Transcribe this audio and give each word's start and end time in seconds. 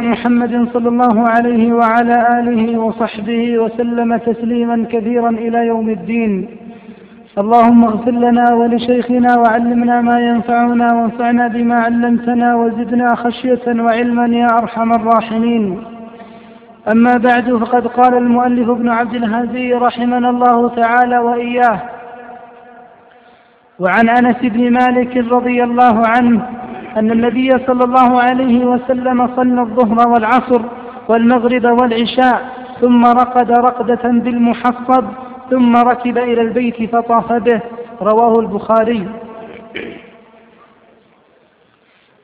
محمد 0.00 0.68
صلى 0.72 0.88
الله 0.88 1.24
عليه 1.28 1.72
وعلى 1.72 2.40
آله 2.40 2.78
وصحبه 2.78 3.58
وسلم 3.58 4.16
تسليما 4.16 4.86
كثيرا 4.90 5.30
إلى 5.30 5.66
يوم 5.66 5.90
الدين. 5.90 6.48
اللهم 7.38 7.84
اغفر 7.84 8.10
لنا 8.10 8.54
ولشيخنا 8.54 9.38
وعلمنا 9.38 10.00
ما 10.00 10.20
ينفعنا 10.20 10.94
وانفعنا 10.94 11.48
بما 11.48 11.74
علمتنا 11.74 12.54
وزدنا 12.54 13.08
خشية 13.14 13.66
وعلما 13.66 14.26
يا 14.26 14.46
أرحم 14.62 14.92
الراحمين. 14.92 15.84
أما 16.92 17.12
بعد 17.12 17.52
فقد 17.52 17.86
قال 17.86 18.14
المؤلف 18.16 18.68
ابن 18.70 18.88
عبد 18.88 19.14
الهادي 19.14 19.74
رحمنا 19.74 20.30
الله 20.30 20.68
تعالى 20.68 21.18
وإياه 21.18 21.80
وعن 23.78 24.08
أنس 24.08 24.36
بن 24.42 24.72
مالك 24.72 25.16
رضي 25.16 25.64
الله 25.64 26.02
عنه 26.06 26.42
أن 26.96 27.10
النبي 27.10 27.50
صلى 27.50 27.84
الله 27.84 28.20
عليه 28.22 28.64
وسلم 28.64 29.36
صلى 29.36 29.60
الظهر 29.60 30.08
والعصر 30.08 30.62
والمغرب 31.08 31.64
والعشاء 31.64 32.58
ثم 32.80 33.04
رقد 33.04 33.50
رقدة 33.50 34.02
بالمحصب 34.04 35.04
ثم 35.50 35.76
ركب 35.76 36.18
إلى 36.18 36.40
البيت 36.40 36.90
فطاف 36.92 37.32
به. 37.32 37.60
رواه 38.02 38.40
البخاري. 38.40 39.08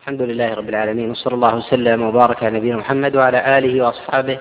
الحمد 0.00 0.22
لله 0.22 0.54
رب 0.54 0.68
العالمين 0.68 1.10
وصلى 1.10 1.34
الله 1.34 1.56
وسلم 1.56 2.02
وبارك 2.02 2.42
على 2.44 2.58
نبينا 2.58 2.76
محمد 2.76 3.16
وعلى 3.16 3.58
آله 3.58 3.82
وأصحابه 3.84 4.38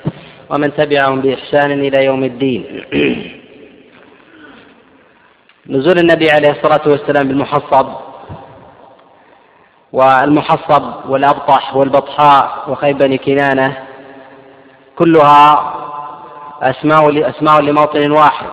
ومن 0.49 0.73
تبعهم 0.73 1.21
بإحسان 1.21 1.71
إلى 1.71 2.05
يوم 2.05 2.23
الدين. 2.23 2.63
نزول 5.69 5.97
النبي 5.99 6.31
عليه 6.31 6.51
الصلاة 6.51 6.89
والسلام 6.89 7.27
بالمحصب 7.27 8.12
والمحصب 9.93 10.83
والأبطح 11.09 11.75
والبطحاء 11.75 12.63
وخيب 12.67 12.97
بني 12.97 13.17
كنانة 13.17 13.77
كلها 14.95 15.73
أسماء 16.61 17.29
أسماء 17.29 17.61
لموطن 17.61 18.11
واحد. 18.11 18.47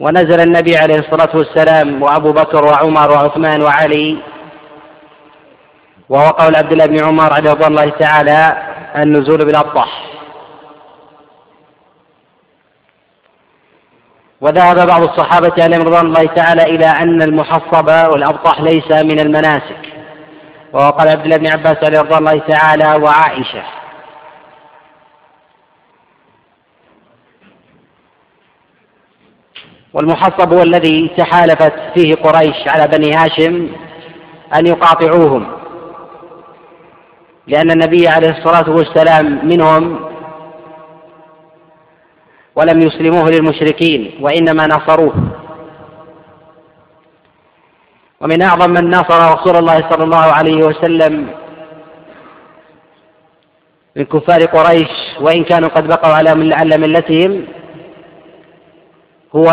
ونزل 0.00 0.40
النبي 0.40 0.76
عليه 0.76 0.98
الصلاة 0.98 1.36
والسلام 1.36 2.02
وأبو 2.02 2.32
بكر 2.32 2.64
وعمر 2.64 3.10
وعثمان 3.10 3.62
وعلي 3.62 4.18
وهو 6.08 6.28
قول 6.28 6.56
عبد 6.56 6.72
الله 6.72 6.86
بن 6.86 7.04
عمر 7.04 7.32
عليه 7.32 7.50
الله 7.66 7.88
تعالى 7.88 8.56
النزول 8.96 9.38
بالأبطح. 9.38 10.15
وذهب 14.40 14.86
بعض 14.86 15.02
الصحابة 15.02 15.64
عليهم 15.64 15.82
رضوان 15.82 16.06
الله 16.06 16.26
تعالى 16.26 16.62
إلى 16.62 16.86
أن 16.86 17.22
المحصب 17.22 17.88
والأبطح 18.12 18.60
ليس 18.60 18.92
من 18.92 19.20
المناسك. 19.20 19.80
وقال 20.72 21.08
عبد 21.08 21.24
الله 21.24 21.36
بن 21.36 21.46
عباس 21.46 21.76
عليه 21.84 22.00
رضوان 22.00 22.18
الله 22.18 22.38
تعالى 22.38 23.02
وعائشة. 23.04 23.62
والمحصب 29.94 30.52
هو 30.52 30.62
الذي 30.62 31.10
تحالفت 31.16 31.72
فيه 31.94 32.14
قريش 32.14 32.68
على 32.68 32.88
بني 32.88 33.14
هاشم 33.14 33.68
أن 34.54 34.66
يقاطعوهم. 34.66 35.56
لأن 37.46 37.70
النبي 37.70 38.08
عليه 38.08 38.30
الصلاة 38.30 38.70
والسلام 38.70 39.46
منهم 39.48 40.15
ولم 42.56 42.80
يسلموه 42.80 43.30
للمشركين 43.30 44.18
وإنما 44.20 44.66
نصروه. 44.66 45.14
ومن 48.20 48.42
أعظم 48.42 48.70
من 48.70 48.90
نصر 48.90 49.34
رسول 49.34 49.56
الله 49.56 49.90
صلى 49.90 50.04
الله 50.04 50.26
عليه 50.32 50.56
وسلم 50.56 51.28
من 53.96 54.04
كفار 54.04 54.44
قريش 54.44 54.88
وإن 55.20 55.44
كانوا 55.44 55.68
قد 55.68 55.86
بقوا 55.88 56.14
على 56.54 56.78
ملتهم 56.78 57.44
هو 59.36 59.48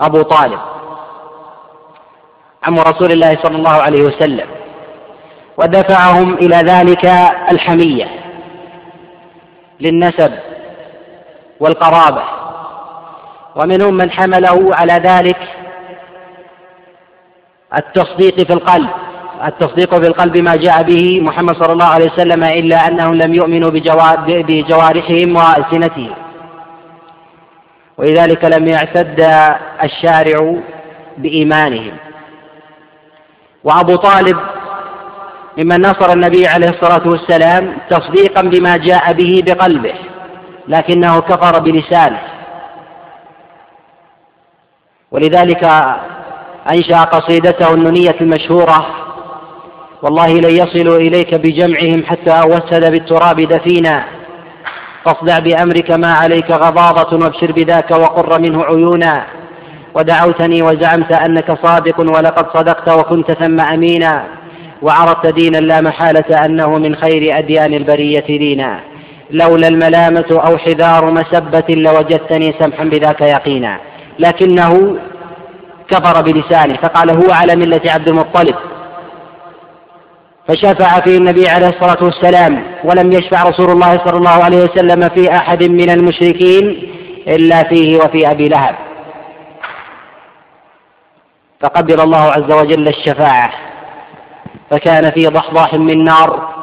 أبو 0.00 0.22
طالب 0.22 0.60
عم 2.62 2.78
رسول 2.78 3.12
الله 3.12 3.38
صلى 3.42 3.56
الله 3.56 3.76
عليه 3.82 4.02
وسلم. 4.02 4.46
ودفعهم 5.56 6.34
إلى 6.34 6.56
ذلك 6.56 7.04
الحمية 7.52 8.08
للنسب. 9.80 10.32
والقرابة. 11.60 12.22
ومنهم 13.56 13.94
من 13.94 14.10
حمله 14.10 14.74
على 14.74 14.92
ذلك 14.92 15.38
التصديق 17.78 18.46
في 18.46 18.52
القلب 18.52 18.90
التصديق 19.46 19.94
في 19.94 20.06
القلب 20.06 20.38
ما 20.38 20.56
جاء 20.56 20.82
به 20.82 21.20
محمد 21.20 21.56
صلى 21.56 21.72
الله 21.72 21.86
عليه 21.86 22.12
وسلم 22.12 22.44
إلا 22.44 22.76
أنهم 22.88 23.14
لم 23.14 23.34
يؤمنوا 23.34 23.70
بجوارحهم 24.26 25.36
وألسنتهم. 25.36 26.14
ولذلك 27.98 28.44
لم 28.44 28.68
يعتد 28.68 29.20
الشارع 29.82 30.56
بإيمانهم. 31.18 31.96
وأبو 33.64 33.96
طالب 33.96 34.38
ممن 35.58 35.80
نصر 35.80 36.12
النبي 36.12 36.46
عليه 36.46 36.68
الصلاة 36.68 37.08
والسلام 37.08 37.76
تصديقا 37.90 38.42
بما 38.42 38.76
جاء 38.76 39.12
به 39.12 39.42
بقلبه. 39.46 39.94
لكنه 40.68 41.20
كفر 41.20 41.60
بلسانه. 41.60 42.20
ولذلك 45.10 45.64
أنشأ 46.72 47.04
قصيدته 47.04 47.74
النونية 47.74 48.16
المشهورة 48.20 48.86
والله 50.02 50.34
لن 50.34 50.50
يصلوا 50.50 50.96
إليك 50.96 51.34
بجمعهم 51.34 52.04
حتى 52.06 52.48
وسد 52.48 52.90
بالتراب 52.90 53.40
دفينا. 53.40 54.04
فاصدع 55.04 55.38
بأمرك 55.38 55.90
ما 55.90 56.12
عليك 56.12 56.50
غضاضة 56.50 57.24
وابشر 57.24 57.52
بذاك 57.52 57.90
وقر 57.90 58.40
منه 58.40 58.64
عيونا. 58.64 59.26
ودعوتني 59.94 60.62
وزعمت 60.62 61.12
أنك 61.12 61.66
صادق 61.66 62.00
ولقد 62.00 62.58
صدقت 62.58 62.88
وكنت 62.98 63.32
ثم 63.32 63.60
أمينا. 63.60 64.24
وعرفت 64.82 65.26
دينا 65.26 65.58
لا 65.58 65.80
محالة 65.80 66.44
أنه 66.44 66.78
من 66.78 66.96
خير 66.96 67.38
أديان 67.38 67.74
البرية 67.74 68.26
دينا. 68.38 68.80
لولا 69.32 69.68
الملامة 69.68 70.26
أو 70.30 70.58
حذار 70.58 71.10
مسبة 71.10 71.64
لوجدتني 71.68 72.54
سمحا 72.60 72.84
بذاك 72.84 73.20
يقينا. 73.20 73.80
لكنه 74.18 74.98
كفر 75.90 76.22
بلسانه 76.22 76.74
فقال 76.74 77.10
هو 77.10 77.32
على 77.32 77.56
ملة 77.56 77.80
عبد 77.86 78.08
المطلب. 78.08 78.54
فشفع 80.48 81.00
فيه 81.00 81.18
النبي 81.18 81.48
عليه 81.48 81.68
الصلاة 81.68 82.04
والسلام 82.04 82.64
ولم 82.84 83.12
يشفع 83.12 83.42
رسول 83.42 83.70
الله 83.70 83.98
صلى 84.06 84.16
الله 84.16 84.44
عليه 84.44 84.58
وسلم 84.64 85.08
في 85.08 85.36
أحد 85.36 85.64
من 85.64 85.90
المشركين 85.90 86.92
إلا 87.28 87.62
فيه 87.62 87.98
وفي 87.98 88.30
أبي 88.30 88.48
لهب. 88.48 88.74
فقبل 91.60 92.00
الله 92.00 92.18
عز 92.18 92.52
وجل 92.52 92.88
الشفاعة 92.88 93.52
فكان 94.70 95.10
في 95.10 95.26
ضحضاح 95.26 95.74
من 95.74 96.04
نار 96.04 96.59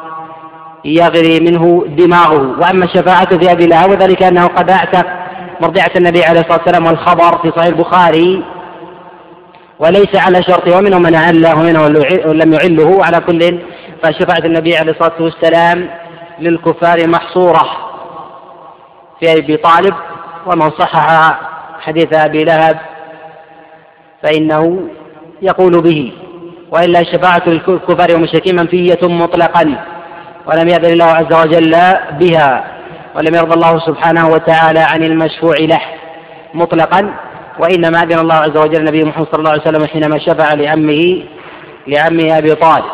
يغري 0.84 1.40
منه 1.40 1.84
دماغه. 1.88 2.60
وأما 2.60 2.84
الشفاعة 2.84 3.38
في 3.38 3.52
أبي 3.52 3.66
لهب 3.66 3.90
وذلك 3.90 4.22
أنه 4.22 4.46
قد 4.46 4.70
أعتق 4.70 5.06
مرضعة 5.60 5.90
النبي 5.96 6.24
عليه 6.24 6.40
الصلاة 6.40 6.58
والسلام 6.58 6.86
والخبر 6.86 7.38
في 7.38 7.50
صحيح 7.50 7.66
البخاري. 7.66 8.44
وليس 9.78 10.16
على 10.16 10.42
شرطه 10.42 10.78
ومنهم 10.78 11.02
من 11.02 11.14
أعله 11.14 11.58
ومنهم 11.58 11.86
لم 12.32 12.52
يعله. 12.52 13.04
على 13.04 13.20
كل 13.20 13.58
فشفاعة 14.02 14.46
النبي 14.46 14.76
عليه 14.76 14.92
الصلاة 14.92 15.22
والسلام 15.22 15.90
للكفار 16.40 17.08
محصورة 17.08 17.66
في 19.20 19.32
أبي 19.32 19.56
طالب. 19.56 19.94
ومن 20.46 20.70
صحح 20.70 21.38
حديث 21.80 22.14
أبي 22.14 22.44
لهب 22.44 22.78
فإنه 24.22 24.88
يقول 25.42 25.82
به. 25.82 26.12
وإلا 26.70 27.02
شفاعة 27.02 27.42
الكفار 27.46 28.12
والمشركين 28.12 28.56
منفية 28.56 28.98
مطلقا. 29.02 29.84
ولم 30.46 30.68
يأذن 30.68 30.92
الله 30.92 31.04
عز 31.04 31.32
وجل 31.32 31.76
بها 32.10 32.64
ولم 33.16 33.34
يرضى 33.34 33.54
الله 33.54 33.78
سبحانه 33.78 34.28
وتعالى 34.28 34.80
عن 34.80 35.02
المشفوع 35.02 35.56
له 35.58 35.80
مطلقا 36.54 37.14
وإنما 37.58 38.02
أذن 38.02 38.18
الله 38.18 38.34
عز 38.34 38.56
وجل 38.56 38.80
النبي 38.80 39.04
محمد 39.04 39.26
صلى 39.32 39.38
الله 39.38 39.50
عليه 39.50 39.62
وسلم 39.62 39.86
حينما 39.86 40.18
شفع 40.18 40.54
لعمه 40.54 41.24
لعمه 41.86 42.38
أبي 42.38 42.54
طالب. 42.54 42.84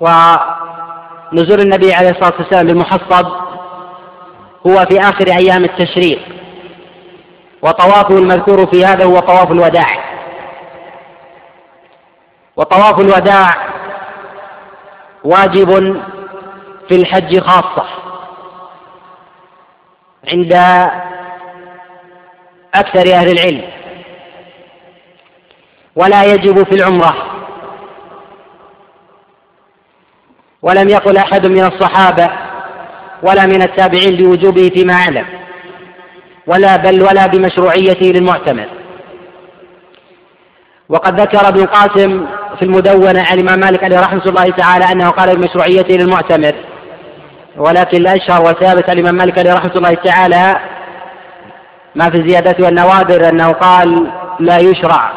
ونزول 0.00 1.60
النبي 1.60 1.94
عليه 1.94 2.10
الصلاة 2.10 2.34
والسلام 2.38 2.66
بالمحصب 2.66 3.26
هو 4.66 4.86
في 4.90 5.00
آخر 5.00 5.28
أيام 5.28 5.64
التشريق 5.64 6.18
وطوافه 7.62 8.18
المذكور 8.18 8.66
في 8.66 8.84
هذا 8.84 9.04
هو 9.04 9.18
طواف 9.18 9.50
الوداع. 9.50 10.04
وطواف 12.56 13.00
الوداع 13.00 13.74
واجب 15.24 16.02
في 16.88 16.94
الحج 16.96 17.38
خاصة. 17.40 17.86
عند 20.28 20.52
أكثر 22.74 23.12
أهل 23.12 23.30
العلم. 23.30 23.64
ولا 25.96 26.24
يجب 26.24 26.62
في 26.62 26.74
العمرة. 26.74 27.16
ولم 30.62 30.88
يقل 30.88 31.16
أحد 31.16 31.46
من 31.46 31.64
الصحابة 31.64 32.30
ولا 33.22 33.46
من 33.46 33.62
التابعين 33.62 34.16
بوجوبه 34.16 34.70
فيما 34.74 34.94
أعلم. 34.94 35.26
ولا 36.46 36.76
بل 36.76 37.02
ولا 37.02 37.26
بمشروعيته 37.26 38.06
للمعتمر 38.06 38.68
وقد 40.88 41.20
ذكر 41.20 41.48
ابن 41.48 41.60
القاسم 41.60 42.26
في 42.58 42.62
المدونة 42.62 43.22
عن 43.30 43.38
الإمام 43.38 43.60
مالك 43.60 43.84
عليه 43.84 44.00
رحمة 44.00 44.22
الله 44.26 44.44
تعالى 44.44 44.84
أنه 44.92 45.10
قال 45.10 45.36
بمشروعيته 45.36 45.94
للمعتمر. 45.94 46.54
ولكن 47.56 47.96
الأشهر 47.96 48.42
وثابت 48.42 48.90
عن 48.90 48.98
الإمام 48.98 49.14
مالك 49.14 49.38
عليه 49.38 49.54
رحمة 49.54 49.72
الله 49.76 49.94
تعالى 49.94 50.56
ما 51.94 52.10
في 52.10 52.16
الزيادات 52.16 52.60
والنوادر 52.60 53.28
أنه 53.28 53.52
قال 53.52 54.06
لا 54.40 54.58
يشرع. 54.58 55.12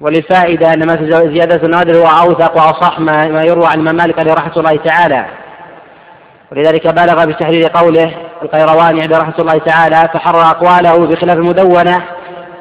وللفائدة 0.00 0.72
أن 0.72 0.86
ما 0.86 0.96
في 0.96 1.10
زيادة 1.10 1.66
النوادر 1.66 1.96
هو 1.96 2.06
أوثق 2.06 2.56
وأصح 2.56 3.00
ما 3.00 3.42
يروى 3.44 3.66
عن 3.66 3.74
الإمام 3.74 3.96
مالك 3.96 4.18
عليه 4.18 4.34
رحمة 4.34 4.56
الله 4.56 4.76
تعالى. 4.76 5.26
ولذلك 6.52 6.86
بالغ 6.86 7.24
بتحرير 7.24 7.68
قوله 7.74 8.14
القيرواني 8.42 9.02
عليه 9.02 9.18
رحمة 9.18 9.34
الله 9.38 9.58
تعالى 9.58 10.08
فحرر 10.14 10.42
أقواله 10.42 11.06
بخلاف 11.06 11.36
المدونة 11.36 12.02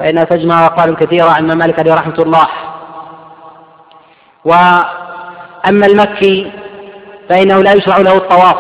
فإنها 0.02 0.24
تجمع 0.24 0.66
أقوال 0.66 0.96
كثيرة 0.96 1.30
عن 1.30 1.48
مالك 1.48 1.80
عليه 1.80 1.94
رحمة 1.94 2.20
الله. 2.20 2.48
وأما 4.46 5.86
المكي 5.86 6.52
فإنه 7.30 7.64
لا 7.64 7.74
يشرع 7.74 7.98
له 7.98 8.18
الطواف. 8.18 8.56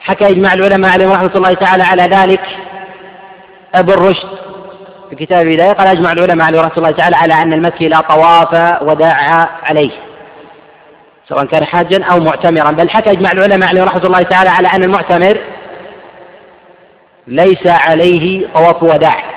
حكى 0.00 0.28
إجماع 0.28 0.52
العلماء 0.52 0.92
عليهم 0.92 1.12
رحمة 1.12 1.32
الله 1.36 1.54
تعالى 1.54 1.82
على 1.82 2.02
ذلك. 2.02 2.42
أبو 3.74 3.92
الرشد 3.92 4.28
في 5.10 5.16
كتاب 5.16 5.46
البداية 5.46 5.72
قال 5.72 5.88
أجمع 5.88 6.12
العلماء 6.12 6.46
عليهم 6.46 6.60
رحمة 6.60 6.76
الله 6.76 6.90
تعالى 6.90 7.16
على 7.16 7.34
أن 7.34 7.52
المكي 7.52 7.88
لا 7.88 8.00
طواف 8.00 8.82
وداع 8.82 9.48
عليه 9.62 9.90
سواء 11.28 11.44
كان 11.44 11.64
حاجا 11.64 12.04
أو 12.04 12.20
معتمرا. 12.20 12.70
بل 12.70 12.90
حكى 12.90 13.10
إجماع 13.10 13.32
العلماء 13.32 13.68
عليهم 13.68 13.84
رحمة 13.84 14.04
الله 14.04 14.22
تعالى 14.22 14.50
على 14.50 14.68
أن 14.68 14.84
المعتمر 14.84 15.38
ليس 17.26 17.66
عليه 17.66 18.48
طواف 18.54 18.82
وداع. 18.82 19.35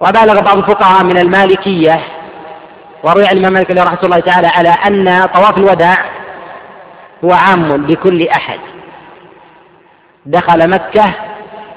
وبالغ 0.00 0.40
بعض 0.40 0.58
الفقهاء 0.58 1.04
من 1.04 1.18
المالكية 1.18 2.00
وروي 3.04 3.26
عن 3.26 3.32
الإمام 3.32 3.52
مالك 3.52 3.70
رحمة 3.70 3.98
الله 4.04 4.20
تعالى 4.20 4.46
على 4.46 4.68
أن 4.68 5.26
طواف 5.34 5.58
الوداع 5.58 5.96
هو 7.24 7.32
عام 7.32 7.86
لكل 7.86 8.28
أحد. 8.28 8.58
دخل 10.26 10.70
مكة 10.70 11.14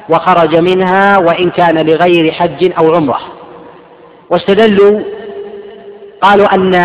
وخرج 0.09 0.55
منها 0.55 1.17
وإن 1.17 1.49
كان 1.49 1.85
لغير 1.85 2.31
حج 2.31 2.71
أو 2.77 2.95
عمرة. 2.95 3.19
واستدلوا 4.29 5.03
قالوا 6.21 6.55
أن 6.55 6.75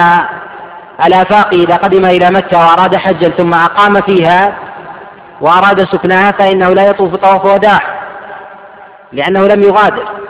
الآفاق 1.07 1.55
إذا 1.55 1.77
قدم 1.77 2.05
إلى 2.05 2.31
مكة 2.31 2.59
وأراد 2.59 2.97
حجا 2.97 3.29
ثم 3.29 3.55
أقام 3.55 3.95
فيها 3.95 4.57
وأراد 5.41 5.81
سكنها 5.81 6.31
فإنه 6.31 6.69
لا 6.69 6.87
يطوف 6.87 7.15
طواف 7.15 7.45
وداع 7.45 7.81
لأنه 9.13 9.47
لم 9.47 9.63
يغادر. 9.63 10.28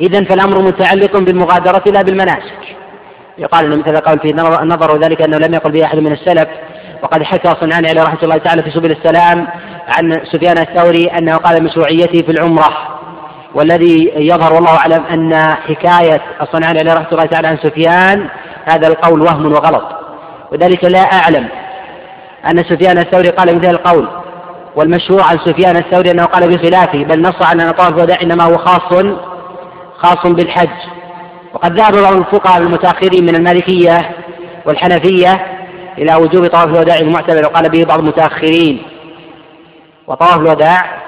إذا 0.00 0.24
فالأمر 0.24 0.62
متعلق 0.62 1.18
بالمغادرة 1.18 1.82
لا 1.86 2.02
بالمناسك. 2.02 2.76
يقال 3.38 3.72
أن 3.72 3.78
مثل 3.78 3.96
قول 3.96 4.18
في 4.18 4.32
نظر 4.64 4.98
ذلك 4.98 5.22
أنه 5.22 5.38
لم 5.38 5.54
يقل 5.54 5.72
به 5.72 5.84
أحد 5.84 5.98
من 5.98 6.12
السلف 6.12 6.48
وقد 7.02 7.22
حكى 7.22 7.54
صنعاني 7.60 7.88
عليه 7.88 8.02
رحمة 8.02 8.18
الله 8.22 8.36
تعالى 8.36 8.62
في 8.62 8.70
سبل 8.70 8.90
السلام 8.90 9.46
عن 9.88 10.12
سفيان 10.32 10.58
الثوري 10.58 11.04
أنه 11.06 11.36
قال 11.36 11.64
مشروعيته 11.64 12.22
في 12.26 12.30
العمرة 12.32 12.68
والذي 13.54 14.12
يظهر 14.16 14.52
والله 14.52 14.76
أعلم 14.76 15.04
أن 15.04 15.34
حكاية 15.54 16.20
الصنعاني 16.42 16.78
عليه 16.78 16.94
رحمة 16.94 17.12
الله 17.12 17.24
تعالى 17.24 17.48
عن 17.48 17.56
سفيان 17.56 18.28
هذا 18.64 18.88
القول 18.88 19.20
وهم 19.20 19.52
وغلط. 19.52 19.84
وذلك 20.52 20.84
لا 20.84 21.00
أعلم 21.00 21.48
أن 22.50 22.58
سفيان 22.58 22.98
الثوري 22.98 23.28
قال 23.28 23.56
مثل 23.56 23.70
القول 23.70 24.08
والمشهور 24.76 25.22
عن 25.22 25.38
سفيان 25.38 25.76
الثوري 25.76 26.10
أنه 26.10 26.24
قال 26.24 26.48
بخلافه 26.48 27.04
بل 27.04 27.22
نص 27.22 27.42
على 27.42 27.62
أن 27.62 27.70
طواف 27.70 27.88
الوداع 27.88 28.16
إنما 28.22 28.44
هو 28.44 28.58
خاص 28.58 28.92
خاص 30.00 30.26
بالحج. 30.26 30.90
وقد 31.54 31.72
ذهب 31.72 31.92
بعض 31.92 32.12
الفقهاء 32.12 32.62
المتأخرين 32.62 33.22
من 33.22 33.34
المالكية 33.34 34.16
والحنفية 34.66 35.32
إلى 35.98 36.14
وجوب 36.14 36.46
طواف 36.46 36.66
الوداع 36.66 36.98
المعتبر. 36.98 37.46
وقال 37.46 37.70
به 37.70 37.84
بعض 37.84 37.98
المتأخرين 37.98 38.82
وطواف 40.06 40.36
الوداع 40.36 41.02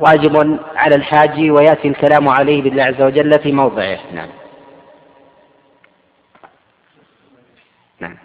واجب 0.00 0.58
على 0.76 0.94
الحاج 0.94 1.50
ويأتي 1.50 1.88
الكلام 1.88 2.28
عليه 2.28 2.62
بالله 2.62 2.82
عز 2.82 3.02
وجل 3.02 3.38
في 3.38 3.52
موضعه. 3.52 3.98
نعم. 4.12 4.28
نعم. 8.00 8.16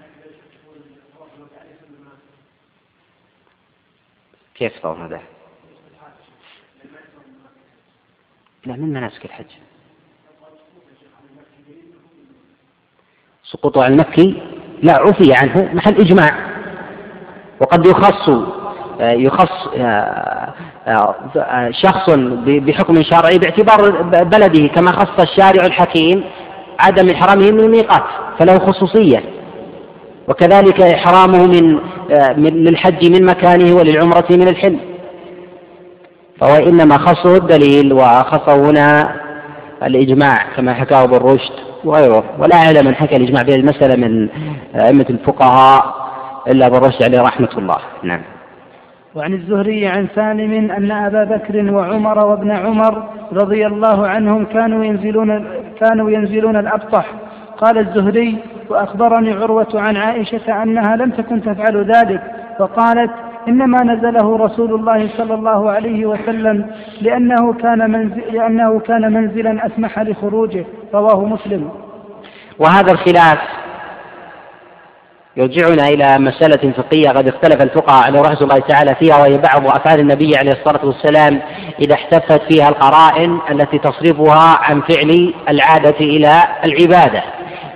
كيف 4.55 4.79
طواف 4.79 4.97
الوداع؟ 4.97 5.21
لا 8.65 8.73
من 8.75 8.93
مناسك 8.93 9.25
الحج؟ 9.25 9.66
سقوطه 13.51 13.83
على 13.83 13.93
المكي 13.93 14.41
لا 14.83 14.93
عفي 14.93 15.33
عنه 15.33 15.69
محل 15.73 15.95
إجماع. 15.95 16.31
وقد 17.61 17.87
يخص 17.87 18.29
آه، 19.01 19.11
يخص 19.11 19.67
آه، 19.77 20.53
آه، 20.87 21.71
شخص 21.71 22.09
بحكم 22.45 23.03
شرعي 23.03 23.37
باعتبار 23.37 24.01
بلده 24.23 24.67
كما 24.67 24.91
خص 24.91 25.19
الشارع 25.19 25.65
الحكيم 25.65 26.23
عدم 26.79 27.09
إحرامه 27.09 27.51
من 27.51 27.59
الميقات 27.59 28.03
فله 28.39 28.59
خصوصية. 28.59 29.23
وكذلك 30.27 30.81
إحرامه 30.81 31.47
من 31.47 31.79
للحج 32.63 33.09
من 33.09 33.25
مكانه 33.25 33.75
وللعمرة 33.75 34.27
من 34.29 34.47
الحل. 34.47 34.77
فهو 36.41 36.55
إنما 36.55 36.97
خصه 36.97 37.35
الدليل 37.35 37.93
وخصه 37.93 38.69
هنا 38.69 39.15
الإجماع 39.83 40.55
كما 40.55 40.73
حكاه 40.73 41.03
ابو 41.03 41.15
الرشد 41.15 41.66
وغيره. 41.85 42.23
ولا 42.39 42.55
أعلم 42.55 42.87
من 42.87 42.95
حكى 42.95 43.15
الإجماع 43.15 43.41
بهذه 43.43 43.59
المسألة 43.59 44.07
من 44.07 44.29
أئمة 44.75 45.05
الفقهاء 45.09 45.95
إلا 46.47 46.67
ابو 46.67 46.77
الرشد 46.77 47.03
عليه 47.03 47.21
رحمة 47.21 47.49
الله. 47.57 47.77
نعم. 48.03 48.21
وعن 49.15 49.33
الزهري 49.33 49.87
عن 49.87 50.07
سالم 50.15 50.71
أن 50.71 50.91
أبا 50.91 51.23
بكر 51.23 51.73
وعمر 51.73 52.19
وابن 52.25 52.51
عمر 52.51 53.03
رضي 53.33 53.67
الله 53.67 54.07
عنهم 54.07 54.45
كانوا 54.45 54.85
ينزلون 54.85 55.47
كانوا 55.79 56.11
ينزلون 56.11 56.57
الأبطح. 56.57 57.05
قال 57.57 57.77
الزهري 57.77 58.37
وأخبرني 58.69 59.33
عروة 59.33 59.67
عن 59.73 59.97
عائشة 59.97 60.63
أنها 60.63 60.95
لم 60.95 61.11
تكن 61.11 61.41
تفعل 61.41 61.91
ذلك 61.91 62.21
فقالت 62.59 63.11
إنما 63.47 63.77
نزله 63.83 64.37
رسول 64.37 64.73
الله 64.73 65.09
صلى 65.17 65.33
الله 65.33 65.71
عليه 65.71 66.05
وسلم 66.05 66.65
لأنه 67.01 67.53
كان 67.53 67.91
منزل 67.91 68.21
لأنه 68.33 68.79
كان 68.79 69.13
منزلا 69.13 69.67
أسمح 69.67 69.99
لخروجه. 69.99 70.65
رواه 70.93 71.25
مسلم. 71.25 71.69
وهذا 72.59 72.91
الخلاف 72.91 73.39
يرجعنا 75.37 75.87
إلى 75.87 76.17
مسألة 76.19 76.71
فقهية 76.71 77.09
قد 77.09 77.27
اختلف 77.27 77.61
الفقهاء 77.61 78.05
على 78.05 78.19
رحمة 78.19 78.41
الله 78.41 78.59
تعالى 78.59 78.95
فيها 78.95 79.17
وهي 79.17 79.37
بعض 79.37 79.67
أفعال 79.67 79.99
النبي 79.99 80.37
عليه 80.37 80.51
الصلاة 80.51 80.85
والسلام 80.85 81.41
إذا 81.79 81.93
احتفت 81.93 82.41
فيها 82.53 82.69
القرائن 82.69 83.39
التي 83.51 83.77
تصرفها 83.77 84.57
عن 84.61 84.81
فعل 84.81 85.33
العادة 85.49 85.99
إلى 85.99 86.43
العبادة. 86.65 87.23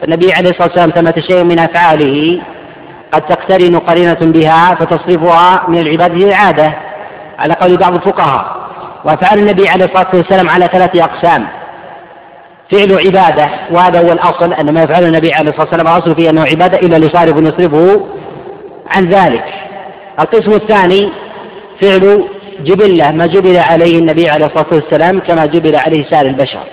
النبي 0.04 0.34
عليه 0.38 0.50
الصلاة 0.50 0.68
والسلام 0.68 0.90
ثمة 0.90 1.24
شيء 1.30 1.44
من 1.44 1.60
أفعاله 1.60 2.42
قد 3.12 3.22
تقترن 3.22 3.80
قرينة 3.80 4.20
بها 4.22 4.75
فتصرفها 4.75 5.65
من 5.68 5.77
العبادة 5.77 6.13
للعادة 6.13 6.74
على 7.39 7.53
قول 7.53 7.77
بعض 7.77 7.94
الفقهاء. 7.94 8.62
وأفعال 9.06 9.39
النبي 9.39 9.70
عليه 9.70 9.86
الصلاة 9.86 10.08
والسلام 10.13 10.50
على 10.50 10.65
ثلاثة 10.65 11.03
أقسام. 11.03 11.48
فعل 12.72 13.08
عبادة 13.08 13.50
وهذا 13.72 14.00
هو 14.01 14.13
الأصل 14.13 14.53
أن 14.53 14.74
ما 14.74 14.84
يفعله 14.84 15.08
النبي 15.08 15.34
عليه 15.34 15.50
الصلاة 15.50 15.68
والسلام 15.72 15.88
الأصل 15.88 16.15
فيه 16.15 16.30
أنه 16.30 16.41
عبادة 16.41 16.80
إلا 16.80 16.98
لصارف 16.98 17.38
يصرفه 17.38 18.08
عن 18.96 19.10
ذلك. 19.10 19.46
القسم 20.20 20.51
الثاني 20.51 21.12
فعل 21.82 22.27
جبلة 22.60 23.12
ما 23.12 23.25
جبل 23.25 23.58
عليه 23.58 24.00
النبي 24.00 24.30
عليه 24.30 24.46
الصلاة 24.46 24.68
والسلام 24.72 25.20
كما 25.20 25.46
جبل 25.46 25.75
عليه 25.75 26.10
سائر 26.10 26.25
البشر. 26.25 26.63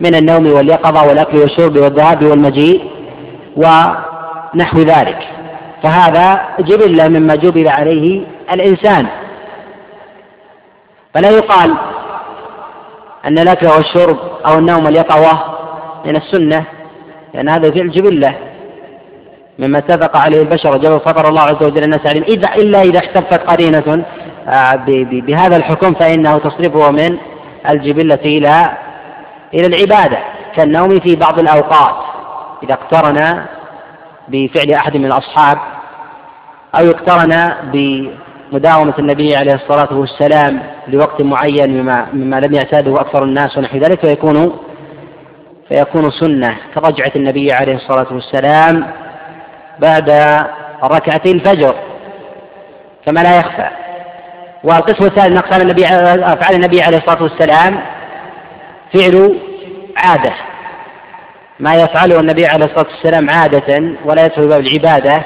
من 0.00 0.14
النوم 0.14 0.52
واليقظة 0.52 1.08
والأكل 1.08 1.38
والشرب 1.38 1.76
والذهاب 1.76 2.24
والمجيء 2.24 2.90
ونحو 3.56 4.78
ذلك. 4.78 5.18
فهذا 5.82 6.48
جبلة 6.60 7.08
مما 7.08 7.34
جبل 7.34 7.68
عليه 7.68 8.26
الإنسان. 8.52 9.06
فلا 11.14 11.30
يقال 11.30 11.74
أن 13.24 13.38
الأكل 13.38 13.66
والشرب 13.66 14.18
أو 14.46 14.58
النوم 14.58 14.84
واليقظة 14.84 15.44
من 16.04 16.16
السنة 16.16 16.64
لأن 17.34 17.48
هذا 17.48 17.70
فعل 17.70 17.90
جبلة 17.90 18.36
مما 19.58 19.78
اتفق 19.78 20.16
عليه 20.16 20.40
البشر 20.40 20.70
وجب 20.70 20.98
فطر 20.98 21.28
الله 21.28 21.42
عز 21.42 21.62
وجل 21.62 21.84
الناس 21.84 22.00
عليهم. 22.06 22.24
إذا 22.24 22.54
إلا 22.54 22.82
إذا 22.82 22.98
احتفت 22.98 23.50
قرينة 23.50 24.04
آه، 24.48 24.84
بهذا 25.10 25.56
الحكم 25.56 25.94
فإنه 25.94 26.38
تصرفه 26.38 26.90
من 26.90 27.18
الجبلة 27.70 28.18
إلى 28.24 28.76
إلى 29.54 29.66
العبادة 29.66 30.18
كالنوم 30.56 31.00
في 31.00 31.16
بعض 31.16 31.38
الأوقات. 31.38 31.96
إذا 32.62 32.74
اقترن 32.74 33.46
بفعل 34.28 34.72
أحد 34.72 34.96
من 34.96 35.04
الأصحاب 35.04 35.58
أو 36.80 36.90
اقترن 36.90 37.52
بمداومة 37.72 38.94
النبي 38.98 39.36
عليه 39.36 39.54
الصلاة 39.54 39.98
والسلام 39.98 40.62
لوقت 40.88 41.22
معين 41.22 41.82
مما, 41.82 42.06
مما 42.12 42.36
لم 42.36 42.54
يعتاده 42.54 42.94
أكثر 43.00 43.24
الناس 43.24 43.58
ونحو 43.58 43.78
ذلك 43.78 44.06
فيكون 44.06 44.58
فيكون 45.72 46.10
سنة 46.10 46.56
كرجعة 46.74 47.12
النبي 47.16 47.52
عليه 47.52 47.74
الصلاة 47.74 48.06
والسلام 48.12 48.86
بعد 49.78 50.10
ركعتي 50.84 51.30
الفجر 51.32 51.74
كما 53.06 53.20
لا 53.20 53.38
يخفى. 53.38 53.68
والقسم 54.64 55.04
الثالث 55.04 55.28
من 55.28 55.36
أقسام 55.36 55.60
النبي 55.60 55.84
أفعال 56.24 56.54
النبي 56.54 56.82
عليه 56.82 56.96
الصلاة 56.96 57.22
والسلام 57.22 57.80
فعل 58.94 59.38
عادة. 59.96 60.32
ما 61.60 61.74
يفعله 61.74 62.20
النبي 62.20 62.46
عليه 62.46 62.64
الصلاة 62.64 62.86
والسلام 62.92 63.30
عادة 63.30 63.96
ولا 64.04 64.24
يدخل 64.24 64.48
باب 64.48 64.60
العبادة 64.60 65.24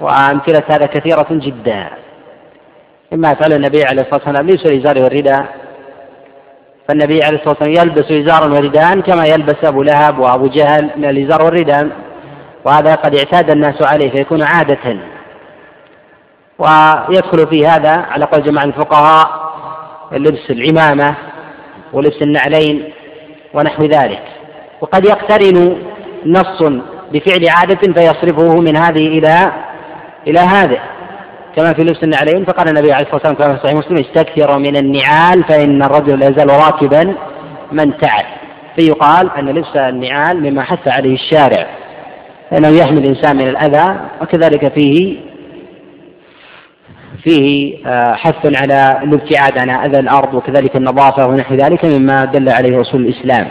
وأمثلة 0.00 0.62
هذا 0.68 0.86
كثيرة 0.86 1.26
جدا. 1.30 1.88
مما 3.12 3.30
يفعله 3.30 3.56
النبي 3.56 3.84
عليه 3.84 4.02
الصلاة 4.02 4.20
والسلام 4.26 4.46
ليس 4.46 4.66
الإزار 4.66 4.98
والرداء. 5.04 5.46
فالنبي 6.88 7.24
عليه 7.24 7.38
الصلاة 7.38 7.56
والسلام 7.60 7.88
يلبس 7.88 8.10
إزارا 8.10 8.52
ورداء 8.52 9.00
كما 9.00 9.24
يلبس 9.26 9.64
أبو 9.64 9.82
لهب 9.82 10.18
وأبو 10.18 10.46
جهل 10.46 10.90
من 10.96 11.04
الإزار 11.04 11.44
والرداء 11.44 11.88
وهذا 12.64 12.94
قد 12.94 13.16
اعتاد 13.16 13.50
الناس 13.50 13.82
عليه 13.82 14.10
فيكون 14.10 14.42
عادة. 14.42 14.98
ويدخل 16.58 17.46
في 17.50 17.66
هذا 17.66 17.90
على 17.90 18.24
قول 18.24 18.42
جماعة 18.42 18.64
الفقهاء 18.64 19.48
لبس 20.12 20.50
العمامة 20.50 21.14
ولبس 21.92 22.22
النعلين 22.22 22.92
ونحو 23.54 23.84
ذلك. 23.84 24.22
وقد 24.80 25.04
يقترن 25.04 25.76
نص 26.26 26.62
بفعل 27.12 27.48
عادة 27.48 27.92
فيصرفه 27.92 28.60
من 28.60 28.76
هذه 28.76 29.18
إلى 29.18 29.52
إلى 30.26 30.40
هذا 30.40 30.78
كما 31.56 31.72
في 31.72 31.82
لبس 31.82 32.02
النعلين 32.02 32.44
فقال 32.44 32.68
النبي 32.68 32.92
عليه 32.92 33.06
الصلاة 33.06 33.14
والسلام 33.14 33.34
كما 33.34 33.56
في 33.56 33.62
صحيح 33.62 33.78
مسلم 33.78 33.96
استكثر 33.96 34.58
من 34.58 34.76
النعال 34.76 35.44
فإن 35.44 35.82
الرجل 35.82 36.18
لا 36.18 36.28
يزال 36.28 36.50
راكبا 36.50 37.14
من 37.72 37.98
تعب 37.98 38.24
فيقال 38.76 39.30
أن 39.38 39.48
لبس 39.48 39.76
النعال 39.76 40.40
مما 40.50 40.62
حث 40.62 40.88
عليه 40.88 41.14
الشارع 41.14 41.66
لأنه 42.52 42.68
يحمي 42.68 42.98
الإنسان 43.00 43.36
من 43.36 43.48
الأذى 43.48 44.00
وكذلك 44.22 44.72
فيه 44.74 45.16
فيه 47.24 47.76
آه، 47.86 48.14
حث 48.14 48.60
على 48.60 49.00
الابتعاد 49.02 49.58
عن 49.58 49.70
أذى 49.70 49.98
الأرض 49.98 50.34
وكذلك 50.34 50.76
النظافة 50.76 51.26
ونحو 51.26 51.54
ذلك 51.54 51.84
مما 51.84 52.24
دل 52.24 52.48
عليه 52.48 52.78
رسول 52.78 53.00
الإسلام. 53.06 53.48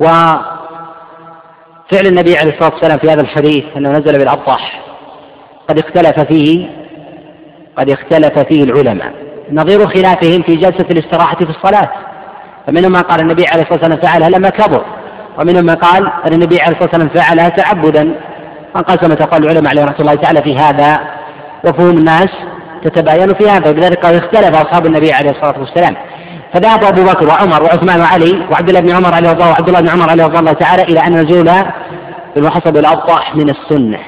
وفعل 0.00 0.46
النبي 2.06 2.36
عليه 2.36 2.52
الصلاة 2.52 2.74
والسلام 2.74 2.98
في 2.98 3.10
هذا 3.10 3.20
الحديث 3.20 3.64
أنه 3.76 3.90
نزل 3.90 4.18
بالأبطح. 4.18 4.82
قد 5.68 5.78
اختلف 5.78 6.20
فيه 6.20 6.68
قد 7.76 7.90
اختلف 7.90 8.38
فيه 8.38 8.64
العلماء. 8.64 9.12
نظير 9.52 9.88
خلافهم 9.88 10.42
في 10.42 10.56
جلسة 10.56 10.86
الاستراحة 10.90 11.36
في 11.36 11.50
الصلاة. 11.50 11.90
فمنهم 12.66 12.92
من 12.92 13.02
قال 13.02 13.20
النبي 13.20 13.46
عليه 13.46 13.62
الصلاة 13.62 13.78
والسلام 13.78 14.00
فعلها 14.00 14.28
لما 14.28 14.50
كبر 14.50 14.84
ومنهم 15.38 15.64
من 15.64 15.74
قال 15.74 16.12
أن 16.26 16.32
النبي 16.32 16.60
عليه 16.60 16.76
الصلاة 16.76 16.90
والسلام 16.92 17.08
فعلها 17.08 17.48
تعبدا. 17.48 18.14
انقسم 18.76 19.14
تقال 19.14 19.44
العلماء 19.44 19.70
عليه 19.70 19.84
رحمة 19.84 20.00
الله 20.00 20.14
تعالى 20.14 20.42
في 20.42 20.56
هذا 20.56 21.00
وفهوم 21.64 21.98
الناس 21.98 22.28
تتباين 22.84 23.34
في 23.34 23.48
هذا. 23.50 23.70
ولذلك 23.70 24.06
قد 24.06 24.14
اختلف 24.14 24.56
أصحاب 24.56 24.86
النبي 24.86 25.12
عليه 25.12 25.30
الصلاة 25.30 25.58
والسلام. 25.60 25.96
فذهب 26.54 26.84
أبو 26.84 27.02
بكر 27.04 27.28
وعمر 27.28 27.62
وعثمان 27.62 28.00
وعلي 28.00 28.46
وعبد 28.50 28.68
الله 28.68 28.80
بن 28.80 28.90
عمر 28.90 29.14
عليه 29.14 29.32
الله 29.32 29.48
وعبد 29.48 29.68
الله 29.68 29.80
بن 29.80 29.88
عمر 29.88 30.10
عليه 30.10 30.26
الله 30.26 30.52
تعالى 30.52 30.82
إلى 30.82 31.00
أن 31.00 31.12
نزول 31.12 31.50
بالمحصب 32.34 32.76
الأبطح 32.76 33.36
من 33.36 33.50
السنة. 33.50 33.98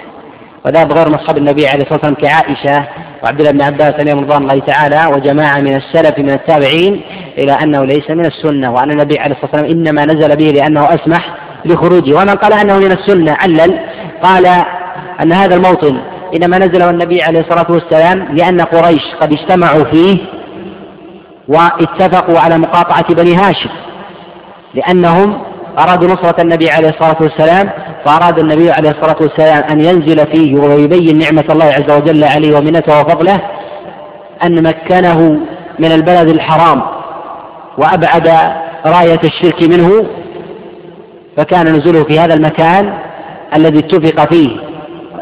وذهب 0.67 0.93
غير 0.93 1.09
من 1.09 1.15
أصحاب 1.15 1.39
النبي 1.39 1.67
عليه 1.67 1.83
الصلاة 1.83 2.01
والسلام 2.03 2.15
كعائشة 2.15 2.89
وعبد 3.23 3.41
الله 3.41 3.53
بن 3.53 3.63
عباس 3.63 3.95
عليهم 4.01 4.19
رضوان 4.19 4.43
الله 4.43 4.59
تعالى 4.59 5.15
وجماعة 5.15 5.61
من 5.61 5.77
السلف 5.77 6.19
من 6.19 6.31
التابعين 6.31 7.03
إلى 7.39 7.53
أنه 7.53 7.85
ليس 7.85 8.11
من 8.11 8.27
السنة 8.27 8.73
وأن 8.73 8.91
النبي 8.91 9.19
عليه 9.19 9.35
الصلاة 9.35 9.51
والسلام 9.53 9.79
إنما 9.79 10.05
نزل 10.05 10.37
به 10.37 10.45
لأنه 10.45 10.85
أسمح 10.95 11.35
لخروجه. 11.65 12.15
ومن 12.15 12.31
قال 12.31 12.53
أنه 12.53 12.79
من 12.79 12.93
السنة 12.93 13.37
علل 13.43 13.81
قال 14.23 14.47
أن 15.23 15.33
هذا 15.33 15.55
الموطن 15.55 16.01
إنما 16.37 16.59
نزله 16.59 16.91
النبي 16.91 17.23
عليه 17.23 17.41
الصلاة 17.41 17.67
والسلام 17.71 18.37
لأن 18.37 18.61
قريش 18.61 19.03
قد 19.21 19.33
اجتمعوا 19.33 19.85
فيه 19.85 20.19
واتفقوا 21.49 22.39
على 22.39 22.59
مقاطعة 22.59 23.15
بني 23.15 23.35
هاشم 23.35 23.71
لأنهم 24.75 25.43
أرادوا 25.79 26.09
نصرة 26.09 26.43
النبي 26.43 26.71
عليه 26.71 26.89
الصلاة 26.89 27.17
والسلام 27.21 27.71
فأراد 28.05 28.39
النبي 28.39 28.71
عليه 28.71 28.91
الصلاة 28.91 29.17
والسلام 29.21 29.63
أن 29.71 29.81
ينزل 29.81 30.27
فيه 30.33 30.55
ويبين 30.55 31.19
نعمة 31.19 31.45
الله 31.51 31.65
عز 31.65 31.91
وجل 31.91 32.25
عليه 32.25 32.57
ومنته 32.59 33.01
وفضله 33.01 33.41
أن 34.45 34.63
مكنه 34.63 35.41
من 35.79 35.93
البلد 35.93 36.29
الحرام 36.29 36.83
وأبعد 37.79 38.29
راية 38.87 39.21
الشرك 39.25 39.63
منه 39.63 40.07
فكان 41.37 41.67
نزوله 41.67 42.05
في 42.05 42.19
هذا 42.19 42.35
المكان 42.35 42.99
الذي 43.57 43.79
اتفق 43.79 44.33
فيه. 44.33 44.72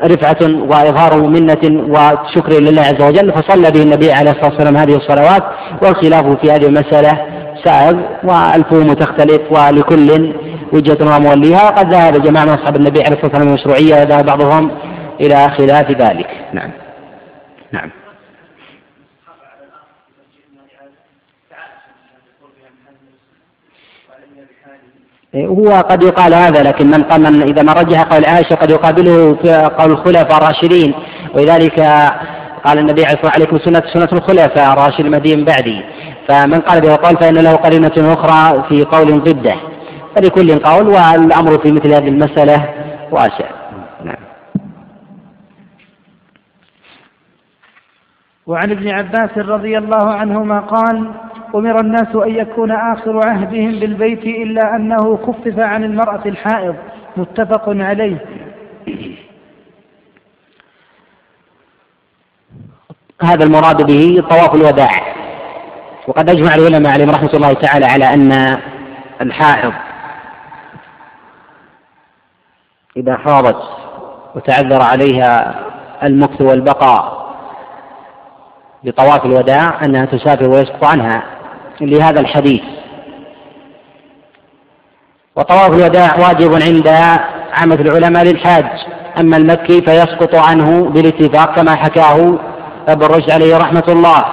رفعة 0.05 0.39
وإظهار 0.43 1.17
منة 1.17 1.65
وشكر 1.65 2.53
لله 2.61 2.83
عز 2.83 3.03
وجل 3.03 3.33
فصلى 3.33 3.71
به 3.71 3.83
النبي 3.83 4.13
عليه 4.13 4.31
الصلاة 4.31 4.51
والسلام 4.51 4.77
هذه 4.77 4.97
الصلوات 4.97 5.43
والخلاف 5.83 6.41
في 6.41 6.51
هذه 6.53 6.67
المسألة 6.67 7.21
سائغ 7.65 7.97
والفهوم 8.25 8.93
تختلف 8.93 9.41
ولكل 9.51 10.35
وجهة 10.73 11.17
وموليها 11.17 11.65
وقد 11.65 11.93
ذهب 11.93 12.23
جماعة 12.23 12.45
من 12.45 12.51
أصحاب 12.53 12.77
النبي 12.77 13.03
عليه 13.03 13.17
الصلاة 13.17 13.25
والسلام 13.27 13.49
المشروعية 13.49 14.01
وذهب 14.01 14.27
بعضهم 14.27 14.71
إلى 15.21 15.51
خلاف 15.59 15.91
ذلك. 15.91 16.29
نعم. 16.53 16.71
نعم. 17.73 17.91
هو 25.35 25.71
قد 25.71 26.03
يقال 26.03 26.35
هذا 26.35 26.63
لكن 26.63 26.87
من 26.87 27.03
قال 27.03 27.23
من 27.23 27.43
إذا 27.43 27.63
ما 27.63 27.73
رجح 27.73 28.03
قول 28.03 28.25
عائشة 28.25 28.55
قد 28.55 28.71
يقابله 28.71 29.37
قول 29.79 29.91
الخلفاء 29.91 30.37
الراشدين. 30.37 30.95
ولذلك 31.35 31.81
قال 32.65 32.79
النبي 32.79 33.05
عليه 33.05 33.15
الصلاة 33.15 33.25
والسلام 33.25 33.33
عليكم 33.35 33.59
سنه 33.59 33.83
سنة 33.93 34.19
الخلفاء 34.19 34.73
الراشدين 34.73 35.07
المهديين 35.07 35.45
بعدي. 35.45 35.83
فمن 36.29 36.61
قال 36.61 36.81
به 36.81 36.97
قول 36.97 37.17
فإن 37.17 37.35
له 37.35 37.57
قرينة 37.57 37.93
أخرى 37.99 38.65
في 38.69 38.85
قول 38.85 39.21
ضده. 39.25 39.55
فلكل 40.17 40.59
قول 40.59 40.89
والأمر 40.89 41.59
في 41.59 41.73
مثل 41.73 41.95
هذه 41.95 42.09
المسألة 42.09 42.75
واسع. 43.11 43.51
نعم. 44.05 44.31
وعن 48.47 48.71
ابن 48.71 48.89
عباس 48.89 49.39
رضي 49.39 49.79
الله 49.79 50.11
عنهما 50.11 50.61
قال 50.61 51.11
أمر 51.55 51.81
الناس 51.81 52.17
أن 52.17 52.35
يكون 52.35 52.71
آخر 52.71 53.29
عهدهم 53.29 53.81
بالبيت 53.81 54.25
إلا 54.25 54.77
أنه 54.77 55.17
خفف 55.17 55.59
عن 55.59 55.85
المرأة 55.85 56.23
الحائض. 56.27 56.77
متفق 57.17 57.65
عليه. 57.69 58.25
هذا 63.23 63.45
المراد 63.45 63.87
به 63.87 64.23
طواف 64.31 64.55
الوداع. 64.55 64.91
وقد 66.09 66.31
أجمع 66.31 66.55
العلماء 66.55 66.93
عليهم 66.93 67.11
رحمة 67.11 67.31
الله 67.35 67.53
تعالى 67.53 67.87
على 67.87 68.05
أن 68.05 68.59
الحائض 69.21 69.73
إذا 72.97 73.17
حاضت 73.17 73.63
وتعذر 74.35 74.83
عليها 74.83 75.61
المكث 76.03 76.41
والبقاء 76.41 77.21
بطواف 78.85 79.25
الوداع 79.25 79.85
أنها 79.85 80.05
تسافر 80.05 80.51
ويسقط 80.51 80.85
عنها. 80.85 81.40
لهذا 81.81 82.21
الحديث. 82.21 82.63
وطواف 85.37 85.71
الوداع 85.71 86.17
واجب 86.19 86.55
عند 86.55 86.89
عامة 87.53 87.75
العلماء 87.75 88.25
للحاج. 88.25 88.67
أما 89.21 89.37
المكي 89.37 89.83
فيسقط 89.83 90.35
عنه 90.35 90.85
بالاتفاق 90.85 91.57
كما 91.57 91.77
حكاه 91.77 92.39
ابن 92.89 93.07
رشد 93.07 93.31
عليه 93.31 93.57
رحمة 93.57 93.85
الله. 93.89 94.25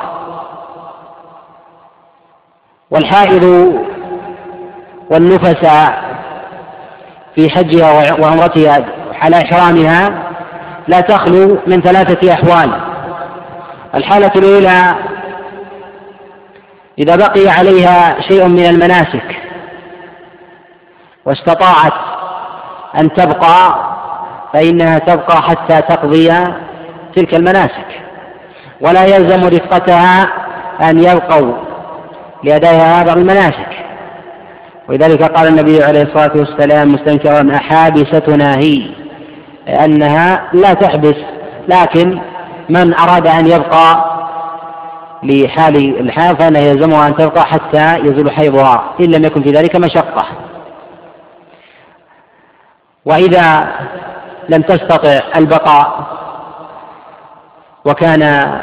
والحائض 2.92 3.74
والنفساء 5.12 6.08
في 7.36 7.50
حجها 7.50 8.14
وعمرتها 8.20 8.86
حال 9.14 9.34
إحرامها 9.34 10.24
لا 10.88 11.02
تخلو 11.02 11.58
من 11.68 11.82
ثلاثة 11.82 12.34
أحوال. 12.34 12.82
الحالة 13.96 14.32
الأولى 14.36 14.96
إذا 17.00 17.16
بقي 17.16 17.50
عليها 17.50 18.22
شيء 18.22 18.48
من 18.48 18.66
المناسك 18.66 19.36
واستطاعت 21.26 21.94
أن 23.00 23.14
تبقى 23.14 23.88
فإنها 24.54 25.00
تبقى 25.00 25.42
حتى 25.42 25.82
تقضي 25.82 26.30
تلك 27.16 27.36
المناسك. 27.36 27.88
ولا 28.82 29.06
يلزم 29.06 29.48
رفقتها 29.48 30.28
أن 30.90 31.04
يبقوا 31.04 31.54
لأداء 32.44 32.76
هذا 32.76 33.14
المناسك. 33.14 33.70
ولذلك 34.90 35.24
قال 35.24 35.48
النبي 35.48 35.84
عليه 35.84 36.02
الصلاة 36.02 36.32
والسلام 36.36 36.94
مستنكرا 36.94 37.56
أحابستنا 37.56 38.58
هي 38.58 38.90
أنها 39.86 40.50
لا 40.54 40.74
تحبس 40.74 41.16
لكن 41.68 42.20
من 42.70 42.94
أراد 42.94 43.28
أن 43.28 43.48
يبقى 43.48 44.17
لحال 45.24 46.00
الحال 46.00 46.38
فإنه 46.38 46.60
يلزمها 46.60 47.08
أن 47.08 47.16
تبقى 47.16 47.46
حتى 47.46 47.98
يزول 47.98 48.32
حيضها 48.32 48.94
إن 49.00 49.12
لم 49.12 49.26
يكن 49.26 49.44
في 49.44 49.50
ذلك 49.50 49.76
مشقة. 49.76 50.26
وإذا 53.06 53.74
لم 54.50 54.62
تستطع 54.62 55.20
البقاء 55.36 56.08
وكان 57.86 58.54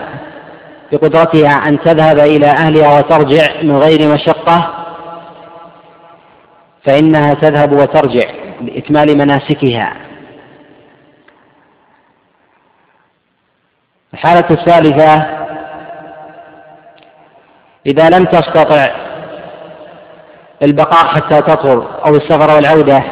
بقدرتها 0.92 1.68
أن 1.68 1.80
تذهب 1.80 2.18
إلى 2.18 2.46
أهلها 2.46 2.99
وترجع 2.99 3.62
من 3.62 3.76
غير 3.76 4.14
مشقة 4.14 4.75
فإنها 6.84 7.34
تذهب 7.34 7.73
وترجع 7.73 8.30
لإكمال 8.61 9.18
مناسكها. 9.18 9.94
الحالة 14.14 14.50
الثالثة 14.50 15.43
إذا 17.86 18.10
لم 18.10 18.24
تستطع 18.24 18.86
البقاء 20.62 21.06
حتى 21.06 21.42
تطهر 21.42 21.86
أو 22.06 22.14
السفر 22.16 22.54
والعودة 22.54 23.04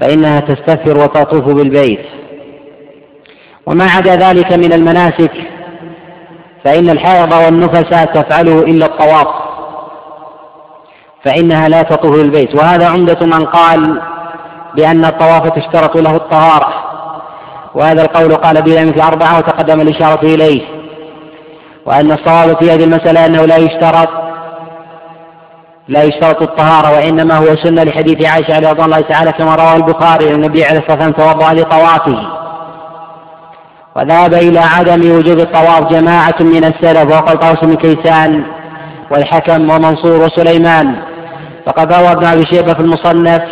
فإنها 0.00 0.40
تستثر 0.40 0.98
وتطوف 0.98 1.44
بالبيت. 1.44 2.06
وما 3.66 3.84
عدا 3.84 4.16
ذلك 4.16 4.52
من 4.52 4.72
المناسك 4.72 5.32
فإن 6.64 6.90
الحائض 6.90 7.32
والنفس 7.32 7.90
تفعله 8.14 8.58
إلا 8.58 8.86
الطواف 8.86 9.26
فإنها 11.24 11.68
لا 11.68 11.82
تطوف 11.82 12.16
بالبيت. 12.16 12.54
وهذا 12.54 12.88
عمدة 12.88 13.26
من 13.26 13.44
قال 13.46 14.02
بأن 14.74 15.04
الطواف 15.04 15.48
تشترط 15.48 15.96
له 15.96 16.16
الطهارة. 16.16 16.74
وهذا 17.74 18.02
القول 18.02 18.34
قال 18.34 18.62
به 18.62 18.84
مثل 18.84 19.00
أربعة 19.00 19.38
وتقدم 19.38 19.80
الإشارة 19.80 20.24
إليه. 20.26 20.75
وأن 21.86 22.12
الصواب 22.12 22.56
في 22.62 22.70
هذه 22.70 22.84
المسألة 22.84 23.26
أنه 23.26 23.44
لا 23.44 23.56
يشترط 23.56 24.08
لا 25.88 26.02
يشترط 26.02 26.42
الطهارة 26.42 26.92
وإنما 26.92 27.36
هو 27.36 27.56
سنة 27.64 27.82
لحديث 27.84 28.26
عائشة 28.26 28.70
رضي 28.70 28.84
الله 28.84 29.00
تعالى 29.00 29.32
كما 29.32 29.54
رواه 29.54 29.76
البخاري 29.76 30.34
النبي 30.34 30.64
عليه 30.64 30.78
الصلاة 30.78 31.06
والسلام 31.06 31.12
توضأ 31.12 31.52
لطوافه. 31.52 32.18
وذهب 33.96 34.34
إلى 34.34 34.58
عدم 34.58 35.16
وجوب 35.16 35.38
الطواف 35.38 35.92
جماعة 35.92 36.34
من 36.40 36.64
السلف 36.64 37.12
وقال 37.12 37.38
طاووس 37.38 37.60
بن 37.64 37.74
كيسان 37.74 38.44
والحكم 39.10 39.70
ومنصور 39.70 40.22
وسليمان. 40.22 40.96
فقد 41.66 41.92
روى 41.92 42.12
ابن 42.12 42.24
أبي 42.24 42.42
شيبة 42.52 42.74
في 42.74 42.80
المصنف 42.80 43.42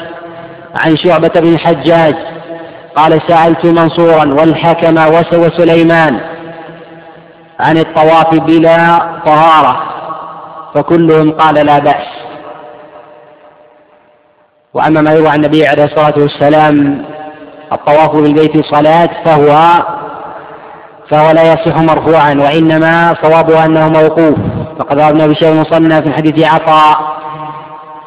عن 0.85 0.97
شعبة 0.97 1.31
بن 1.37 1.53
الحجاج 1.55 2.15
قال 2.97 3.21
سألت 3.29 3.67
منصورا 3.67 4.35
والحكم 4.35 4.99
وسليمان. 5.35 6.34
عن 7.65 7.79
الطواف 7.79 8.35
بلا 8.41 8.99
طهارة 9.27 9.77
فكلهم 10.75 11.33
قال 11.33 11.55
لا 11.67 11.79
بأس. 11.79 12.07
وأما 14.75 15.01
ما 15.01 15.13
يروى 15.13 15.29
عن 15.29 15.35
النبي 15.35 15.67
عليه 15.67 15.85
الصلاة 15.85 16.15
والسلام 16.17 17.05
الطواف 17.73 18.11
بالبيت 18.11 18.65
صلاة 18.75 19.11
فهو 19.25 19.83
فهو 21.11 21.31
لا 21.31 21.53
يصح 21.53 21.77
مرفوعا 21.77 22.35
وإنما 22.35 23.15
صوابه 23.23 23.65
أنه 23.65 23.89
موقوف. 23.89 24.39
فقد 24.79 24.99
أبي 24.99 25.35
شيخ 25.35 25.49
المصنف 25.49 26.07
من 26.07 26.15
حديث 26.15 26.55
عطاء 26.55 26.99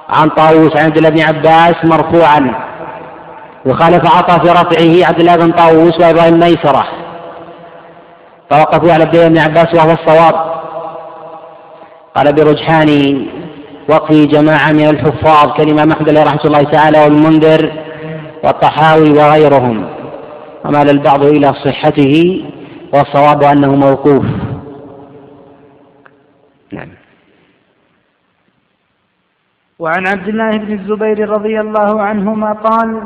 عن 0.10 0.30
طاووس 0.30 0.78
عن 0.78 0.86
عبد 0.86 0.98
الله 0.98 1.10
بن 1.10 1.22
عباس 1.22 1.76
مرفوعا. 1.84 2.56
وخالف 3.66 4.16
عطاء 4.16 4.40
في 4.40 4.50
رفعه 4.50 5.08
عبد 5.08 5.20
الله 5.20 5.36
بن 5.36 5.52
طاووس 5.52 6.00
وإبراهيم 6.00 6.40
ميسرة. 6.40 7.07
فوقفوا 8.50 8.94
على 8.94 9.04
عبد 9.04 9.16
الله 9.16 9.28
بن 9.28 9.38
عباس 9.38 9.74
وهو 9.76 9.92
الصواب. 9.92 10.36
قال 12.16 12.34
برجحان 12.36 13.26
وقفه 13.90 14.26
جماعة 14.26 14.72
من 14.72 14.90
الحفاظ 14.90 15.58
كالإمام 15.58 15.92
أحمد 15.92 16.10
عليه 16.10 16.24
رحمة 16.24 16.46
الله 16.46 16.64
تعالى 16.64 17.04
والمنذر 17.04 17.72
والطحاوي 18.44 19.10
وغيرهم. 19.10 19.90
ومال 20.66 20.90
البعض 20.90 21.24
إلى 21.24 21.54
صحته 21.54 22.46
والصواب 22.94 23.44
أنه 23.44 23.76
موقوف. 23.76 24.26
نعم. 26.72 26.90
وعن 29.80 30.08
عبد 30.08 30.28
الله 30.28 30.58
بن 30.58 30.74
الزبير 30.74 31.30
رضي 31.30 31.60
الله 31.60 32.02
عنهما 32.02 32.54
قال 32.54 33.04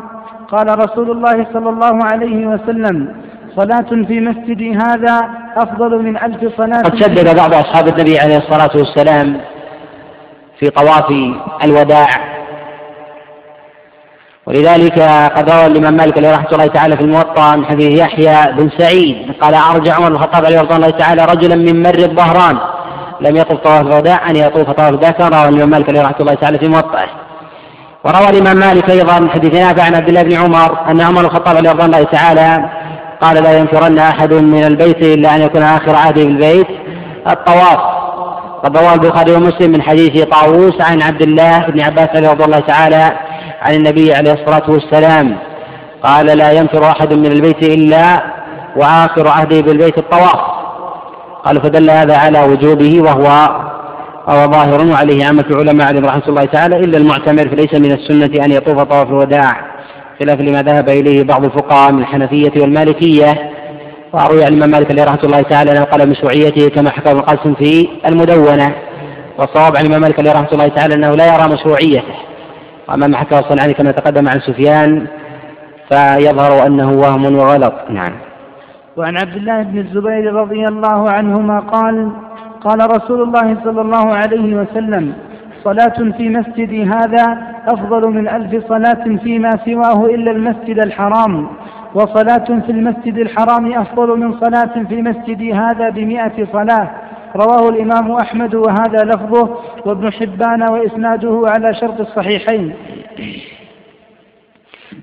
قال 0.47 0.79
رسول 0.79 1.11
الله 1.11 1.47
صلى 1.53 1.69
الله 1.69 1.99
عليه 2.11 2.47
وسلم 2.47 3.15
صلاة 3.55 4.05
في 4.07 4.19
مسجدي 4.19 4.73
هذا 4.73 5.21
أفضل 5.55 6.03
من 6.03 6.17
ألف 6.17 6.57
صلاة 6.57 6.81
قد 6.81 6.95
شدد 6.95 7.35
بعض 7.35 7.53
أصحاب 7.53 7.87
النبي 7.87 8.19
عليه 8.19 8.37
الصلاة 8.37 8.71
والسلام 8.75 9.41
في 10.59 10.69
طواف 10.69 11.11
الوداع. 11.63 12.07
ولذلك 14.47 14.99
قد 15.35 15.49
روى 15.49 15.65
الإمام 15.65 15.93
مالك 15.93 16.17
عليه 16.17 16.31
رحمة 16.31 16.51
الله 16.51 16.67
تعالى 16.67 16.97
في 16.97 17.03
الموطأ 17.03 17.55
من 17.55 17.65
حديث 17.65 17.99
يحيى 17.99 18.53
بن 18.53 18.69
سعيد 18.77 19.33
قال 19.41 19.53
أرجع 19.53 19.95
عمر 19.95 20.09
بن 20.09 20.15
الخطاب 20.15 20.45
عليه 20.45 20.61
رضي 20.61 20.75
الله 20.75 20.89
تعالى 20.89 21.25
رجلا 21.25 21.55
من 21.55 21.83
مر 21.83 21.97
الظهران 21.97 22.57
لم 23.21 23.35
يطف 23.35 23.55
طواف 23.55 23.81
الوداع 23.81 24.29
أن 24.29 24.35
يطوف 24.35 24.69
طواف 24.69 24.93
الذكر 24.93 25.29
روى 25.33 25.49
الإمام 25.49 25.69
مالك 25.69 25.89
عليه 25.89 26.01
رحمة 26.01 26.15
الله 26.19 26.33
تعالى 26.33 26.59
في 26.59 26.67
موطأه. 26.67 27.07
وروى 28.03 28.29
الإمام 28.29 28.57
مالك 28.57 28.89
أيضا 28.89 29.19
من 29.19 29.29
حديث 29.29 29.53
نافع 29.53 29.83
عن 29.83 29.95
عبد 29.95 30.07
الله 30.07 30.21
بن 30.23 30.33
عمر 30.33 30.91
أن 30.91 31.01
عمر 31.01 31.19
بن 31.19 31.25
الخطاب 31.25 31.57
عليه 31.57 31.71
رضي 31.71 31.85
الله 31.85 32.03
تعالى 32.03 32.69
قال 33.21 33.43
لا 33.43 33.59
ينفرن 33.59 33.99
أحد 33.99 34.33
من 34.33 34.63
البيت 34.63 34.97
إلا 34.97 35.35
أن 35.35 35.41
يكون 35.41 35.61
آخر 35.61 35.95
عهده 35.95 36.23
بالبيت 36.23 36.67
الطواف. 37.27 37.79
قد 38.63 38.77
رواه 38.77 38.93
البخاري 38.93 39.31
ومسلم 39.31 39.71
من 39.71 39.81
حديث 39.81 40.23
طاووس 40.23 40.81
عن 40.81 41.01
عبد 41.01 41.21
الله 41.21 41.59
بن 41.59 41.81
عباس 41.81 42.09
رضي 42.15 42.43
الله 42.43 42.59
تعالى 42.59 43.11
عن 43.61 43.73
النبي 43.73 44.13
عليه 44.13 44.33
الصلاة 44.33 44.71
والسلام. 44.71 45.37
قال 46.03 46.25
لا 46.25 46.51
ينفر 46.51 46.89
أحد 46.89 47.13
من 47.13 47.25
البيت 47.25 47.63
إلا 47.63 48.23
وآخر 48.75 49.27
عهده 49.27 49.61
بالبيت 49.61 49.97
الطواف. 49.97 50.41
قال 51.45 51.61
فدل 51.61 51.89
هذا 51.89 52.17
على 52.17 52.39
وجوبه 52.39 53.01
وهو 53.01 53.61
وهو 54.27 54.51
ظاهر 54.51 54.85
وعليه 54.87 55.25
عامة 55.25 55.45
العلماء 55.51 55.87
عليهم 55.87 56.05
رحمة 56.05 56.27
الله 56.27 56.45
تعالى 56.45 56.75
إلا 56.75 56.97
المعتمر 56.97 57.49
فليس 57.49 57.73
من 57.73 57.91
السنة 57.91 58.45
أن 58.45 58.51
يطوف 58.51 58.81
طواف 58.81 59.07
الوداع. 59.07 59.70
خلاف 60.21 60.41
لما 60.41 60.61
ذهب 60.61 60.89
إليه 60.89 61.23
بعض 61.23 61.43
الفقهاء 61.43 61.91
من 61.91 61.99
الحنفية 61.99 62.61
والمالكية 62.61 63.51
وأروي 64.13 64.43
عن 64.43 64.53
الإمام 64.53 64.69
مالك 64.69 64.91
عليه 64.91 65.03
رحمة 65.03 65.23
الله 65.23 65.41
تعالى 65.41 65.71
أنه 65.71 65.83
قال 65.83 66.09
مشروعيته 66.09 66.69
كما 66.69 66.89
حكى 66.89 67.11
ابن 67.11 67.19
القاسم 67.19 67.53
في 67.53 67.87
المدونة 68.05 68.75
والصواب 69.37 69.75
عن 69.75 69.81
الإمام 69.81 70.01
مالك 70.01 70.19
عليه 70.19 70.31
رحمة 70.31 70.49
الله 70.53 70.67
تعالى 70.67 70.93
أنه 70.95 71.11
لا 71.11 71.35
يرى 71.35 71.53
مشروعيته. 71.53 72.15
وأما 72.89 73.07
ما 73.07 73.17
حكى 73.17 73.39
الصنعاني 73.39 73.73
كما 73.73 73.91
تقدم 73.91 74.29
عن 74.29 74.39
سفيان 74.39 75.07
فيظهر 75.89 76.67
أنه 76.67 76.91
وهم 76.91 77.35
وغلط. 77.35 77.73
نعم. 77.89 78.13
وعن 78.97 79.17
عبد 79.17 79.35
الله 79.35 79.63
بن 79.63 79.77
الزبير 79.77 80.33
رضي 80.33 80.65
الله 80.65 81.09
عنهما 81.09 81.59
قال 81.59 82.11
قال 82.63 82.91
رسول 82.91 83.21
الله 83.21 83.57
صلى 83.63 83.81
الله 83.81 84.13
عليه 84.13 84.55
وسلم 84.55 85.13
صلاة 85.63 86.11
في 86.17 86.29
مسجدي 86.29 86.83
هذا 86.83 87.37
أفضل 87.67 88.09
من 88.09 88.27
ألف 88.27 88.67
صلاة 88.67 89.17
فيما 89.23 89.49
سواه 89.65 90.05
إلا 90.05 90.31
المسجد 90.31 90.85
الحرام. 90.85 91.47
وصلاة 91.93 92.61
في 92.65 92.71
المسجد 92.71 93.17
الحرام 93.17 93.73
أفضل 93.73 94.19
من 94.19 94.39
صلاة 94.39 94.83
في 94.89 95.01
مسجدي 95.01 95.53
هذا 95.53 95.89
بمئة 95.89 96.47
صلاة. 96.53 96.89
رواه 97.35 97.69
الإمام 97.69 98.11
أحمد 98.11 98.55
وهذا 98.55 99.03
لفظه 99.05 99.57
وابن 99.85 100.13
حبان 100.13 100.71
وإسناده 100.71 101.41
على 101.45 101.73
شرط 101.73 101.99
الصحيحين. 101.99 102.73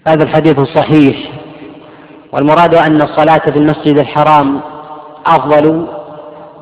هذا 0.08 0.24
الحديث 0.24 0.60
صحيح 0.60 1.16
والمراد 2.32 2.74
أن 2.74 3.02
الصلاة 3.02 3.50
في 3.52 3.58
المسجد 3.58 3.98
الحرام 3.98 4.60
أفضل 5.26 5.86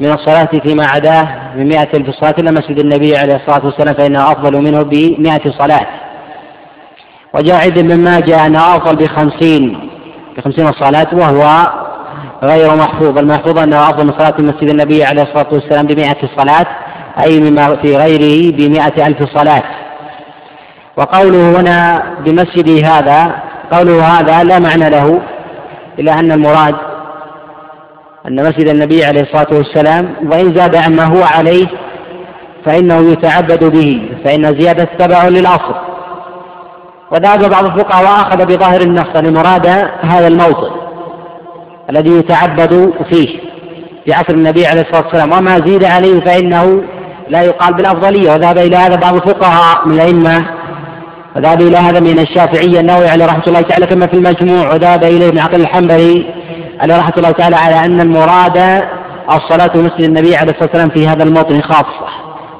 من 0.01 0.13
الصلاة 0.13 0.49
فيما 0.65 0.87
عداه 0.87 1.29
بمئة 1.57 1.89
ألف 1.97 2.11
صلاة 2.11 2.35
إلا 2.39 2.51
مسجد 2.51 2.79
النبي 2.79 3.17
عليه 3.17 3.37
الصلاة 3.37 3.65
والسلام 3.67 3.95
فإنه 3.95 4.33
أفضل 4.33 4.63
منه 4.63 4.83
بمئة 4.83 5.51
صلاة. 5.59 5.87
وجاء 7.35 7.63
عند 7.63 7.79
من 7.79 8.05
ماجه 8.05 8.47
أنه 8.47 8.77
أفضل 8.77 8.97
بخمسين 8.97 9.91
بخمسين 10.37 10.73
صلاة 10.73 11.07
وهو 11.13 11.67
غير 12.43 12.77
محفوظ. 12.77 13.19
المحفوظ 13.19 13.59
أنه 13.59 13.77
أفضل 13.77 14.07
من 14.07 14.13
صلاة 14.19 14.35
مسجد 14.39 14.71
النبي 14.71 15.05
عليه 15.05 15.23
الصلاة 15.23 15.49
والسلام 15.53 15.87
بمئة 15.87 16.29
صلاة 16.37 16.67
أي 17.23 17.41
مما 17.41 17.77
في 17.77 17.97
غيره 17.97 18.57
بمئة 18.57 19.07
ألف 19.07 19.39
صلاة. 19.39 19.63
وقوله 20.97 21.61
هنا 21.61 22.03
بمسجد 22.25 22.85
هذا 22.85 23.43
قوله 23.73 24.03
هذا 24.05 24.45
لا 24.45 24.59
معنى 24.59 24.91
له 24.91 25.21
إلا 25.99 26.19
أن 26.19 26.33
المراد 26.33 26.75
أن 28.29 28.43
مسجد 28.43 28.69
النبي 28.69 29.05
عليه 29.05 29.21
الصلاة 29.21 29.47
والسلام 29.53 30.15
وإن 30.33 30.55
زاد 30.55 30.77
عما 30.77 31.05
هو 31.05 31.23
عليه 31.23 31.67
فإنه 32.65 33.13
يتعبد 33.13 33.65
به 33.65 34.11
فإن 34.25 34.61
زيادة 34.61 34.89
تبع 34.99 35.29
للأصل. 35.29 35.75
وذهب 37.13 37.51
بعض 37.51 37.65
الفقهاء 37.65 38.05
وأخذ 38.05 38.47
بظاهر 38.47 38.81
النص 38.81 39.17
لمراد 39.17 39.67
هذا 40.01 40.29
الموطن 40.29 40.71
الذي 41.91 42.11
يتعبد 42.11 42.93
فيه 43.11 43.29
في 44.05 44.13
عصر 44.13 44.35
النبي 44.35 44.67
عليه 44.67 44.81
الصلاة 44.81 45.05
والسلام. 45.05 45.33
وما 45.33 45.59
زيد 45.59 45.85
عليه 45.85 46.21
فإنه 46.21 46.83
لا 47.29 47.43
يقال 47.43 47.75
بالأفضلية. 47.75 48.33
وذهب 48.33 48.59
إلى 48.59 48.77
هذا 48.77 48.97
بعض 48.97 49.15
الفقهاء 49.15 49.89
من 49.89 49.95
الأئمة. 49.95 50.47
وذهب 51.37 51.61
إلى 51.61 51.77
هذا 51.77 52.01
من 52.01 52.19
الشافعية 52.19 52.81
النووي 52.81 53.09
عليه 53.09 53.27
رحمة 53.27 53.45
الله 53.47 53.61
تعالى 53.61 53.87
كما 53.87 54.07
في 54.07 54.15
المجموع. 54.15 54.73
وذهب 54.75 55.05
إليه 55.05 55.29
ابن 55.29 55.39
عقل 55.39 55.61
الحنبلي. 55.61 56.36
عليه 56.81 56.97
رحمة 56.97 57.15
الله 57.17 57.31
تعالى 57.31 57.57
على 57.57 57.85
أن 57.85 58.01
المراد 58.01 58.57
الصلاة 59.29 59.71
مسجد 59.75 60.03
النبي 60.03 60.37
عليه 60.37 60.53
الصلاة 60.53 60.69
والسلام 60.69 60.89
في 60.89 61.09
هذا 61.09 61.25
الموطن 61.25 61.63
خاصة 61.63 62.09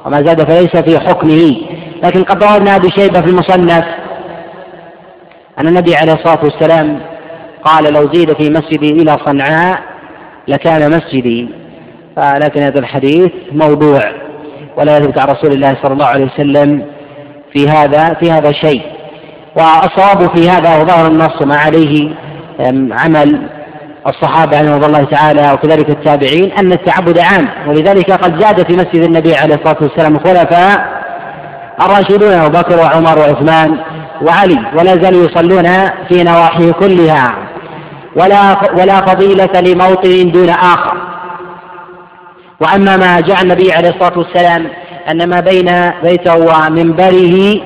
وما 0.05 0.21
زاد 0.21 0.51
فليس 0.51 0.77
في 0.77 0.99
حكمه. 0.99 1.55
لكن 2.03 2.23
قد 2.23 2.43
روى 2.43 2.55
ابن 2.55 2.67
أبي 2.67 2.89
شيبة 2.89 3.21
في 3.21 3.29
المصنف 3.29 3.85
أن 5.59 5.67
النبي 5.67 5.95
عليه 5.95 6.13
الصلاة 6.13 6.39
والسلام 6.43 6.99
قال 7.63 7.93
لو 7.93 8.13
زيد 8.13 8.33
في 8.33 8.49
مسجدي 8.49 8.91
إلى 8.91 9.17
صنعاء 9.25 9.79
لكان 10.47 10.89
مسجدي. 10.89 11.49
لكن 12.17 12.61
هذا 12.61 12.79
الحديث 12.79 13.31
موضوع 13.51 14.01
ولا 14.77 14.97
يثبت 14.97 15.19
عن 15.19 15.27
رسول 15.27 15.51
الله 15.51 15.77
صلى 15.83 15.93
الله 15.93 16.05
عليه 16.05 16.25
وسلم 16.25 16.85
في 17.53 17.69
هذا 17.69 18.13
في 18.13 18.31
هذا 18.31 18.51
شيء. 18.51 18.81
والصواب 19.55 20.35
في 20.35 20.49
هذا 20.49 20.81
وظاهر 20.81 21.07
النص 21.07 21.41
ما 21.41 21.55
عليه 21.55 22.15
عمل 22.91 23.49
الصحابة 24.07 24.75
رضي 24.75 24.85
الله 24.85 25.03
تعالى 25.03 25.51
وكذلك 25.53 25.89
التابعين 25.89 26.51
أن 26.51 26.71
التعبد 26.71 27.19
عام 27.19 27.47
ولذلك 27.67 28.11
قد 28.11 28.41
زاد 28.41 28.67
في 28.67 28.73
مسجد 28.73 29.03
النبي 29.03 29.35
عليه 29.35 29.55
الصلاة 29.55 29.77
والسلام 29.81 30.15
الخلفاء 30.15 30.97
الراشدون 31.81 32.31
أبو 32.31 32.57
بكر 32.57 32.79
وعمر 32.79 33.19
وعثمان 33.19 33.77
وعلي 34.21 34.59
ولا 34.77 34.95
زالوا 34.95 35.25
يصلون 35.25 35.63
في 36.09 36.23
نواحيه 36.23 36.71
كلها. 36.71 37.35
ولا 38.15 38.57
ولا 38.73 39.01
فضيلة 39.05 39.61
لموطن 39.61 40.31
دون 40.31 40.49
آخر. 40.49 40.97
وأما 42.61 42.97
ما 42.97 43.19
جاء 43.19 43.41
النبي 43.41 43.71
عليه 43.71 43.89
الصلاة 43.89 44.17
والسلام 44.17 44.67
أن 45.11 45.29
ما 45.29 45.39
بين 45.39 45.91
بيته 46.03 46.35
ومنبره 46.35 47.61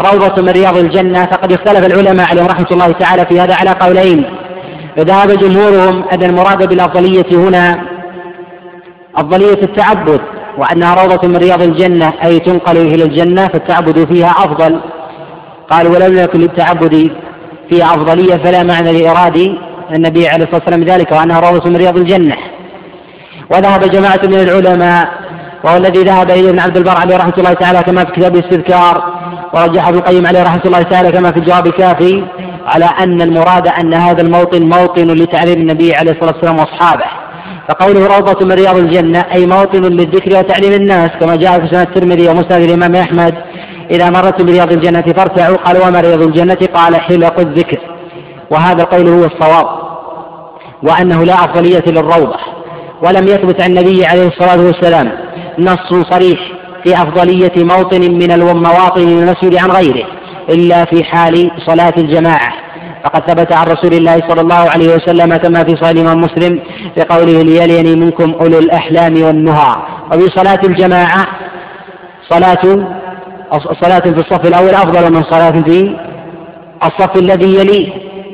روضة 0.00 0.42
من 0.42 0.48
رياض 0.48 0.76
الجنة 0.76 1.26
فقد 1.26 1.52
اختلف 1.52 1.86
العلماء 1.86 2.26
عليهم 2.30 2.46
رحمة 2.46 2.66
الله 2.70 2.92
تعالى 2.92 3.26
في 3.26 3.40
هذا 3.40 3.54
على 3.54 3.70
قولين. 3.70 4.37
فذهب 4.98 5.32
جمهورهم 5.32 6.04
أن 6.12 6.22
المراد 6.22 6.68
بالأفضلية 6.68 7.26
هنا 7.32 7.82
أفضلية 9.16 9.62
التعبد 9.62 10.20
وأنها 10.58 11.04
روضة 11.04 11.28
من 11.28 11.36
رياض 11.36 11.62
الجنة 11.62 12.12
أي 12.24 12.38
تنقل 12.38 12.76
إلى 12.76 13.04
الجنة 13.04 13.48
فالتعبد 13.48 14.12
فيها 14.12 14.30
أفضل. 14.30 14.80
قالوا 15.70 15.94
ولم 15.94 16.18
يكن 16.18 16.40
للتعبد 16.40 17.10
فيها 17.70 17.84
أفضلية 17.84 18.36
فلا 18.36 18.62
معنى 18.62 18.92
لإراد 18.92 19.56
النبي 19.94 20.28
عليه 20.28 20.44
الصلاة 20.44 20.62
والسلام 20.66 20.84
ذلك 20.84 21.12
وأنها 21.12 21.40
روضة 21.40 21.70
من 21.70 21.76
رياض 21.76 21.96
الجنة. 21.96 22.36
وذهب 23.50 23.80
جماعة 23.90 24.20
من 24.24 24.40
العلماء 24.40 25.08
وهو 25.64 25.76
الذي 25.76 26.02
ذهب 26.02 26.30
إليه 26.30 26.50
ابن 26.50 26.60
عبد 26.60 26.76
البر 26.76 26.96
عليه 26.96 27.16
رحمة 27.16 27.34
الله 27.38 27.52
تعالى 27.52 27.82
كما 27.82 28.04
في 28.04 28.12
كتاب 28.12 28.36
الاستذكار 28.36 29.04
ورجح 29.54 29.88
ابن 29.88 29.98
القيم 29.98 30.26
عليه 30.26 30.42
رحمة 30.42 30.62
الله 30.64 30.82
تعالى 30.82 31.12
كما 31.12 31.32
في 31.32 31.38
الجواب 31.38 31.66
الكافي. 31.66 32.24
على 32.68 32.84
أن 32.84 33.22
المراد 33.22 33.68
أن 33.68 33.94
هذا 33.94 34.22
الموطن 34.22 34.62
موطن 34.62 35.06
لتعليم 35.06 35.60
النبي 35.60 35.94
عليه 35.94 36.12
الصلاة 36.12 36.32
والسلام 36.32 36.58
وأصحابه. 36.58 37.04
فقوله 37.68 38.06
روضة 38.16 38.46
من 38.46 38.52
رياض 38.52 38.76
الجنة 38.76 39.24
أي 39.34 39.46
موطن 39.46 39.82
للذكر 39.82 40.38
وتعليم 40.38 40.72
الناس 40.72 41.10
كما 41.20 41.36
جاء 41.36 41.60
في 41.60 41.68
سنة 41.68 41.82
الترمذي 41.82 42.28
ومسند 42.28 42.62
الإمام 42.62 42.96
أحمد 42.96 43.34
إذا 43.90 44.10
مرت 44.10 44.42
برياض 44.42 44.72
الجنة 44.72 45.02
فارتعوا 45.16 45.56
قال 45.56 45.76
وما 45.76 46.00
رياض 46.00 46.22
الجنة؟ 46.22 46.58
قال 46.74 46.96
حلق 46.96 47.40
الذكر. 47.40 47.78
وهذا 48.50 48.82
القول 48.82 49.08
هو 49.08 49.24
الصواب 49.24 49.66
وأنه 50.82 51.24
لا 51.24 51.34
أفضلية 51.34 51.84
للروضة. 51.86 52.38
ولم 53.02 53.24
يثبت 53.24 53.62
عن 53.62 53.70
النبي 53.70 54.06
عليه 54.06 54.28
الصلاة 54.28 54.66
والسلام 54.66 55.12
نص 55.58 56.08
صريح 56.10 56.40
في 56.84 56.94
أفضلية 56.94 57.52
موطن 57.56 58.00
من 58.00 58.32
المواطن 58.32 59.02
المسجد 59.02 59.56
عن 59.56 59.70
غيره. 59.70 60.17
إلا 60.48 60.84
في 60.84 61.04
حال 61.04 61.50
صلاة 61.66 61.94
الجماعة. 61.98 62.52
فقد 63.04 63.30
ثبت 63.30 63.52
عن 63.52 63.66
رسول 63.66 63.94
الله 63.94 64.22
صلى 64.28 64.40
الله 64.40 64.70
عليه 64.70 64.94
وسلم 64.94 65.36
كما 65.36 65.64
في 65.64 65.76
صحيح 65.76 65.90
الإمام 65.90 66.20
مسلم 66.20 66.60
في 66.94 67.02
قوله 67.02 67.42
ليليني 67.42 67.96
منكم 67.96 68.34
أولو 68.40 68.58
الأحلام 68.58 69.22
والنهى. 69.22 69.76
وفي 70.12 70.26
صلاة 70.36 70.60
الجماعة 70.64 71.26
صلاة 72.28 72.62
صلاة 73.82 73.98
في 73.98 74.20
الصف 74.20 74.46
الأول 74.46 74.74
أفضل 74.74 75.12
من 75.12 75.22
صلاة 75.22 75.50
في 75.50 75.96
الصف 76.84 77.16
الذي 77.16 77.54
يليه 77.54 77.92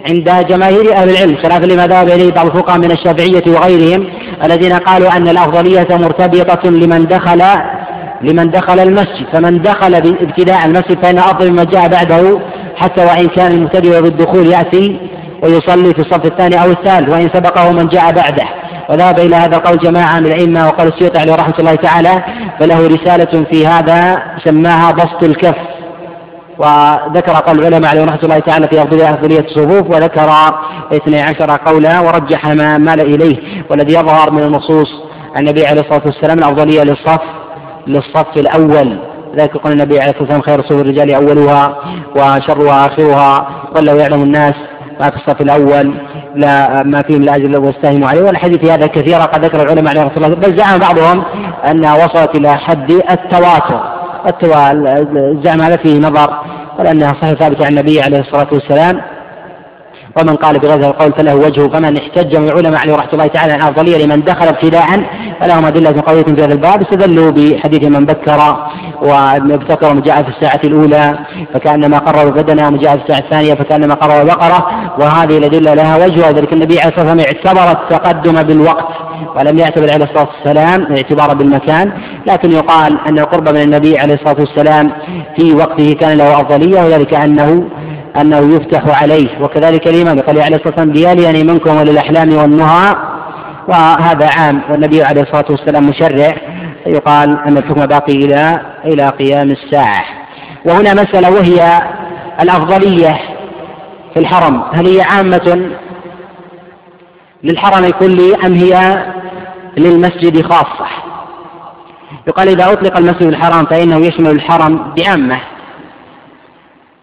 عند 0.08 0.46
جماهير 0.46 0.92
أهل 0.92 1.10
العلم. 1.10 1.36
خلافا 1.36 1.66
لما 1.66 1.86
ذهب 1.86 2.08
إليه 2.08 2.32
بعض 2.32 2.46
الفقهاء 2.46 2.78
من 2.78 2.90
الشافعية 2.90 3.42
وغيرهم 3.46 4.06
الذين 4.44 4.72
قالوا 4.72 5.16
أن 5.16 5.28
الأفضلية 5.28 5.88
مرتبطة 5.90 6.70
لمن 6.70 7.06
دخل 7.06 7.42
لمن 8.24 8.50
دخل 8.50 8.78
المسجد 8.80 9.26
فمن 9.32 9.62
دخل 9.62 9.94
ابتداء 9.94 10.66
المسجد 10.66 11.04
فإن 11.04 11.18
أفضل 11.18 11.50
مما 11.52 11.64
جاء 11.64 11.88
بعده 11.88 12.40
حتى 12.76 13.04
وإن 13.04 13.28
كان 13.28 13.52
المبتدئ 13.52 14.02
بالدخول 14.02 14.46
يأتي 14.46 15.00
ويصلي 15.42 15.94
في 15.94 15.98
الصف 15.98 16.24
الثاني 16.24 16.62
أو 16.62 16.70
الثالث 16.70 17.08
وإن 17.08 17.28
سبقه 17.34 17.72
من 17.72 17.88
جاء 17.88 18.12
بعده. 18.12 18.44
وذهب 18.90 19.18
إلى 19.18 19.36
هذا 19.36 19.56
القول 19.56 19.78
جماعة 19.78 20.20
من 20.20 20.26
الأئمة 20.26 20.66
وقال 20.66 20.88
السيوطي 20.88 21.20
عليه 21.20 21.34
رحمة 21.34 21.54
الله 21.58 21.74
تعالى 21.74 22.24
فله 22.60 22.86
رسالة 22.86 23.44
في 23.52 23.66
هذا 23.66 24.22
سماها 24.44 24.92
بسط 24.92 25.22
الكف. 25.22 25.56
وذكر 26.58 27.32
قول 27.32 27.58
العلماء 27.58 27.90
عليه 27.90 28.04
رحمة 28.04 28.20
الله 28.22 28.38
تعالى 28.38 28.68
في 28.68 28.82
أفضلية 28.82 29.10
أفضلية 29.10 29.40
الصفوف 29.40 29.90
وذكر 29.90 30.30
اثني 30.92 31.20
عشر 31.20 31.58
قولا 31.66 32.00
ورجح 32.00 32.46
ما 32.46 32.78
مال 32.78 33.00
إليه 33.00 33.36
والذي 33.70 33.94
يظهر 33.94 34.30
من 34.30 34.42
النصوص 34.42 34.88
النبي 35.36 35.66
عليه 35.66 35.80
الصلاة 35.80 36.02
والسلام 36.06 36.38
الأفضلية 36.38 36.82
للصف 36.82 37.20
للصف 37.86 38.36
الأول. 38.36 38.98
ذلك 39.36 39.54
يقول 39.54 39.72
النبي 39.72 40.00
عليه 40.00 40.10
الصلاة 40.10 40.22
والسلام 40.22 40.42
خير 40.42 40.62
صفوف 40.62 40.80
الرجال 40.80 41.14
أولها 41.14 41.76
وشرها 42.16 42.86
آخرها. 42.86 43.48
ولو 43.76 43.96
يعلم 43.96 44.22
الناس 44.22 44.54
ما 45.00 45.10
في 45.10 45.16
الصف 45.16 45.40
الأول 45.40 45.94
لا 46.34 46.82
ما 46.82 47.02
فيهم 47.02 47.22
لا 47.22 47.36
أجل 47.36 47.56
واستهموا 47.56 48.08
عليه. 48.08 48.22
والحديث 48.22 48.70
هذا 48.70 48.86
كثيرا 48.86 49.24
قد 49.24 49.44
ذكر 49.44 49.62
العلماء 49.62 49.88
عليه 49.88 50.02
رحمة 50.02 50.16
الله 50.16 50.36
بل 50.36 50.56
زعم 50.56 50.78
بعضهم 50.78 51.24
أنها 51.70 51.94
وصلت 51.94 52.36
إلى 52.36 52.54
حد 52.56 52.92
التواتر. 52.92 53.80
الزعم 55.16 55.60
هذا 55.60 55.76
فيه 55.76 55.98
نظر 55.98 56.40
ولأنها 56.78 57.08
صحيح 57.08 57.32
ثابتة 57.32 57.66
عن 57.66 57.72
النبي 57.72 58.00
عليه 58.00 58.18
الصلاة 58.18 58.48
والسلام. 58.52 59.00
ومن 60.20 60.36
قال 60.36 60.58
بغير 60.58 60.80
القول 60.80 61.12
فله 61.12 61.34
وجهه 61.34 61.68
فمن 61.68 61.96
احتج 61.96 62.36
من 62.36 62.48
العلماء 62.48 62.80
عليه 62.80 62.94
رحمة 62.94 63.12
الله 63.12 63.26
تعالى 63.26 63.52
عن 63.52 63.60
الافضليه 63.60 64.04
لمن 64.04 64.22
دخل 64.22 64.46
ابتداء 64.48 64.86
فلهم 65.40 65.64
أدلة 65.66 66.02
قوية 66.06 66.22
في 66.22 66.32
هذا 66.32 66.54
الباب. 66.54 66.82
استدلوا 66.82 67.30
بحديث 67.30 67.84
من 67.84 68.06
بكر 68.06 68.56
وابتكر 69.02 69.90
ومن 69.90 70.02
جاء 70.02 70.22
في 70.22 70.28
الساعة 70.28 70.60
الأولى 70.64 71.18
فكأنما 71.54 71.98
قرب 71.98 72.34
بدنا 72.34 72.68
ومن 72.68 72.78
جاء 72.78 72.96
في 72.96 73.02
الساعة 73.02 73.18
الثانية 73.18 73.54
فكأنما 73.54 73.94
قرب 73.94 74.26
بقره 74.26 74.66
وهذه 74.98 75.38
الأدلة 75.38 75.74
لها 75.74 76.04
وجه. 76.04 76.28
وذلك 76.28 76.52
النبي 76.52 76.80
عليه 76.80 76.92
الصلاة 76.92 77.10
والسلام 77.10 77.20
اعتبر 77.20 77.80
التقدم 77.82 78.42
بالوقت 78.42 78.88
ولم 79.36 79.58
يعتبر 79.58 79.92
عليه 79.92 80.04
الصلاة 80.04 80.28
والسلام 80.36 80.96
اعتبارا 80.96 81.34
بالمكان. 81.34 81.92
لكن 82.26 82.52
يقال 82.52 82.98
أن 83.08 83.18
القرب 83.18 83.48
من 83.48 83.60
النبي 83.62 83.98
عليه 83.98 84.14
الصلاة 84.14 84.36
والسلام 84.40 84.90
في 85.36 85.52
وقته 85.52 85.92
كان 86.00 86.18
له 86.18 86.40
أفضلية 86.40 86.80
وذلك 86.84 87.14
أنه 87.14 87.68
أنه 88.20 88.56
يفتح 88.56 89.02
عليه. 89.02 89.42
وكذلك 89.42 89.88
الإمام 89.88 90.20
قال 90.20 90.40
عليه 90.40 90.56
الصلاة 90.56 90.74
والسلام 90.76 90.92
ليالي 90.92 91.44
منكم 91.44 91.76
وللأحلام 91.76 92.34
والنهى. 92.34 92.96
وهذا 93.68 94.28
عام 94.38 94.60
والنبي 94.70 95.02
عليه 95.02 95.22
الصلاة 95.22 95.44
والسلام 95.50 95.88
مشرع 95.88 96.34
يقال 96.86 97.38
أن 97.46 97.58
الحكم 97.58 97.86
باقي 97.86 98.12
إلى 98.12 98.60
إلى 98.84 99.08
قيام 99.08 99.50
الساعة. 99.50 100.04
وهنا 100.64 100.94
مسألة 100.94 101.30
وهي 101.30 101.80
الأفضلية 102.40 103.20
في 104.14 104.20
الحرم. 104.20 104.62
هل 104.72 104.86
هي 104.86 105.02
عامة 105.02 105.70
للحرم 107.44 107.90
كله 107.90 108.46
أم 108.46 108.54
هي 108.54 109.04
للمسجد 109.76 110.42
خاصة؟ 110.42 110.86
يقال 112.28 112.48
إذا 112.48 112.72
أطلق 112.72 112.98
المسجد 112.98 113.22
الحرام 113.22 113.66
فإنه 113.66 113.96
يشمل 113.96 114.30
الحرم 114.30 114.94
بعامة. 114.96 115.40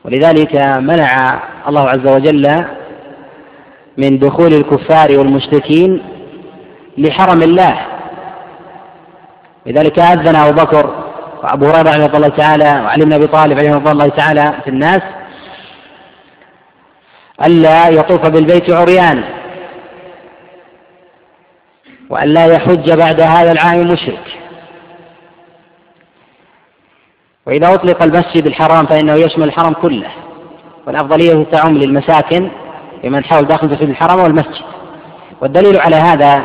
ولذلك 0.05 0.55
منع 0.77 1.39
الله 1.67 1.89
عز 1.89 2.07
وجل 2.07 2.65
من 3.97 4.19
دخول 4.19 4.53
الكفار 4.53 5.17
والمشركين 5.17 6.01
لحرم 6.97 7.41
الله. 7.41 7.85
لذلك 9.65 9.99
أذن 9.99 10.35
أبو 10.35 10.61
بكر 10.61 11.03
وأبو 11.43 11.65
هريرة 11.65 12.05
رضي 12.05 12.17
الله 12.17 12.27
تعالى 12.27 12.81
وعلي 12.83 13.05
بن 13.05 13.13
أبي 13.13 13.27
طالب 13.27 13.57
رضي 13.57 13.91
الله 13.91 14.07
تعالى 14.07 14.53
في 14.63 14.69
الناس 14.69 15.01
ألا 17.45 17.89
يطوف 17.89 18.27
بالبيت 18.27 18.71
عريان 18.71 19.23
وأن 22.09 22.27
لا 22.27 22.45
يحج 22.45 22.91
بعد 22.91 23.21
هذا 23.21 23.51
العام 23.51 23.87
مشرك. 23.87 24.40
وإذا 27.51 27.73
أطلق 27.73 28.03
المسجد 28.03 28.47
الحرام 28.47 28.85
فإنه 28.85 29.13
يشمل 29.13 29.43
الحرم 29.43 29.73
كله. 29.73 30.07
والأفضلية 30.87 31.43
تعم 31.51 31.77
للمساكن 31.77 32.49
لمن 33.03 33.23
حول 33.23 33.45
داخل 33.45 33.67
المسجد 33.67 33.89
الحرام 33.89 34.19
والمسجد 34.19 34.65
والدليل 35.41 35.79
على 35.79 35.95
هذا 35.95 36.43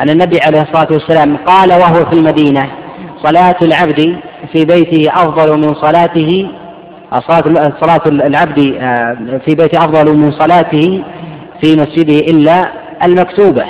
أن 0.00 0.10
النبي 0.10 0.40
عليه 0.46 0.62
الصلاة 0.62 0.88
والسلام 0.90 1.36
قال 1.36 1.72
وهو 1.72 2.04
في 2.10 2.12
المدينة 2.12 2.70
صلاة 3.22 3.56
العبد 3.62 4.18
في 4.52 4.64
بيته 4.64 5.12
أفضل 5.12 5.56
من 5.56 5.74
صلاته 5.74 6.50
صلاة 7.28 7.72
صلاة 7.80 8.02
العبد 8.06 8.76
آه، 8.80 9.40
في 9.46 9.54
بيته 9.54 9.78
أفضل 9.78 10.16
من 10.16 10.32
صلاته 10.32 11.04
في 11.62 11.76
مسجده 11.76 12.18
إلا 12.18 12.72
المكتوبة. 13.04 13.64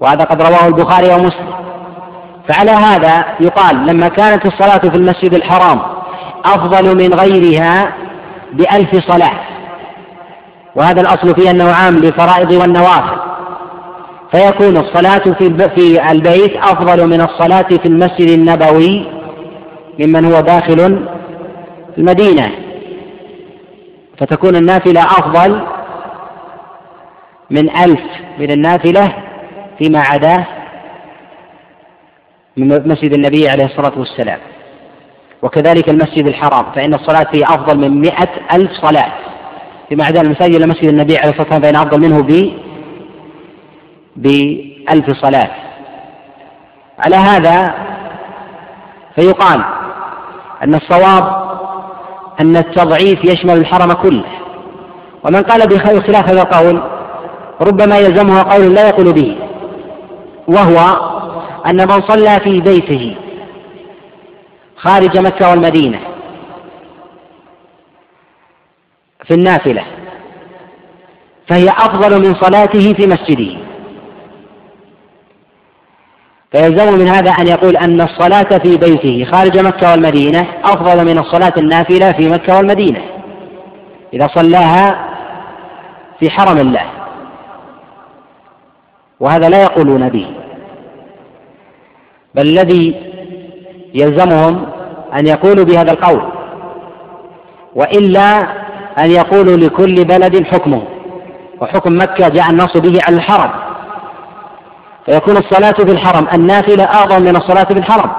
وهذا 0.00 0.24
قد 0.24 0.42
رواه 0.42 0.66
البخاري 0.66 1.08
ومسلم. 1.08 1.67
فعلى 2.48 2.70
هذا 2.70 3.24
يقال 3.40 3.86
لما 3.86 4.08
كانت 4.08 4.46
الصلاة 4.46 4.78
في 4.78 4.96
المسجد 4.96 5.34
الحرام 5.34 5.80
أفضل 6.44 6.96
من 6.96 7.14
غيرها 7.14 7.94
بألف 8.52 9.10
صلاة. 9.10 9.40
وهذا 10.74 11.00
الأصل 11.00 11.34
فيه 11.34 11.50
أنه 11.50 11.72
عام 11.72 11.96
للفرائض 11.96 12.52
والنوافل. 12.52 13.18
فيكون 14.32 14.76
الصلاة 14.76 15.34
في 15.38 15.68
في 15.76 16.10
البيت 16.10 16.56
أفضل 16.56 17.06
من 17.06 17.20
الصلاة 17.20 17.68
في 17.68 17.86
المسجد 17.86 18.30
النبوي 18.30 19.06
ممن 19.98 20.24
هو 20.24 20.40
داخل 20.40 21.06
المدينة. 21.98 22.50
فتكون 24.18 24.56
النافلة 24.56 25.00
أفضل 25.00 25.60
من 27.50 27.70
ألف 27.70 28.00
من 28.38 28.50
النافلة 28.50 29.14
فيما 29.78 30.00
عداه 30.00 30.46
من 32.58 32.88
مسجد 32.88 33.14
النبي 33.14 33.48
عليه 33.48 33.64
الصلاة 33.64 33.98
والسلام. 33.98 34.38
وكذلك 35.42 35.88
المسجد 35.88 36.26
الحرام 36.26 36.72
فإن 36.74 36.94
الصلاة 36.94 37.26
فيه 37.32 37.44
أفضل 37.44 37.78
من 37.78 38.00
مئة 38.00 38.28
ألف 38.52 38.72
صلاة. 38.72 39.12
فيما 39.88 40.04
عدا 40.04 40.20
المساجد 40.20 40.54
إلى 40.54 40.66
مسجد 40.66 40.88
النبي 40.88 41.18
عليه 41.18 41.30
الصلاة 41.30 41.42
والسلام 41.42 41.62
فإن 41.62 41.76
أفضل 41.76 42.00
منه 42.00 42.22
ب 42.22 42.52
بألف 44.16 45.10
صلاة. 45.22 45.50
على 46.98 47.16
هذا 47.16 47.74
فيقال 49.14 49.64
أن 50.62 50.74
الصواب 50.74 51.48
أن 52.40 52.56
التضعيف 52.56 53.24
يشمل 53.24 53.56
الحرم 53.56 53.92
كله. 53.92 54.24
ومن 55.24 55.42
قال 55.42 55.68
بخلاف 55.68 56.30
هذا 56.30 56.42
القول 56.42 56.82
ربما 57.60 57.98
يلزمه 57.98 58.42
قول 58.42 58.74
لا 58.74 58.88
يقول 58.88 59.12
به 59.12 59.36
وهو 60.48 60.78
أن 61.68 61.76
من 61.76 62.02
صلى 62.08 62.40
في 62.40 62.60
بيته 62.60 63.16
خارج 64.76 65.18
مكة 65.18 65.50
والمدينة 65.50 66.00
في 69.24 69.34
النافلة 69.34 69.84
فهي 71.48 71.68
أفضل 71.68 72.28
من 72.28 72.34
صلاته 72.34 72.92
في 72.92 73.06
مسجده. 73.06 73.68
فيلزم 76.52 76.98
من 76.98 77.08
هذا 77.08 77.30
أن 77.30 77.46
يقول 77.46 77.76
أن 77.76 78.00
الصلاة 78.00 78.58
في 78.58 78.76
بيته 78.76 79.24
خارج 79.32 79.58
مكة 79.58 79.90
والمدينة 79.90 80.46
أفضل 80.64 81.04
من 81.04 81.18
الصلاة 81.18 81.52
النافلة 81.58 82.12
في 82.12 82.28
مكة 82.28 82.56
والمدينة 82.56 83.00
إذا 84.12 84.28
صلاها 84.34 85.08
في 86.20 86.30
حرم 86.30 86.58
الله 86.58 86.90
وهذا 89.20 89.48
لا 89.48 89.62
يقولون 89.62 90.08
به. 90.08 90.47
بل 92.34 92.42
الذي 92.42 92.94
يلزمهم 93.94 94.66
أن 95.18 95.26
يقولوا 95.26 95.64
بهذا 95.64 95.92
القول 95.92 96.32
وإلا 97.74 98.38
أن 98.98 99.10
يقولوا 99.10 99.56
لكل 99.56 99.94
بلد 99.94 100.46
حكمه 100.46 100.82
وحكم 101.60 101.96
مكة 101.96 102.28
جاء 102.28 102.50
النص 102.50 102.76
به 102.76 102.98
على 103.06 103.16
الحرم 103.16 103.50
فيكون 105.06 105.36
الصلاة 105.36 105.72
في 105.72 105.92
الحرم 105.92 106.28
النافلة 106.34 106.84
أعظم 106.84 107.22
من 107.22 107.36
الصلاة 107.36 107.64
في 107.64 107.78
الحرم. 107.78 108.10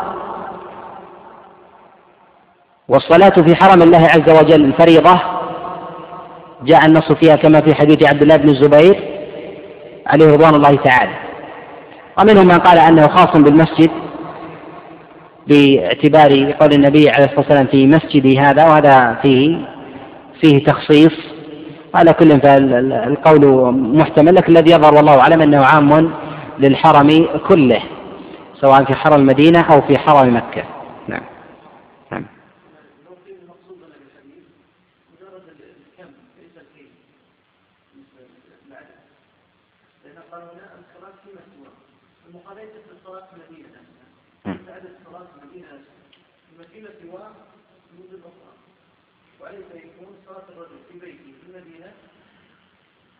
والصلاة 2.87 3.29
في 3.29 3.55
حرم 3.55 3.81
الله 3.81 4.07
عز 4.07 4.29
وجل 4.43 4.65
الفريضة 4.65 5.19
جاء 6.63 6.85
النص 6.85 7.11
فيها 7.11 7.35
كما 7.35 7.61
في 7.61 7.75
حديث 7.75 8.09
عبد 8.09 8.21
الله 8.21 8.35
بن 8.35 8.49
الزبير 8.49 9.19
عليه 10.07 10.33
رضوان 10.33 10.55
الله 10.55 10.75
تعالى. 10.75 11.28
ومنهم 12.21 12.47
من 12.47 12.59
قال 12.59 12.77
أنه 12.79 13.07
خاص 13.07 13.37
بالمسجد 13.37 13.89
باعتبار 15.47 16.51
قول 16.51 16.73
النبي 16.73 17.09
عليه 17.09 17.25
الصلاة 17.25 17.39
والسلام 17.39 17.67
في 17.67 17.87
مسجدي 17.87 18.39
هذا 18.39 18.65
وهذا 18.65 19.19
فيه 19.21 19.57
فيه 20.41 20.63
تخصيص. 20.63 21.39
وعلى 21.93 22.13
كل 22.13 22.41
فالقول 22.41 23.73
محتمل 23.73 24.35
لكن 24.35 24.57
الذي 24.57 24.71
يظهر 24.71 24.93
والله 24.93 25.19
أعلم 25.19 25.41
أنه 25.41 25.65
عام 25.65 26.11
للحرم 26.59 27.27
كله 27.47 27.81
سواء 28.61 28.83
في 28.83 28.95
حرم 28.95 29.21
المدينة 29.21 29.61
أو 29.61 29.81
في 29.81 29.99
حرم 29.99 30.35
مكة. 30.35 30.63
نعم. 31.07 31.21
نعم. 32.11 32.25
عدد 42.47 42.69
الصلاة 42.97 43.25
في 43.25 43.35
المدينة. 45.35 45.67
المدينة 46.53 46.89
سواء 47.03 47.31
المدن 47.93 48.13
الأخرى. 48.13 48.53
وعليه 49.41 49.57
يكون 49.57 50.15
صلاة 50.27 50.43
الرجل 50.49 50.79
في 50.91 50.99
بيته 50.99 51.33
في 51.41 51.47
المدينة. 51.49 51.91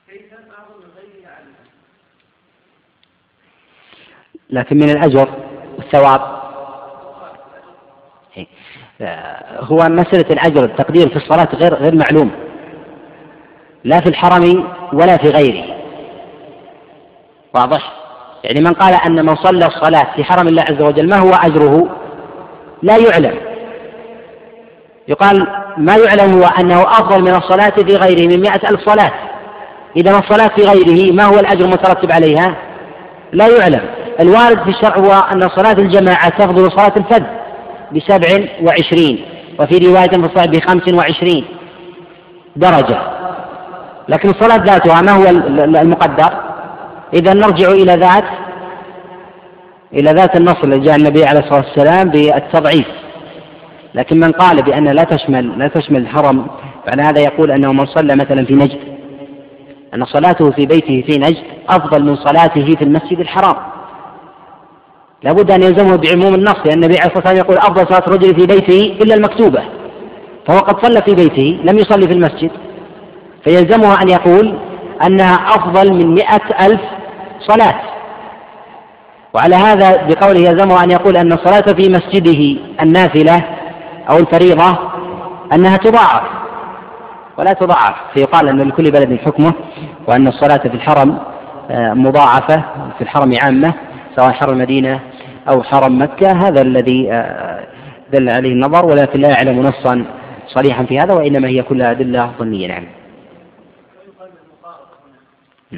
كيف 0.08 0.34
أعظم 0.34 0.80
من 0.80 1.26
عليها 1.26 1.65
لكن 4.50 4.78
من 4.78 4.89
الأجر 4.89 5.30
والثواب. 5.78 6.39
هو 9.60 9.78
مسألة 9.89 10.34
الأجر 10.34 10.63
التقدير 10.63 11.10
في 11.10 11.15
الصلاة 11.15 11.56
غير 11.56 11.76
غير 11.76 11.95
معلوم. 11.95 12.32
لا 13.84 14.00
في 14.00 14.10
الحرم 14.10 14.74
ولا 14.93 15.17
في 15.17 15.30
غيره. 15.30 15.76
واضح؟ 17.56 17.99
يعني 18.43 18.62
من 18.62 18.73
قال 18.73 18.93
أن 19.06 19.25
من 19.25 19.36
صلى 19.36 19.65
الصلاة 19.65 20.08
في 20.15 20.23
حرم 20.23 20.47
الله 20.47 20.63
عز 20.69 20.82
وجل 20.82 21.10
ما 21.10 21.17
هو 21.17 21.30
أجره؟ 21.30 21.88
لا 22.82 22.97
يعلم. 22.97 23.36
يقال 25.08 25.47
ما 25.78 25.95
يعلم 25.95 26.34
هو 26.34 26.43
أنه 26.60 26.82
أفضل 26.82 27.21
من 27.21 27.36
الصلاة 27.36 27.69
في 27.69 27.95
غيره 27.95 28.28
من 28.28 28.41
مئة 28.41 28.69
ألف 28.69 28.89
صلاة. 28.89 29.12
إذا 29.97 30.19
الصلاة 30.19 30.47
في 30.47 30.62
غيره 30.62 31.13
ما 31.13 31.23
هو 31.23 31.39
الأجر 31.39 31.65
المترتب 31.65 32.12
عليها؟ 32.12 32.56
لا 33.32 33.47
يعلم. 33.47 33.82
الوارد 34.19 34.63
في 34.63 34.69
الشرع 34.69 34.97
هو 34.97 35.12
أن 35.34 35.49
صلاة 35.49 35.73
الجماعة 35.73 36.30
تفضل 36.30 36.71
صلاة 36.71 36.93
الفذ 36.97 37.23
بسبع 37.91 38.47
وعشرين 38.63 39.25
وفي 39.60 39.78
رواية 39.88 40.10
في 40.10 40.15
الصحيح 40.15 40.45
بخمس 40.45 40.93
وعشرين 40.93 41.45
درجة. 42.56 43.02
لكن 44.10 44.30
الصلاة 44.30 44.63
ذاتها 44.65 45.02
ما 45.02 45.12
هو 45.12 45.30
المقدر؟ 45.82 46.49
إذا 47.13 47.34
نرجع 47.34 47.72
إلى 47.72 47.93
ذات 47.93 48.24
إلى 49.93 50.12
ذات 50.12 50.36
النص 50.36 50.63
الذي 50.63 50.80
جاء 50.80 50.95
النبي 50.95 51.26
عليه 51.26 51.39
الصلاة 51.39 51.65
والسلام 51.67 52.10
بالتضعيف. 52.10 52.88
لكن 53.95 54.19
من 54.19 54.32
قال 54.32 54.62
بأن 54.62 54.88
لا 54.88 55.04
تشمل 55.04 55.60
لا 55.60 55.67
تشمل 55.67 55.98
الحرم 56.02 56.48
فعلى 56.86 57.02
هذا 57.02 57.22
يقول 57.22 57.52
أنه 57.52 57.74
من 57.74 57.86
صلى 57.86 58.15
مثلا 58.15 58.45
في 58.45 58.54
نجد. 58.54 58.80
أن 59.95 60.06
صلاته 60.06 60.52
في 60.52 60.65
بيته 60.65 61.04
في 61.08 61.17
نجد 61.17 61.43
أفضل 61.69 62.04
من 62.04 62.15
صلاته 62.15 62.76
في 62.76 62.84
المسجد 62.84 63.19
الحرام. 63.19 63.56
لابد 65.24 65.52
أن 65.52 65.63
يلزمه 65.63 65.95
بعموم 65.95 66.36
النص 66.36 66.58
لأن 66.65 66.74
النبي 66.74 66.98
عليه 66.98 67.12
الصلاة 67.12 67.17
والسلام 67.17 67.38
يقول 67.38 67.58
أفضل 67.58 67.88
صلاة 67.88 68.08
الرجل 68.08 68.39
في 68.39 68.45
بيته 68.45 68.98
إلا 69.04 69.15
المكتوبة. 69.15 69.63
فهو 70.48 70.60
قد 70.60 70.86
صلى 70.86 71.02
في 71.02 71.15
بيته 71.15 71.60
لم 71.63 71.78
يصلي 71.78 72.08
في 72.08 72.13
المسجد. 72.13 72.52
فيلزمه 73.43 74.02
أن 74.02 74.10
يقول 74.10 74.60
أنها 75.06 75.36
أفضل 75.36 75.93
من 75.93 76.13
مئة 76.13 76.65
ألف 76.65 76.82
صلاة. 77.39 77.82
وعلى 79.34 79.56
هذا 79.56 80.08
بقوله 80.08 80.39
يلزمه 80.39 80.84
أن 80.84 80.91
يقول 80.91 81.17
أن 81.17 81.34
الصلاة 81.34 81.73
في 81.73 81.89
مسجده 81.89 82.62
النافلة 82.82 83.43
أو 84.10 84.17
الفريضة 84.17 84.78
أنها 85.54 85.78
تضاعف. 85.78 86.23
ولا 87.38 87.54
تضاعف. 87.54 87.95
فيقال 88.13 88.49
أن 88.49 88.58
لكل 88.58 88.91
بلد 88.91 89.19
حكمه 89.25 89.54
وأن 90.08 90.28
الصلاة 90.28 90.58
في 90.58 90.73
الحرم 90.75 91.19
آه، 91.71 91.93
مضاعفة 91.93 92.63
في 92.97 93.02
الحرم 93.02 93.32
عامة 93.43 93.73
سواء 94.15 94.32
حرم 94.32 94.54
المدينة 94.54 94.99
أو 95.49 95.63
حرم 95.63 96.02
مكة. 96.02 96.32
هذا 96.32 96.62
الذي 96.62 97.12
آه، 97.12 97.67
دل 98.13 98.30
عليه 98.30 98.52
النظر 98.52 98.86
ولكن 98.86 99.21
لا 99.21 99.30
يعلم 99.30 99.62
نصا 99.62 100.06
صريحا 100.47 100.84
في 100.84 100.99
هذا 100.99 101.13
وإنما 101.13 101.47
هي 101.47 101.63
كلها 101.63 101.91
أدلة 101.91 102.32
ظنية. 102.39 102.67
نعم. 102.67 102.84
في 105.70 105.76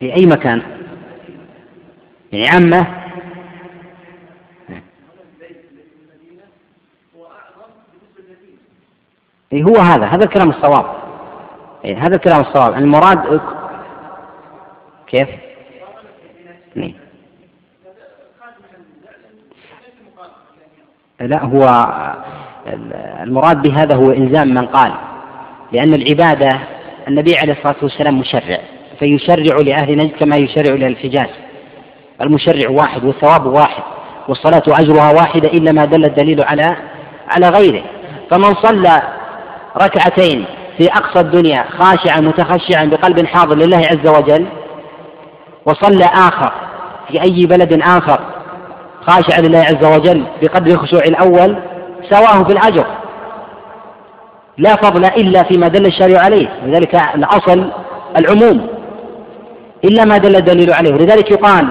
يعني 0.00 0.14
أي 0.14 0.26
مكان؟ 0.26 0.62
يعني 2.32 2.48
عامة 2.48 3.05
إيه 9.52 9.62
هو 9.62 9.76
هذا 9.76 10.06
هذا 10.06 10.24
الكلام 10.24 10.50
الصواب. 10.50 10.86
إيه 11.84 11.98
هذا 11.98 12.16
الكلام 12.16 12.40
الصواب. 12.40 12.74
المراد 12.74 13.40
كيف؟ 15.06 15.28
نعم. 16.74 16.92
لا 21.20 21.44
هو 21.44 21.86
المراد 23.22 23.62
بهذا 23.62 23.96
هو 23.96 24.10
إلزام 24.10 24.48
من 24.48 24.66
قال 24.66 24.92
لأن 25.72 25.94
العبادة 25.94 26.60
النبي 27.08 27.36
عليه 27.36 27.52
الصلاة 27.52 27.76
والسلام 27.82 28.18
مشرع 28.18 28.58
فيشرع 28.98 29.56
لأهل 29.56 29.96
نجد 29.96 30.16
كما 30.16 30.36
يشرع 30.36 30.74
لأهل 30.74 30.92
الحجاز 30.92 31.28
المشرع 32.20 32.70
واحد 32.70 33.04
والثواب 33.04 33.46
واحد 33.46 33.82
والصلاة 34.28 34.62
أجرها 34.68 35.12
واحدة 35.12 35.48
إلا 35.48 35.72
ما 35.72 35.84
دل 35.84 36.04
الدليل 36.04 36.42
على 36.42 36.76
على 37.28 37.48
غيره. 37.48 37.82
فمن 38.30 38.54
صلى 38.54 39.02
ركعتين 39.82 40.44
في 40.78 40.86
أقصى 40.86 41.20
الدنيا 41.20 41.64
خاشعا 41.78 42.20
متخشعا 42.20 42.84
بقلب 42.84 43.26
حاضر 43.26 43.56
لله 43.56 43.76
عز 43.78 44.08
وجل 44.08 44.46
وصلى 45.66 46.04
آخر 46.04 46.52
في 47.08 47.22
أي 47.22 47.46
بلد 47.46 47.82
آخر 47.82 48.20
خاشعا 49.06 49.40
لله 49.40 49.58
عز 49.58 49.84
وجل 49.84 50.26
بقدر 50.42 50.70
الخشوع 50.70 51.00
الأول 51.00 51.62
سواه 52.10 52.44
في 52.44 52.52
الأجر. 52.52 52.86
لا 54.58 54.76
فضل 54.76 55.04
إلا 55.04 55.42
فيما 55.42 55.68
دل 55.68 55.86
الشارع 55.86 56.20
عليه 56.20 56.48
لذلك 56.66 56.94
الأصل 57.14 57.70
العموم 58.18 58.66
إلا 59.84 60.04
ما 60.04 60.18
دل 60.18 60.36
الدليل 60.36 60.72
عليه. 60.72 60.92
ولذلك 60.92 61.30
يقال 61.30 61.68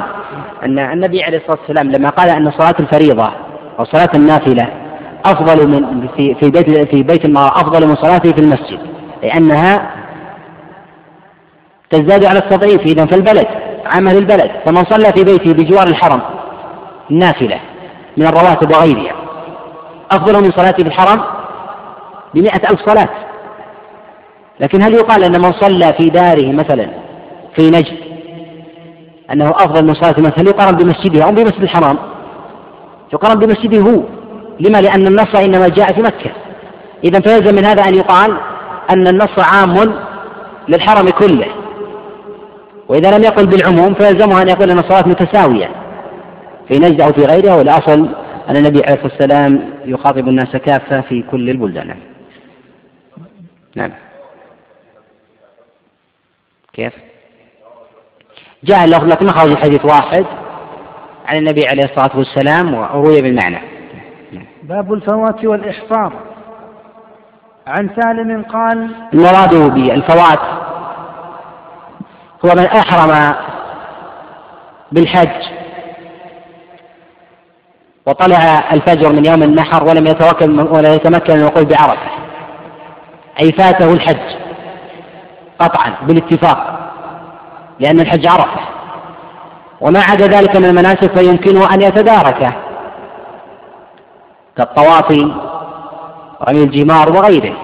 أن 0.63 0.80
النبي 0.80 1.24
عليه 1.24 1.38
الصلاة 1.38 1.60
والسلام 1.60 1.91
لما 1.91 2.10
قال 2.10 2.30
أن 2.30 2.52
صلاة 2.52 2.76
الفريضة 2.80 3.32
أو 3.80 3.86
صلاة 3.86 4.10
النافلة 4.15 4.85
أفضل 5.26 5.68
من 5.68 6.08
في 6.18 6.36
في 6.36 6.50
بيت 6.50 6.90
في 6.90 7.04
بيت 7.04 7.26
المرأة 7.26 7.48
أفضل 7.48 7.88
من 7.88 7.96
صلاته 7.96 8.32
في 8.32 8.42
المسجد 8.42 8.80
لأنها 9.24 9.92
تزداد 11.90 12.26
على 12.26 12.40
التضعيف 12.40 12.82
إذا 12.82 13.06
في 13.06 13.16
البلد 13.16 13.48
عمل 13.86 14.18
البلد. 14.18 14.52
فمن 14.66 14.84
صلى 14.84 15.14
في 15.14 15.24
بيته 15.24 15.54
بجوار 15.54 15.88
الحرم 15.88 16.22
نافلة 17.10 17.60
من 18.18 18.28
الرواتب 18.28 18.72
وغيرها 18.72 19.16
أفضل 20.12 20.44
من 20.44 20.52
صلاته 20.52 20.84
في 20.84 20.90
الحرم 20.90 21.22
بمئة 22.34 22.70
ألف 22.72 22.90
صلاة. 22.90 23.10
لكن 24.60 24.82
هل 24.82 24.94
يقال 24.94 25.24
أن 25.24 25.42
من 25.42 25.52
صلى 25.52 25.94
في 25.94 26.10
داره 26.10 26.52
مثلا 26.52 26.90
في 27.56 27.70
نجد 27.70 27.98
أنه 29.32 29.50
أفضل 29.50 29.86
من 29.86 29.94
صلاة 29.94 30.16
مثلا 30.18 30.42
هل 30.42 30.48
يقارن 30.48 30.76
بمسجده 30.76 31.24
أو 31.24 31.32
بمسجد 31.32 31.62
الحرام؟ 31.62 31.98
يقارن 33.14 33.40
بمسجده 33.40 33.82
هو. 33.82 34.04
لما 34.60 34.82
لأن 34.82 35.08
النص 35.08 35.36
إنما 35.36 35.68
جاء 35.68 35.94
في 35.94 36.02
مكة. 36.02 36.32
إذا 37.04 37.20
فيلزم 37.20 37.56
من 37.56 37.65
هذا 37.65 37.84
أن 37.88 37.96
يقال 37.96 38.38
أن 38.89 39.08
النص 39.08 39.39
عام 39.39 39.94
للحرم 40.68 41.10
كله. 41.10 41.48
وإذا 42.88 43.18
لم 43.18 43.24
يقل 43.24 43.48
بالعموم 43.48 43.94
فيلزمه 43.94 44.41
أن 44.41 44.48
يقول 44.48 44.72
أن 44.72 44.80
الصلاة 44.80 45.08
متساوية. 45.08 45.70
في 46.68 46.80
نجد 46.80 47.02
أو 47.02 47.13
في 47.13 47.26
غيرها 47.26 47.56
والأصل 47.56 48.10
أن 48.50 48.56
النبي 48.56 48.84
عليه 48.84 48.94
الصلاة 48.94 49.13
والسلام 49.13 49.70
يخاطب 49.86 50.28
الناس 50.28 50.56
كافة 50.56 51.02
في 51.02 51.24
كل 51.32 51.50
البلدان. 51.50 51.96
نعم. 53.76 53.91
كيف؟ 56.74 56.94
جاء 58.63 58.86
اللفظ 58.86 59.04
لكن 59.04 59.30
خرج 59.30 59.56
حديث 59.58 59.86
واحد 59.86 60.26
عن 61.26 61.38
النبي 61.38 61.68
عليه 61.68 61.84
الصلاة 61.84 62.18
والسلام 62.18 62.74
وروي 62.74 63.22
بالمعنى. 63.22 63.75
باب 64.69 64.93
الفوات 64.93 65.45
والإحصار 65.45 66.13
عن 67.67 67.89
سالم 68.01 68.43
قال 68.43 68.95
المراد 69.13 69.56
بالفوات 69.73 70.39
هو 72.45 72.56
من 72.56 72.65
أحرم 72.65 73.36
بالحج 74.91 75.43
وطلع 78.06 78.73
الفجر 78.73 79.13
من 79.13 79.25
يوم 79.25 79.43
النحر 79.43 79.84
ولم 79.84 80.08
يتوكل 80.08 80.60
ولا 80.60 80.93
يتمكن 80.93 81.34
من 81.34 81.39
الوقوف 81.39 81.63
بعرفة. 81.63 82.10
أي 83.41 83.51
فاته 83.51 83.93
الحج 83.93 84.36
قطعا 85.60 85.95
بالاتفاق 86.08 86.91
لأن 87.80 87.99
الحج 87.99 88.28
عرفة. 88.28 88.62
وما 89.82 89.99
عدا 89.99 90.28
ذلك 90.28 90.56
من 90.56 90.65
المناسك 90.65 91.17
فيمكنه 91.17 91.73
أن 91.73 91.82
يتداركه. 91.82 92.64
كالطواف 94.58 95.12
رمي 96.50 96.63
الجمار 96.63 97.12
وغيره. 97.12 97.56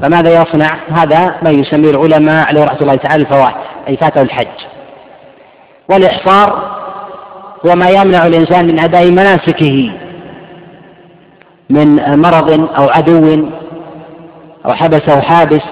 فماذا 0.00 0.42
يصنع؟ 0.42 0.78
هذا 0.88 1.38
ما 1.42 1.50
يسميه 1.50 1.90
العلماء 1.90 2.46
عليه 2.46 2.64
رحمة 2.64 2.80
الله 2.80 2.94
تعالى 2.94 3.22
الفوات 3.22 3.54
أي 3.88 3.96
فاته 3.96 4.22
الحج. 4.22 4.66
والإحصار 5.90 6.78
هو 7.66 7.74
ما 7.74 7.88
يمنع 7.88 8.26
الإنسان 8.26 8.66
من 8.66 8.80
أداء 8.80 9.10
مناسكه 9.10 9.92
من 11.70 12.18
مرض 12.18 12.50
أو 12.78 12.88
عدو 12.88 13.48
أو 14.66 14.72
حبسه 14.72 15.20
حابس 15.20 15.62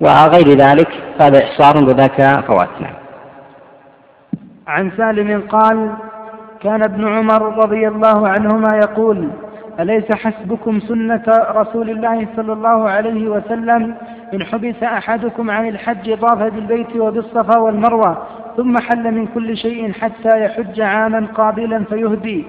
وغير 0.00 0.48
ذلك 0.48 0.88
هذا 1.20 1.44
إحصار 1.44 1.84
وذاك 1.84 2.46
فوات 2.46 2.68
نعم. 2.80 2.94
عن 4.66 4.92
سالم 4.96 5.48
قال 5.48 5.94
كان 6.62 6.82
ابن 6.82 7.08
عمر 7.08 7.64
رضي 7.64 7.88
الله 7.88 8.28
عنهما 8.28 8.68
يقول 8.76 9.28
أليس 9.80 10.12
حسبكم 10.12 10.80
سنة 10.80 11.22
رسول 11.50 11.90
الله 11.90 12.26
صلى 12.36 12.52
الله 12.52 12.90
عليه 12.90 13.28
وسلم؟ 13.28 13.94
إن 14.34 14.42
حبس 14.42 14.82
أحدكم 14.82 15.50
عن 15.50 15.68
الحج 15.68 16.18
طاف 16.18 16.38
بالبيت 16.38 16.96
وبالصفا 16.96 17.58
والمروة 17.58 18.26
ثم 18.56 18.78
حل 18.78 19.14
من 19.14 19.26
كل 19.26 19.56
شيء 19.56 19.92
حتى 19.92 20.44
يحج 20.44 20.80
عاما 20.80 21.26
قابلا 21.34 21.84
فيهدي 21.84 22.44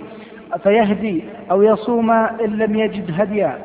فيهدي 0.64 1.24
أو 1.52 1.64
يصوم 1.64 2.12
إن 2.12 2.50
لم 2.58 2.76
يجد 2.76 3.22
هديا. 3.22 3.58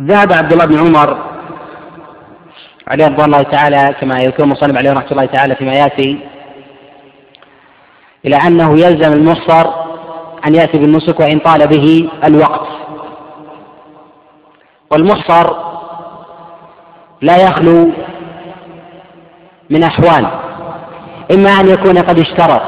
ذهب 0.00 0.32
عبد 0.32 0.52
الله 0.52 0.66
بن 0.66 0.78
عمر 0.78 1.18
عليه 2.88 3.06
رضوان 3.06 3.26
الله 3.26 3.42
تعالى 3.42 3.94
كما 4.00 4.14
يذكر 4.20 4.44
المصنف 4.44 4.76
عليه 4.76 4.92
رحمة 4.92 5.10
الله 5.10 5.26
تعالى 5.26 5.54
فيما 5.54 5.72
يأتي. 5.72 6.18
إلى 8.26 8.36
أنه 8.36 8.72
يلزم 8.72 9.12
المحصر 9.12 9.70
أن 10.46 10.54
يأتي 10.54 10.78
بالنسك 10.78 11.20
وإن 11.20 11.38
طال 11.38 11.66
به 11.66 12.10
الوقت. 12.24 12.66
والمحصر 14.90 15.56
لا 17.22 17.36
يخلو 17.36 17.90
من 19.70 19.82
أحوال 19.82 20.26
إما 21.34 21.50
أن 21.50 21.68
يكون 21.68 21.98
قد 21.98 22.18
اشترط. 22.18 22.62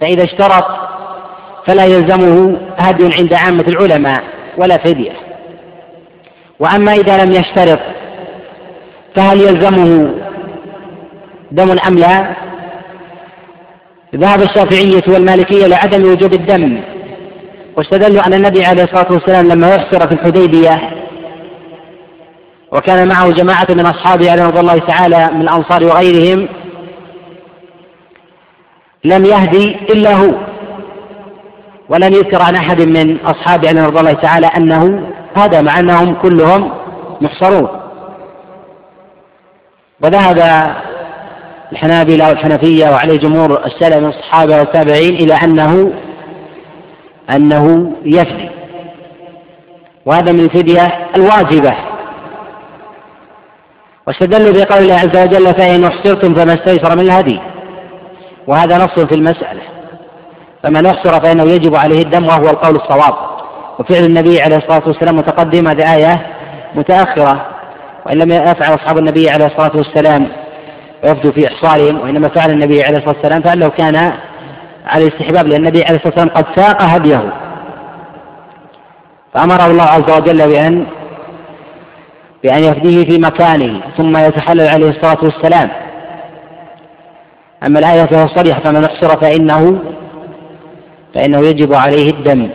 فإذا 0.00 0.24
اشترط 0.24 0.64
فلا 1.66 1.84
يلزمه 1.84 2.56
هدي 2.78 3.10
عند 3.18 3.34
عامة 3.34 3.64
العلماء 3.68 4.22
ولا 4.58 4.76
فدية. 4.76 5.12
وأما 6.60 6.92
إذا 6.92 7.24
لم 7.24 7.32
يشترط 7.32 7.80
فهل 9.16 9.40
يلزمه 9.40 10.14
دم 11.50 11.76
أم 11.88 11.94
لا؟ 11.94 12.36
ذهب 14.16 14.42
الشافعية 14.42 15.02
والمالكية 15.08 15.66
لعدم 15.66 16.02
وجوب 16.12 16.32
الدم 16.32 16.80
واستدلوا 17.76 18.22
على 18.22 18.36
النبي 18.36 18.64
عليه 18.64 18.82
الصلاة 18.82 19.12
والسلام 19.12 19.48
لما 19.48 19.74
يحصر 19.74 20.08
في 20.08 20.14
الحديبية 20.14 20.90
وكان 22.72 23.08
معه 23.08 23.30
جماعة 23.30 23.66
من 23.70 23.86
أصحابه 23.86 24.30
عليه 24.30 24.46
رضي 24.46 24.60
الله 24.60 24.78
تعالى 24.78 25.30
من 25.34 25.40
الأنصار 25.40 25.84
وغيرهم 25.84 26.48
لم 29.04 29.24
يهدي 29.24 29.76
إلا 29.90 30.14
هو 30.14 30.34
ولم 31.88 32.12
يذكر 32.12 32.42
عن 32.42 32.54
أحد 32.56 32.80
من 32.80 33.20
أصحابه 33.20 33.68
عليه 33.68 33.86
رضي 33.86 34.00
الله 34.00 34.12
تعالى 34.12 34.46
أنه 34.46 35.12
هذا 35.36 35.62
مع 35.62 35.78
أنهم 35.78 36.14
كلهم 36.14 36.72
محصرون. 37.20 37.68
وذهب 40.00 40.38
الحنابلة 41.72 42.28
والحنفية 42.28 42.90
وعليه 42.90 43.18
جمهور 43.18 43.64
السلف 43.66 43.96
من 43.96 44.08
الصحابة 44.08 44.58
والتابعين 44.58 45.14
إلى 45.14 45.34
أنه 45.34 45.92
أنه 47.36 47.92
يفدي. 48.04 48.50
وهذا 50.06 50.32
من 50.32 50.40
الفدية 50.40 51.08
الواجبة. 51.16 51.76
واستدلوا 54.06 54.64
بقول 54.64 54.82
الله 54.82 54.94
عز 54.94 55.26
وجل 55.26 55.54
فإن 55.54 55.84
أحصرتم 55.84 56.34
فما 56.34 56.54
استيسر 56.54 56.96
من 56.96 57.02
الهدي. 57.02 57.40
وهذا 58.46 58.76
نص 58.76 59.04
في 59.04 59.14
المسألة. 59.14 59.62
فمن 60.62 60.86
أحصر 60.86 61.20
فإنه 61.20 61.44
يجب 61.44 61.76
عليه 61.76 62.02
الدم 62.02 62.26
وهو 62.26 62.50
القول 62.50 62.76
الصواب. 62.76 63.14
وفعل 63.78 64.04
النبي 64.04 64.42
عليه 64.42 64.56
الصلاة 64.56 64.82
والسلام 64.86 65.16
متقدم 65.16 65.68
هذه 65.68 65.94
آية 65.94 66.26
متأخرة. 66.74 67.46
وإن 68.06 68.18
لم 68.18 68.32
يفعل 68.32 68.74
أصحاب 68.74 68.98
النبي 68.98 69.30
عليه 69.30 69.46
الصلاة 69.46 69.76
والسلام 69.76 70.41
ويفدوا 71.04 71.32
في 71.32 71.48
إحصارهم 71.48 72.00
وإنما 72.00 72.28
فعل 72.28 72.50
النبي 72.50 72.82
عليه 72.82 72.98
الصلاة 72.98 73.16
والسلام 73.16 73.42
فعله 73.42 73.68
كان 73.68 74.12
على 74.86 75.06
الاستحباب 75.06 75.46
لأن 75.46 75.60
النبي 75.60 75.84
عليه 75.84 75.96
الصلاة 75.96 76.14
والسلام 76.14 76.28
قد 76.28 76.46
ساق 76.56 76.82
هديه. 76.82 77.32
فأمره 79.34 79.66
الله 79.66 79.82
عز 79.84 80.20
وجل 80.20 80.48
بأن 80.48 80.86
بأن 82.42 82.62
يفديه 82.62 83.04
في 83.04 83.18
مكانه 83.20 83.80
ثم 83.96 84.16
يتحلل 84.16 84.68
عليه 84.68 84.90
الصلاة 84.90 85.18
والسلام. 85.24 85.70
أما 87.66 87.78
الآية 87.78 88.04
فهو 88.04 88.26
صريح 88.26 88.58
فمن 88.58 88.84
أحصر 88.84 89.20
فإنه 89.20 89.82
فإنه 91.14 91.40
يجب 91.40 91.74
عليه 91.74 92.10
الدم. 92.10 92.50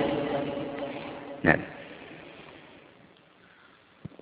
نعم. 1.44 1.60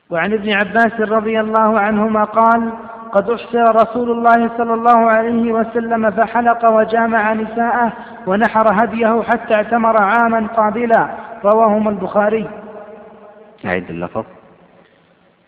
وعن 0.10 0.34
ابن 0.34 0.52
عباس 0.52 1.00
رضي 1.00 1.40
الله 1.40 1.80
عنهما 1.80 2.24
قال 2.24 2.72
قد 3.16 3.30
أحسر 3.30 3.76
رسول 3.76 4.12
الله 4.12 4.50
صلى 4.58 4.74
الله 4.74 5.12
عليه 5.12 5.54
وسلم 5.54 6.12
فحلق 6.12 6.74
وجامع 6.74 7.34
نساءه 7.34 7.92
ونحر 8.28 8.84
هديه 8.84 9.22
حتى 9.22 9.56
اعتمر 9.56 10.02
عاما 10.02 10.48
قابلا. 10.58 11.08
رواهما 11.46 11.90
البخاري. 11.90 12.50
أعد 13.66 13.86
اللفظ. 13.90 14.24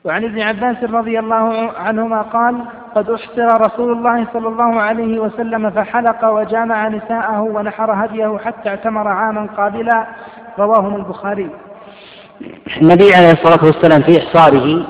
وعن 0.03 0.24
ابن 0.24 0.41
عباس 0.41 0.84
رضي 0.84 1.20
الله 1.20 1.72
عنهما 1.78 2.22
قال 2.22 2.55
قد 2.95 3.09
أحسر 3.09 3.61
رسول 3.61 3.91
الله 3.91 4.28
صلى 4.34 4.47
الله 4.47 4.82
عليه 4.82 5.20
وسلم 5.20 5.70
فحلق 5.70 6.26
وجامع 6.26 6.88
نساءه 6.88 7.41
ونحر 7.41 8.05
هديه 8.05 8.38
حتى 8.45 8.70
اعتمر 8.70 9.07
عاما 9.07 9.47
قابلا. 9.57 10.07
رواه 10.59 10.95
البخاري. 10.95 11.49
النبي 12.82 13.15
عليه 13.15 13.32
الصلاة 13.32 13.65
والسلام 13.65 14.01
في 14.01 14.20
إحصاره 14.20 14.86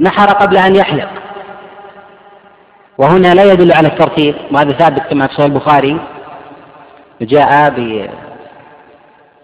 نحر 0.00 0.26
قبل 0.26 0.56
أن 0.56 0.76
يحلق. 0.76 1.08
وهنا 2.98 3.34
لا 3.34 3.52
يدل 3.52 3.72
على 3.72 3.88
الترتيب 3.88 4.34
وهذا 4.52 4.72
ثابت 4.72 5.00
كما 5.10 5.26
في 5.26 5.34
صحيح 5.34 5.46
البخاري. 5.46 6.00
جاء 7.20 7.70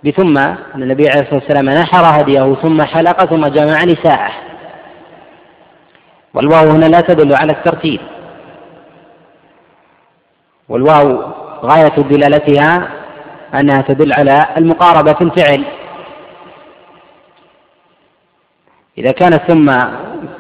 بثم 0.04 0.38
أن 0.38 0.82
النبي 0.82 1.08
عليه 1.08 1.20
الصلاة 1.20 1.34
والسلام 1.34 1.70
نحر 1.70 2.20
هديه 2.20 2.54
ثم 2.62 2.82
حلق 2.82 3.24
ثم 3.24 3.46
جمع 3.46 3.84
نساءه. 3.84 4.32
والواو 6.34 6.70
هنا 6.70 6.86
لا 6.86 7.00
تدل 7.00 7.34
على 7.34 7.52
الترتيب. 7.52 8.00
والواو 10.68 11.22
غاية 11.62 11.96
دلالتها 11.96 12.88
أنها 13.54 13.82
تدل 13.82 14.12
على 14.12 14.46
المقاربة 14.56 15.12
في 15.12 15.24
الفعل. 15.24 15.64
إذا 18.98 19.12
كانت 19.12 19.40
ثم 19.48 19.70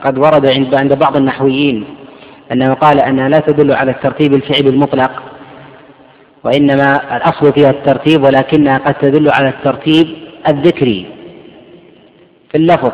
قد 0.04 0.18
ورد 0.18 0.46
عند 0.74 0.98
بعض 0.98 1.16
النحويين 1.16 1.96
أنه 2.52 2.74
قال 2.74 3.00
أنها 3.00 3.28
لا 3.28 3.38
تدل 3.38 3.72
على 3.72 3.90
الترتيب 3.90 4.34
الفعلي 4.34 4.68
المطلق 4.68 5.10
وإنما 6.44 7.16
الأصل 7.16 7.52
فيها 7.52 7.70
الترتيب 7.70 8.24
ولكنها 8.24 8.78
قد 8.78 8.94
تدل 8.94 9.30
على 9.30 9.48
الترتيب 9.48 10.06
الذكري 10.48 11.06
في 12.50 12.58
اللفظ. 12.58 12.92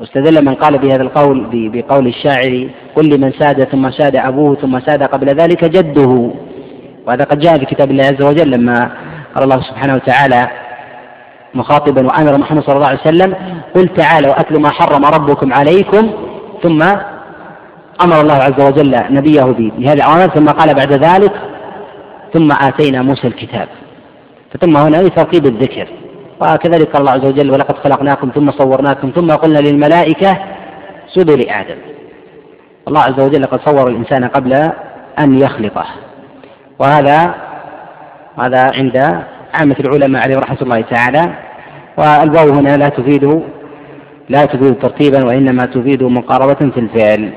واستدل 0.00 0.44
من 0.44 0.54
قال 0.54 0.78
بهذا 0.78 1.02
القول 1.02 1.46
بقول 1.52 2.06
الشاعر 2.06 2.68
قل 2.96 3.08
لمن 3.08 3.32
ساد 3.32 3.64
ثم 3.64 3.90
ساد 3.90 4.16
أبوه 4.16 4.54
ثم 4.54 4.80
ساد 4.80 5.02
قبل 5.02 5.26
ذلك 5.26 5.64
جده. 5.64 6.30
وهذا 7.06 7.24
قد 7.24 7.38
جاء 7.38 7.58
في 7.58 7.64
كتاب 7.64 7.90
الله 7.90 8.04
عز 8.04 8.22
وجل 8.22 8.50
لما 8.50 8.90
قال 9.34 9.44
الله 9.44 9.60
سبحانه 9.62 9.94
وتعالى 9.94 10.48
مخاطبا 11.54 12.06
وآمر 12.06 12.38
محمد 12.38 12.62
صلى 12.62 12.76
الله 12.76 12.86
عليه 12.86 13.00
وسلم 13.00 13.34
قل 13.74 13.88
تعالوا 13.88 14.40
أتل 14.40 14.60
ما 14.60 14.70
حرم 14.70 15.04
ربكم 15.04 15.52
عليكم 15.52 16.10
ثم 16.62 16.84
أمر 18.04 18.20
الله 18.20 18.34
عز 18.34 18.60
وجل 18.60 18.96
نبيه 19.10 19.42
بهذه 19.42 19.92
الأوامر 19.92 20.26
ثم 20.26 20.46
قال 20.46 20.74
بعد 20.74 20.92
ذلك 20.92 21.32
ثم 22.34 22.52
آتينا 22.52 23.02
موسى 23.02 23.26
الكتاب. 23.26 23.68
فتم 24.52 24.76
هنا 24.76 24.96
لترتيب 24.96 25.46
الذكر. 25.46 25.88
وكذلك 26.40 26.92
قال 26.92 27.00
الله 27.00 27.12
عز 27.12 27.24
وجل 27.24 27.50
ولقد 27.50 27.76
خلقناكم 27.76 28.30
ثم 28.34 28.50
صورناكم 28.50 29.10
ثم 29.14 29.30
قلنا 29.30 29.58
للملائكة 29.58 30.38
سجدوا 31.14 31.36
لآدم 31.36 31.76
الله 32.88 33.00
عز 33.00 33.20
وجل 33.20 33.44
قد 33.44 33.60
صور 33.64 33.88
الإنسان 33.88 34.24
قبل 34.24 34.52
أن 35.18 35.38
يخلقه. 35.38 35.86
وهذا 36.78 37.34
هذا 38.38 38.70
عند 38.74 38.96
عامة 39.54 39.76
العلماء 39.80 40.22
عليهم 40.22 40.38
رحمة 40.38 40.58
الله 40.62 40.80
تعالى. 40.80 41.34
والواو 41.96 42.48
هنا 42.48 42.76
لا 42.76 42.88
تفيد 42.88 43.42
لا 44.28 44.44
تفيد 44.44 44.78
ترتيبا 44.78 45.26
وإنما 45.26 45.66
تفيد 45.66 46.02
مقاربة 46.02 46.70
في 46.70 46.80
الفعل. 46.80 47.32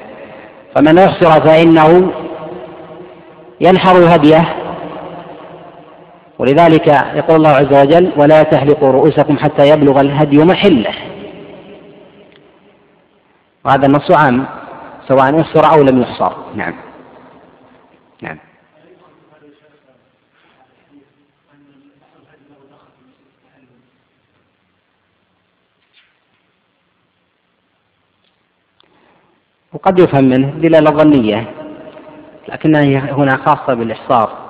فمن 0.75 0.99
أحصر 0.99 1.41
فإنه 1.47 2.11
ينحر 3.61 4.15
هديه. 4.15 4.55
ولذلك 6.39 6.87
يقول 6.87 7.35
الله 7.35 7.49
عز 7.49 7.85
وجل 7.85 8.11
ولا 8.17 8.43
تحلقوا 8.43 8.91
رؤوسكم 8.91 9.37
حتى 9.37 9.69
يبلغ 9.69 10.01
الهدي 10.01 10.37
محله. 10.37 10.93
وهذا 13.65 13.85
النص 13.85 14.11
عام 14.11 14.45
سواء 15.07 15.41
احصر 15.41 15.73
أو 15.73 15.81
لم 15.83 16.01
يحصر 16.01 16.31
نعم. 16.55 16.88
وقد 29.73 29.99
يفهم 29.99 30.23
منه 30.23 30.47
دلالة 30.49 30.91
ظنية 30.91 31.47
لكنها 32.49 33.11
هنا 33.13 33.37
خاصة 33.37 33.73
بالإحصار. 33.73 34.49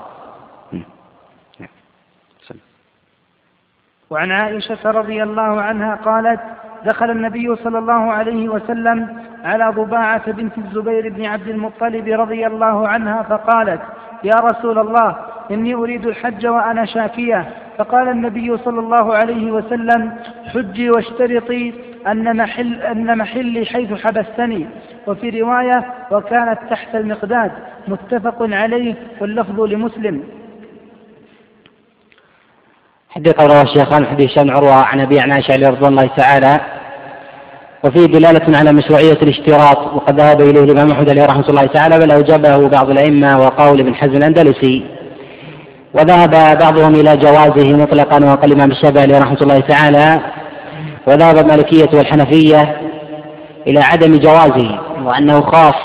وعن 4.10 4.32
عائشة 4.32 4.92
رضي 4.92 5.24
الله 5.24 5.62
عنها 5.62 5.96
قالت 5.96 6.40
دخل 6.86 7.12
النبي 7.12 7.56
صلى 7.56 7.80
الله 7.80 8.12
عليه 8.12 8.50
وسلم 8.50 9.24
على 9.44 9.70
ضباعة 9.70 10.32
بنت 10.32 10.58
الزبير 10.58 11.10
بن 11.10 11.26
عبد 11.26 11.48
المطلب 11.48 12.08
رضي 12.08 12.48
الله 12.48 12.88
عنها 12.88 13.24
فقالت 13.24 13.82
يا 14.24 14.36
رسول 14.36 14.80
الله 14.80 15.16
إني 15.52 15.74
أريد 15.74 16.06
الحج 16.06 16.48
وأنا 16.48 16.86
شاكية. 16.86 17.50
فقال 17.78 18.08
النبي 18.08 18.58
صلى 18.58 18.80
الله 18.80 19.16
عليه 19.16 19.52
وسلم 19.52 20.12
حجي 20.54 20.90
واشترطي 20.90 21.74
أن 22.08 22.38
محل 22.38 22.82
أن 22.82 23.18
محلي 23.18 23.66
حيث 23.66 23.94
حبستني. 23.94 24.68
وفي 25.08 25.42
رواية 25.42 25.86
وكانت 26.12 26.60
تحت 26.70 26.96
المقداد. 26.96 27.52
متفق 27.88 28.38
عليه 28.42 28.96
واللفظ 29.22 29.62
لمسلم. 29.62 30.24
حديث 33.10 33.42
رواه 33.42 33.62
الشيخان 33.62 34.06
حديث 34.06 34.32
هشام 34.32 34.52
عروة 34.52 34.74
عن 34.74 35.00
أبي 35.00 35.20
عن 35.20 35.32
عائشة 35.32 35.70
رضي 35.70 35.88
الله 35.88 36.10
تعالى. 36.18 36.60
وفيه 37.86 38.06
دلالة 38.06 38.58
على 38.58 38.74
مشروعية 38.74 39.22
الاشتراط 39.22 39.78
وقد 39.78 40.20
ذهب 40.20 40.42
إليه 40.42 40.64
الإمام 40.64 40.92
أحمد 40.92 41.10
عليه 41.10 41.26
رحمة 41.26 41.50
الله 41.50 41.66
تعالى 41.66 42.00
بل 42.00 42.12
أوجبه 42.12 42.70
بعض 42.70 42.90
الأئمة 42.90 43.40
وقول 43.40 43.80
ابن 43.80 43.96
حزم 43.96 44.18
الأندلسي. 44.18 44.99
وذهب 45.94 46.58
بعضهم 46.62 46.96
إلى 46.96 47.18
جوازه 47.18 47.74
مطلقا 47.74 48.26
وقال 48.26 48.52
الإمام 48.52 48.72
الشافعي 48.72 49.06
رحمة 49.06 49.38
الله 49.42 49.60
تعالى. 49.60 50.22
وذهب 51.08 51.38
المالكية 51.38 51.90
والحنفية 51.98 52.82
إلى 53.68 53.80
عدم 53.80 54.18
جوازه 54.20 54.80
وأنه 55.04 55.42
خاص 55.42 55.76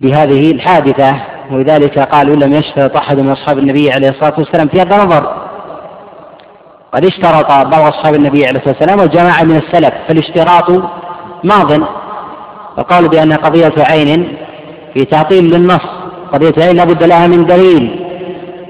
بهذه 0.00 0.50
الحادثة. 0.50 1.22
ولذلك 1.50 1.98
قالوا 1.98 2.36
لم 2.36 2.52
يشترط 2.52 2.96
أحد 2.96 3.20
من 3.20 3.30
أصحاب 3.30 3.58
النبي 3.58 3.90
عليه 3.92 4.08
الصلاة 4.08 4.34
والسلام 4.38 4.68
في 4.68 4.80
هذا 4.80 4.96
النظر 4.96 5.44
قد 6.92 7.04
اشترط 7.04 7.48
بعض 7.48 7.74
أصحاب 7.74 8.14
النبي 8.14 8.46
عليه 8.46 8.58
الصلاة 8.60 8.76
والسلام 8.80 9.00
وجماعة 9.00 9.42
من 9.42 9.56
السلف 9.56 9.94
فالاشتراط 10.08 10.70
ماض. 11.44 11.80
وقالوا 12.78 13.08
بأن 13.08 13.32
قضية 13.32 13.74
عين 13.90 14.36
في 14.94 15.04
تعطيل 15.04 15.44
للنص. 15.44 15.86
قضية 16.32 16.64
عين 16.64 16.76
لابد 16.76 17.02
لها 17.02 17.26
من 17.26 17.46
دليل. 17.46 18.04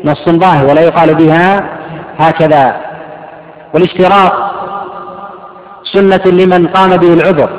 نص 0.04 0.28
ظاهر 0.28 0.66
ولا 0.66 0.80
يقال 0.80 1.14
بها 1.14 1.78
هكذا. 2.18 2.76
والاشتراط 3.74 4.32
سنة 5.92 6.22
لمن 6.26 6.66
قام 6.66 6.96
به 6.96 7.14
العذر. 7.14 7.50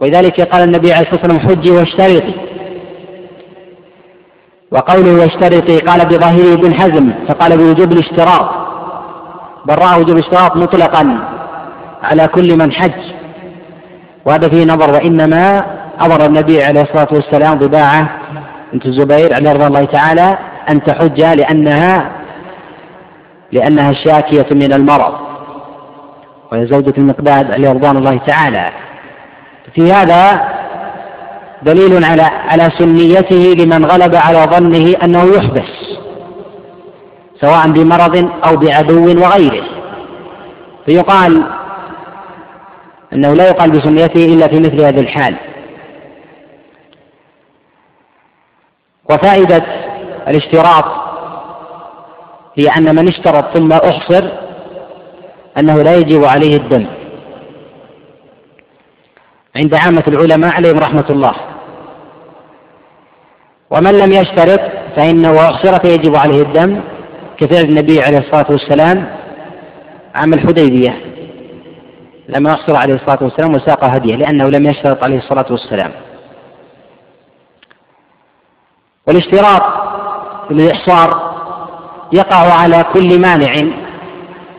ولذلك 0.00 0.40
قال 0.40 0.62
النبي 0.62 0.92
عليه 0.92 1.08
الصلاة 1.08 1.22
والسلام 1.22 1.48
حجي 1.48 1.70
واشترطي. 1.70 2.34
وقوله 4.70 5.20
واشترطي 5.20 5.78
قال 5.78 6.06
بظاهره 6.06 6.52
ابن 6.52 6.74
حزم 6.74 7.12
فقال 7.28 7.56
بوجوب 7.56 7.92
الاشتراط. 7.92 8.50
بل 9.66 9.74
رأى 9.74 10.00
وجوب 10.00 10.16
الاشتراط 10.16 10.56
مطلقا 10.56 11.18
على 12.02 12.28
كل 12.28 12.58
من 12.58 12.72
حج. 12.72 13.00
وهذا 14.24 14.48
فيه 14.48 14.64
نظر 14.64 14.90
وإنما 14.90 15.75
أمر 16.04 16.26
النبي 16.26 16.62
عليه 16.62 16.80
الصلاة 16.80 17.08
والسلام 17.12 17.58
ضباعة 17.58 18.10
بنت 18.72 18.86
الزبير 18.86 19.34
عليه 19.34 19.52
رضي 19.52 19.66
الله 19.66 19.84
تعالى 19.84 20.38
أن 20.70 20.84
تحج 20.84 21.20
لأنها 21.20 22.10
لأنها 23.52 23.92
شاكية 23.92 24.46
من 24.52 24.72
المرض 24.72 25.14
وهي 26.52 26.66
زوجة 26.66 26.94
المقداد 26.98 27.52
عليه 27.52 27.70
رضوان 27.70 27.96
الله 27.96 28.18
تعالى. 28.26 28.70
في 29.74 29.92
هذا 29.92 30.48
دليل 31.62 32.04
على 32.04 32.22
على 32.22 32.68
سنيته 32.78 33.64
لمن 33.64 33.84
غلب 33.84 34.14
على 34.14 34.38
ظنه 34.38 34.94
أنه 35.04 35.24
يحبس 35.36 35.98
سواء 37.40 37.68
بمرض 37.68 38.30
أو 38.48 38.56
بعدو 38.56 39.06
وغيره. 39.06 39.64
فيقال 40.86 41.42
أنه 43.12 43.34
لا 43.34 43.48
يقال 43.48 43.70
بسنيته 43.70 44.34
إلا 44.34 44.48
في 44.48 44.60
مثل 44.60 44.80
هذه 44.80 45.00
الحال. 45.00 45.36
وفائدة 49.10 49.62
الاشتراط 50.28 50.84
هي 52.58 52.68
أن 52.78 52.96
من 52.96 53.08
اشترط 53.08 53.56
ثم 53.56 53.72
أحصر 53.72 54.28
أنه 55.58 55.82
لا 55.82 55.96
يجب 55.96 56.24
عليه 56.24 56.56
الدم. 56.56 56.86
عند 59.56 59.74
عامة 59.74 60.04
العلماء 60.08 60.54
عليهم 60.54 60.78
رحمة 60.78 61.04
الله. 61.10 61.34
ومن 63.70 63.92
لم 63.92 64.12
يشترط 64.12 64.60
فإنه 64.96 65.36
أحصر 65.40 65.78
فيجب 65.78 66.16
عليه 66.16 66.42
الدم 66.42 66.80
كفعل 67.38 67.64
النبي 67.64 68.02
عليه 68.02 68.18
الصلاة 68.18 68.46
والسلام 68.50 69.16
عام 70.14 70.34
الحديبية 70.34 71.00
لما 72.28 72.52
أحصر 72.52 72.76
عليه 72.76 72.94
الصلاة 72.94 73.18
والسلام 73.22 73.54
وساق 73.54 73.84
هديه 73.84 74.16
لأنه 74.16 74.48
لم 74.48 74.66
يشترط 74.66 75.04
عليه 75.04 75.18
الصلاة 75.18 75.46
والسلام. 75.50 75.92
والاشتراط 79.06 79.62
للإحصار 80.50 81.36
يقع 82.12 82.52
على 82.52 82.84
كل 82.94 83.20
مانع 83.20 83.54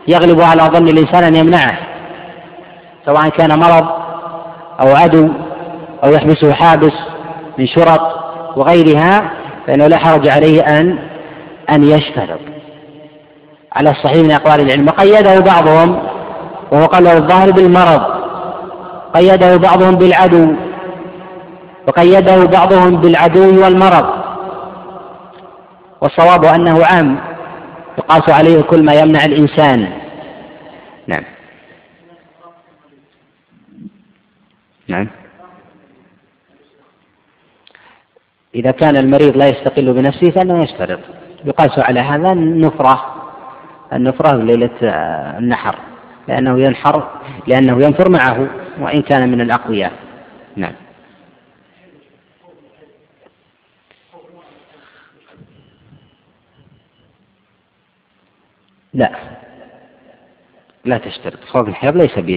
يغلب 0.08 0.40
على 0.40 0.62
ظن 0.62 0.88
الإنسان 0.88 1.24
أن 1.24 1.34
يمنعه 1.34 1.78
سواء 3.06 3.28
كان 3.28 3.58
مرض 3.58 3.86
أو 4.80 4.96
عدو 4.96 5.28
أو 6.04 6.10
يحبسه 6.10 6.52
حابس 6.52 6.92
من 7.58 7.66
شرط 7.66 8.00
وغيرها 8.56 9.30
فإنه 9.66 9.86
لا 9.86 9.98
حرج 9.98 10.28
عليه 10.28 10.62
أن 10.62 10.98
أن 11.70 11.84
يشترط. 11.84 12.40
على 13.72 13.90
الصحيح 13.90 14.24
من 14.24 14.30
أقوال 14.30 14.60
العلم. 14.60 14.88
وقيده 14.88 15.40
بعضهم 15.40 16.02
وهو 16.72 16.86
قال 16.86 17.06
الظاهر 17.06 17.50
بالمرض 17.50 18.02
قيده 19.14 19.56
بعضهم 19.56 19.94
بالعدو 19.94 20.54
وقيده 21.88 22.44
بعضهم 22.44 22.96
بالعدو 22.96 23.64
والمرض. 23.64 24.06
والصواب 26.00 26.44
أنه 26.44 26.84
عام. 26.84 27.18
يقاس 27.98 28.30
عليه 28.30 28.62
كل 28.62 28.84
ما 28.84 28.92
يمنع 28.92 29.24
الإنسان. 29.24 29.92
نعم. 31.06 31.24
نعم. 34.88 35.08
إذا 38.54 38.70
كان 38.70 38.96
المريض 38.96 39.36
لا 39.36 39.46
يستقل 39.46 39.92
بنفسه 39.92 40.30
فإنه 40.30 40.62
يشترط. 40.62 41.00
يقاس 41.44 41.78
على 41.78 42.00
هذا 42.00 42.32
النفرة 42.32 43.14
النفرة 43.92 44.36
ليلة 44.36 44.70
النحر. 45.38 45.78
لأنه 46.28 46.60
ينحر 46.60 47.08
لأنه 47.46 47.84
ينفر 47.84 48.10
معه 48.10 48.48
وإن 48.80 49.02
كان 49.02 49.32
من 49.32 49.40
الأقوياء. 49.40 49.92
نعم. 50.56 50.72
لا. 58.94 59.10
لا 60.84 60.98
تشترط. 60.98 61.44
خوف 61.44 61.68
الحيض 61.68 61.96
ليس 61.96 62.18
ب 62.18 62.28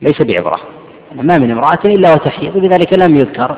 ليس 0.00 0.22
بعبرة. 0.22 0.60
ما 1.12 1.38
من 1.38 1.50
امرأة 1.50 1.80
إلا 1.84 2.14
وتحيض 2.14 2.58
بذلك 2.58 2.98
لم 2.98 3.16
يذكر. 3.16 3.56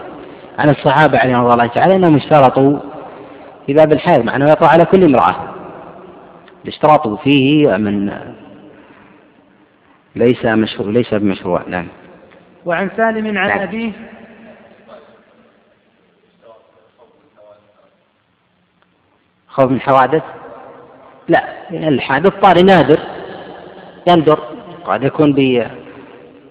عن 0.58 0.70
الصحابة 0.70 1.18
عليهم 1.18 1.44
رضي 1.44 1.54
الله 1.54 1.66
تعالى 1.66 1.96
أنهم 1.96 2.16
اشترطوا 2.16 2.78
في 3.66 3.72
باب 3.72 3.92
الحيض 3.92 4.24
مع 4.24 4.36
أنه 4.36 4.44
يقع 4.50 4.68
على 4.68 4.84
كل 4.84 5.04
امرأة. 5.04 5.54
الاشتراط 6.64 7.08
فيه 7.08 7.76
من 7.76 8.12
ليس 10.16 10.44
مشروع 10.44 10.88
ليس 10.90 11.14
بمشروع. 11.14 11.62
نعم. 11.66 11.88
وعن 12.64 12.90
سالم 12.96 13.38
عن 13.38 13.48
نعم. 13.48 13.58
أبيه. 13.58 13.92
خوف 19.48 19.70
من 19.70 19.80
حوادث؟ 19.80 20.22
لا 21.32 21.44
الحادث 21.88 22.32
طارئ 22.42 22.62
نادر 22.62 22.98
يندر 24.08 24.38
قد 24.84 25.02
يكون 25.02 25.32
ب 25.32 25.66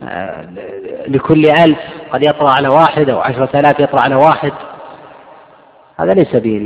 آه، 0.04 0.46
لكل 1.08 1.46
ألف 1.46 1.80
قد 2.12 2.26
يطرأ 2.26 2.50
على 2.50 2.68
واحد 2.68 3.10
أو 3.10 3.20
عشرة 3.20 3.60
آلاف 3.60 3.80
يطرأ 3.80 4.02
على 4.02 4.16
واحد. 4.16 4.52
هذا 6.00 6.14
ليس 6.14 6.36
به 6.36 6.58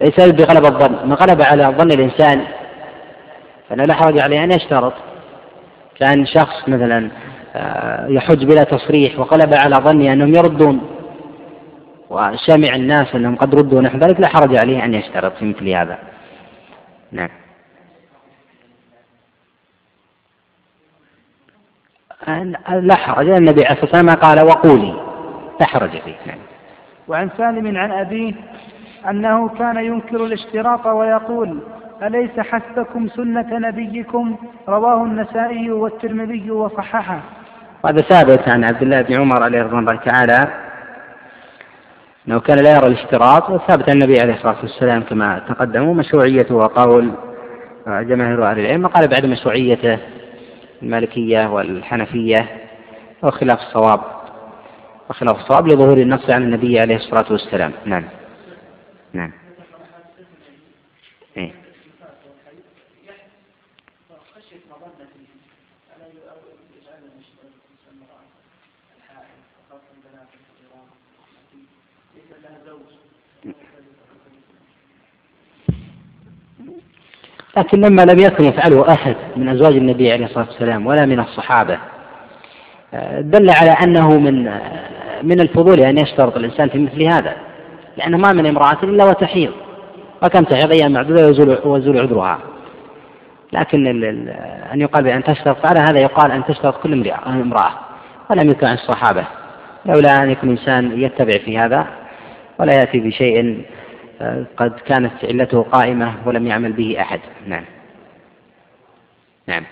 ليس 0.00 0.30
بغلب 0.30 0.64
الظن 0.64 1.08
ما 1.08 1.14
غلب 1.14 1.42
على 1.42 1.74
ظن 1.78 1.90
الإنسان. 1.92 2.42
فإنه 3.68 3.82
لا 3.82 3.94
حرج 3.94 4.20
عليه 4.20 4.44
أن 4.44 4.52
يشترط. 4.52 4.92
كان 6.00 6.26
شخص 6.26 6.68
مثلا 6.68 7.10
آه، 7.56 8.06
يحج 8.08 8.44
بلا 8.44 8.64
تصريح 8.64 9.18
وغلب 9.18 9.54
على 9.54 9.76
ظنه 9.76 10.12
أنهم 10.12 10.34
يردون 10.34 10.80
وسمع 12.10 12.74
الناس 12.74 13.14
أنهم 13.14 13.36
قد 13.36 13.54
ردوا 13.54 13.80
نحو 13.80 13.98
ذلك 13.98 14.20
لا 14.20 14.28
حرج 14.28 14.56
عليه 14.56 14.84
أن 14.84 14.94
يشترط 14.94 15.36
في 15.36 15.44
مثل 15.44 15.68
هذا. 15.68 15.98
نعم. 17.12 17.28
لا 22.80 22.96
حرج. 22.96 23.28
النبي 23.28 23.64
عليه 23.64 23.82
الصلاة 23.82 24.02
والسلام 24.02 24.16
قال 24.16 24.46
وقولي. 24.46 24.92
لا 25.60 25.66
حرج 25.66 25.90
فيه. 25.90 26.16
نعم. 26.26 26.38
وعن 27.08 27.30
سالم 27.36 27.76
عن 27.76 27.90
أبيه 27.90 28.34
أنه 29.10 29.48
كان 29.48 29.76
ينكر 29.76 30.24
الاشتراط 30.24 30.86
ويقول 30.86 31.62
أليس 32.02 32.40
حسبكم 32.40 33.08
سنة 33.08 33.58
نبيكم؟ 33.58 34.36
رواه 34.68 35.04
النسائي 35.04 35.70
والترمذي 35.70 36.50
وصححه. 36.50 37.20
هذا 37.86 38.02
ثابت 38.02 38.48
عن 38.48 38.64
عبد 38.64 38.82
الله 38.82 39.02
بن 39.02 39.14
عمر 39.20 39.42
عليه 39.42 39.62
رضوان 39.62 39.78
الله 39.78 39.96
تعالى 39.96 40.65
أنه 42.28 42.40
كان 42.40 42.58
لا 42.58 42.70
يرى 42.70 42.86
الاشتراط 42.86 43.50
وثابت 43.50 43.88
النبي 43.88 44.20
عليه 44.20 44.34
الصلاة 44.34 44.56
والسلام 44.62 45.02
كما 45.02 45.38
تقدموا 45.48 45.94
مشروعيته 45.94 46.54
وقول 46.54 47.12
جماهير 47.86 48.50
أهل 48.50 48.58
العلم 48.58 48.84
وقال 48.84 49.08
بعد 49.08 49.26
مشروعيته 49.26 49.98
المالكية 50.82 51.46
والحنفية 51.46 52.48
وخلاف 53.22 53.58
الصواب 53.60 54.00
وخلاف 55.10 55.36
الصواب 55.38 55.66
لظهور 55.68 55.98
النص 55.98 56.30
عن 56.30 56.42
النبي 56.42 56.80
عليه 56.80 56.96
الصلاة 56.96 57.32
والسلام. 57.32 57.72
نعم. 57.84 58.04
نعم 59.12 59.32
إيه؟ 61.36 61.52
لكن 77.56 77.80
لما 77.80 78.02
لم 78.02 78.18
يكن 78.18 78.44
يفعله 78.44 78.92
أحد 78.92 79.16
من 79.36 79.48
أزواج 79.48 79.76
النبي 79.76 80.12
عليه 80.12 80.24
الصلاة 80.24 80.46
والسلام 80.46 80.86
ولا 80.86 81.06
من 81.06 81.20
الصحابة 81.20 81.78
آه، 82.94 83.20
دل 83.20 83.50
على 83.50 83.70
أنه 83.70 84.18
من 84.18 84.48
آه، 84.48 84.60
من 85.22 85.40
الفضول 85.40 85.80
أن 85.80 85.98
يشترط 85.98 86.36
الإنسان 86.36 86.68
في 86.68 86.78
مثل 86.78 87.02
هذا 87.02 87.36
لأنه 87.96 88.18
ما 88.18 88.32
من 88.32 88.46
امرأة 88.46 88.78
إلا 88.82 89.04
وتحيض 89.04 89.52
وكم 90.22 90.44
تحيض 90.44 90.72
أيام 90.72 90.92
معدودة 90.92 91.26
ويزول, 91.26 91.58
ويزول 91.64 92.00
عذرها. 92.00 92.38
لكن 93.52 94.04
أن 94.72 94.80
يقال 94.80 95.04
بأن 95.04 95.24
تشترط 95.24 95.66
على 95.66 95.80
هذا 95.80 95.98
يقال 95.98 96.30
أن 96.30 96.44
تشترط 96.44 96.82
كل 96.82 97.12
امرأة 97.26 97.70
ولم 98.30 98.50
يكن 98.50 98.66
عن 98.66 98.74
الصحابة 98.74 99.24
لولا 99.86 100.22
أن 100.22 100.30
يكون 100.30 100.50
إنسان 100.50 101.00
يتبع 101.00 101.38
في 101.44 101.58
هذا 101.58 101.86
ولا 102.58 102.74
يأتي 102.74 103.00
بشيء 103.00 103.40
آه، 103.40 103.56
قد 104.56 104.80
كانت 104.86 105.24
علته 105.24 105.62
قائمة 105.62 106.14
ولم 106.26 106.46
يعمل 106.46 106.72
به 106.72 107.00
أحد. 107.00 107.20
نعم. 107.46 107.64
نعم. 109.46 109.64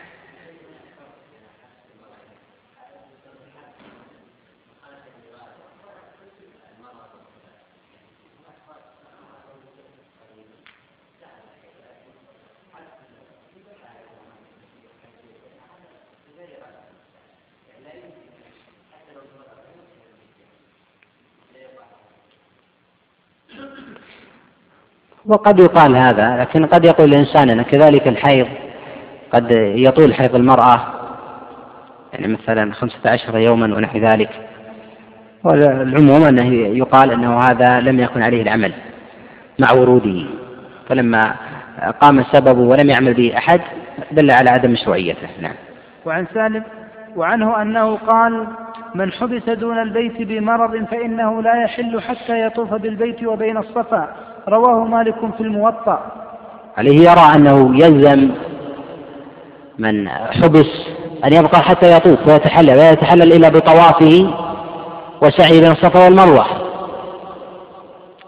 وقد 25.26 25.60
يقال 25.60 25.96
هذا 25.96 26.36
لكن 26.40 26.66
قد 26.66 26.84
يقول 26.84 27.08
الإنسان 27.08 27.50
أن 27.50 27.62
كذلك 27.62 28.08
الحيض 28.08 28.46
قد 29.32 29.50
يطول 29.76 30.14
حيض 30.14 30.34
المرأة 30.34 30.80
يعني 32.12 32.32
مثلا 32.32 32.72
خمسة 32.72 33.10
عشر 33.10 33.38
يوما 33.38 33.76
ونحو 33.76 33.98
ذلك. 33.98 34.30
والعموم 35.44 36.24
أنه 36.24 36.54
يقال 36.54 37.10
أنه 37.10 37.38
هذا 37.38 37.80
لم 37.80 38.00
يكن 38.00 38.22
عليه 38.22 38.42
العمل 38.42 38.72
مع 39.58 39.72
وروده. 39.72 40.26
فلما 40.88 41.34
قام 42.00 42.18
السبب 42.18 42.58
ولم 42.58 42.90
يعمل 42.90 43.14
به 43.14 43.34
أحد 43.36 43.60
دل 44.12 44.30
على 44.30 44.50
عدم 44.50 44.70
مشروعيته. 44.70 45.28
نعم. 45.40 45.54
وعن 46.06 46.26
سالم 46.34 46.64
وعنه 47.16 47.62
أنه 47.62 47.96
قال 47.96 48.46
من 48.94 49.12
حبس 49.12 49.50
دون 49.50 49.78
البيت 49.78 50.22
بمرض 50.22 50.84
فإنه 50.84 51.42
لا 51.42 51.62
يحل 51.62 52.00
حتى 52.00 52.40
يطوف 52.40 52.74
بالبيت 52.74 53.24
وبين 53.24 53.56
الصفا. 53.56 54.08
رواه 54.48 54.84
مالك 54.84 55.14
في 55.36 55.40
الموطأ. 55.42 56.00
عليه 56.76 57.10
يرى 57.10 57.34
أنه 57.34 57.84
يلزم 57.84 58.30
من 59.78 60.08
حبس 60.08 60.70
أن 61.24 61.32
يبقى 61.32 61.62
حتى 61.62 61.96
يطوف 61.96 62.28
ويتحلل 62.28 62.70
ولا 62.70 62.90
يتحلل 62.90 63.32
إلا 63.32 63.48
بطوافه 63.48 64.34
وسعي 65.22 65.60
بين 65.60 65.70
الصفا 65.70 66.04
والمروة. 66.04 66.46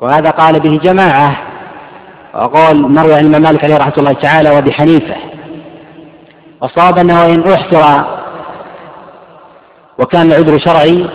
وهذا 0.00 0.30
قال 0.30 0.60
به 0.60 0.78
جماعة 0.78 1.36
وقول 2.34 2.76
مروي 2.76 3.14
عن 3.14 3.20
الإمام 3.20 3.42
مالك 3.42 3.64
عليه 3.64 3.76
رحمة 3.76 3.94
الله 3.98 4.12
تعالى 4.12 4.50
وأبي 4.50 4.72
حنيفة. 4.72 5.16
وصاب 6.62 6.98
أنه 6.98 7.26
إن 7.26 7.52
أحصر 7.52 8.04
وكان 9.98 10.26
العذر 10.26 10.58
شرعي 10.58 11.10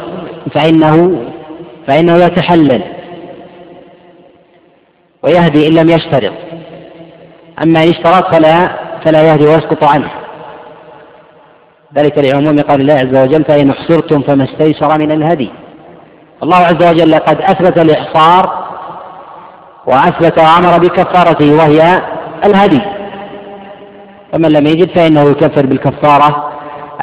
فإنه 0.54 1.26
فإنه 1.88 2.18
يتحلل. 2.18 3.01
ويهدي 5.24 5.68
إن 5.68 5.74
لم 5.74 5.90
يشترط. 5.90 6.34
أما 7.64 7.84
إن 7.84 7.90
اشترط 7.90 8.36
فلا 8.36 8.76
فلا 9.06 9.24
يهدي 9.24 9.46
ويسقط 9.46 9.84
عنه. 9.84 10.12
ذلك 11.96 12.18
لعموم 12.18 12.60
قول 12.60 12.82
الله 12.82 12.94
عز 12.94 13.18
وجل 13.18 13.44
فإن 13.44 13.70
احصرتم 13.70 14.22
فما 14.22 14.44
استيسر 14.44 15.00
من 15.00 15.12
الهدي. 15.12 15.50
الله 16.44 16.58
عز 16.58 16.84
وجل 16.90 17.16
قد 17.16 17.42
أثبت 17.42 17.80
الإحصار 17.80 18.68
وأثبت 19.86 20.40
وأمر 20.40 20.80
بكفارته 20.80 21.54
وهي 21.54 22.02
الهدي. 22.46 22.82
فمن 24.32 24.52
لم 24.52 24.68
يجد 24.68 24.90
فإنه 24.90 25.22
يكفر 25.22 25.66
بالكفارة 25.66 26.52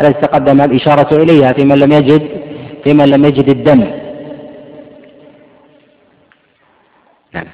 التي 0.01 0.21
تقدم 0.21 0.61
الإشارة 0.61 1.23
إليها 1.23 1.53
في 1.53 1.65
من 1.65 1.79
لم 1.79 1.93
يجد 1.93 2.29
في 2.85 2.95
من 2.95 3.05
لم 3.05 3.25
يجد 3.25 3.49
الدم. 3.49 3.91
نعم. 7.35 7.47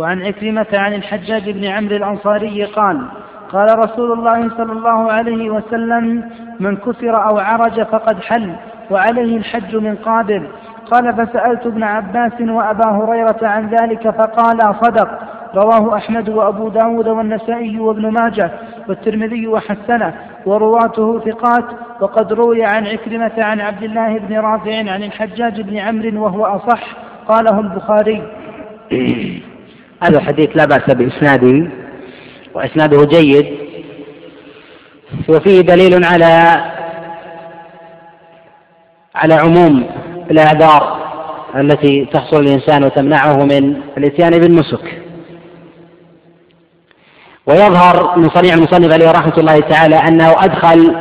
وعن 0.00 0.22
عكرمة 0.22 0.66
عن 0.72 0.94
الحجاج 0.94 1.50
بن 1.50 1.64
عمرو 1.64 1.96
الأنصاري 1.96 2.64
قال 2.64 3.08
قال 3.52 3.78
رسول 3.78 4.12
الله 4.12 4.48
صلى 4.56 4.72
الله 4.72 5.12
عليه 5.12 5.50
وسلم 5.50 6.30
من 6.60 6.76
كسر 6.76 7.28
أو 7.28 7.38
عرج 7.38 7.82
فقد 7.82 8.20
حل 8.22 8.52
وعليه 8.90 9.36
الحج 9.36 9.76
من 9.76 9.96
قابل. 9.96 10.48
قال 10.90 11.12
فسألت 11.12 11.66
ابن 11.66 11.82
عباس 11.82 12.40
وأبا 12.40 12.90
هريرة 12.90 13.38
عن 13.42 13.68
ذلك 13.68 14.10
فقالا 14.10 14.72
صدق 14.82 15.08
رواه 15.54 15.96
أحمد 15.96 16.28
وأبو 16.28 16.68
داود 16.68 17.08
والنسائي 17.08 17.78
وابن 17.78 18.10
ماجه 18.10 18.50
والترمذي 18.88 19.46
وحسنه 19.46 20.14
ورواته 20.46 21.20
ثقات 21.20 21.64
وقد 22.00 22.32
روي 22.32 22.64
عن 22.64 22.86
عكرمة 22.86 23.32
عن 23.38 23.60
عبد 23.60 23.82
الله 23.82 24.18
بن 24.18 24.38
رافع 24.38 24.76
عن 24.76 25.02
الحجاج 25.02 25.60
بن 25.60 25.76
عمرو 25.76 26.24
وهو 26.24 26.44
أصح 26.46 26.96
قاله 27.28 27.60
البخاري. 27.60 28.22
هذا 30.02 30.18
الحديث 30.18 30.48
لا 30.54 30.64
بأس 30.64 30.94
بإسناده 30.94 31.70
وإسناده 32.54 33.04
جيد 33.04 33.46
وفيه 35.28 35.60
دليل 35.60 36.04
على 36.04 36.64
على 39.14 39.34
عموم 39.34 39.86
الأعذار 40.30 41.00
التي 41.56 42.04
تحصل 42.04 42.40
الإنسان 42.40 42.84
وتمنعه 42.84 43.36
من 43.36 43.82
الإتيان 43.98 44.30
بالنسك. 44.30 45.02
ويظهر 47.46 48.18
من 48.18 48.28
صنيع 48.28 48.54
المصنف 48.54 48.92
عليه 48.92 49.10
رحمة 49.10 49.34
الله 49.38 49.60
تعالى 49.60 49.96
أنه 49.96 50.30
أدخل 50.30 50.96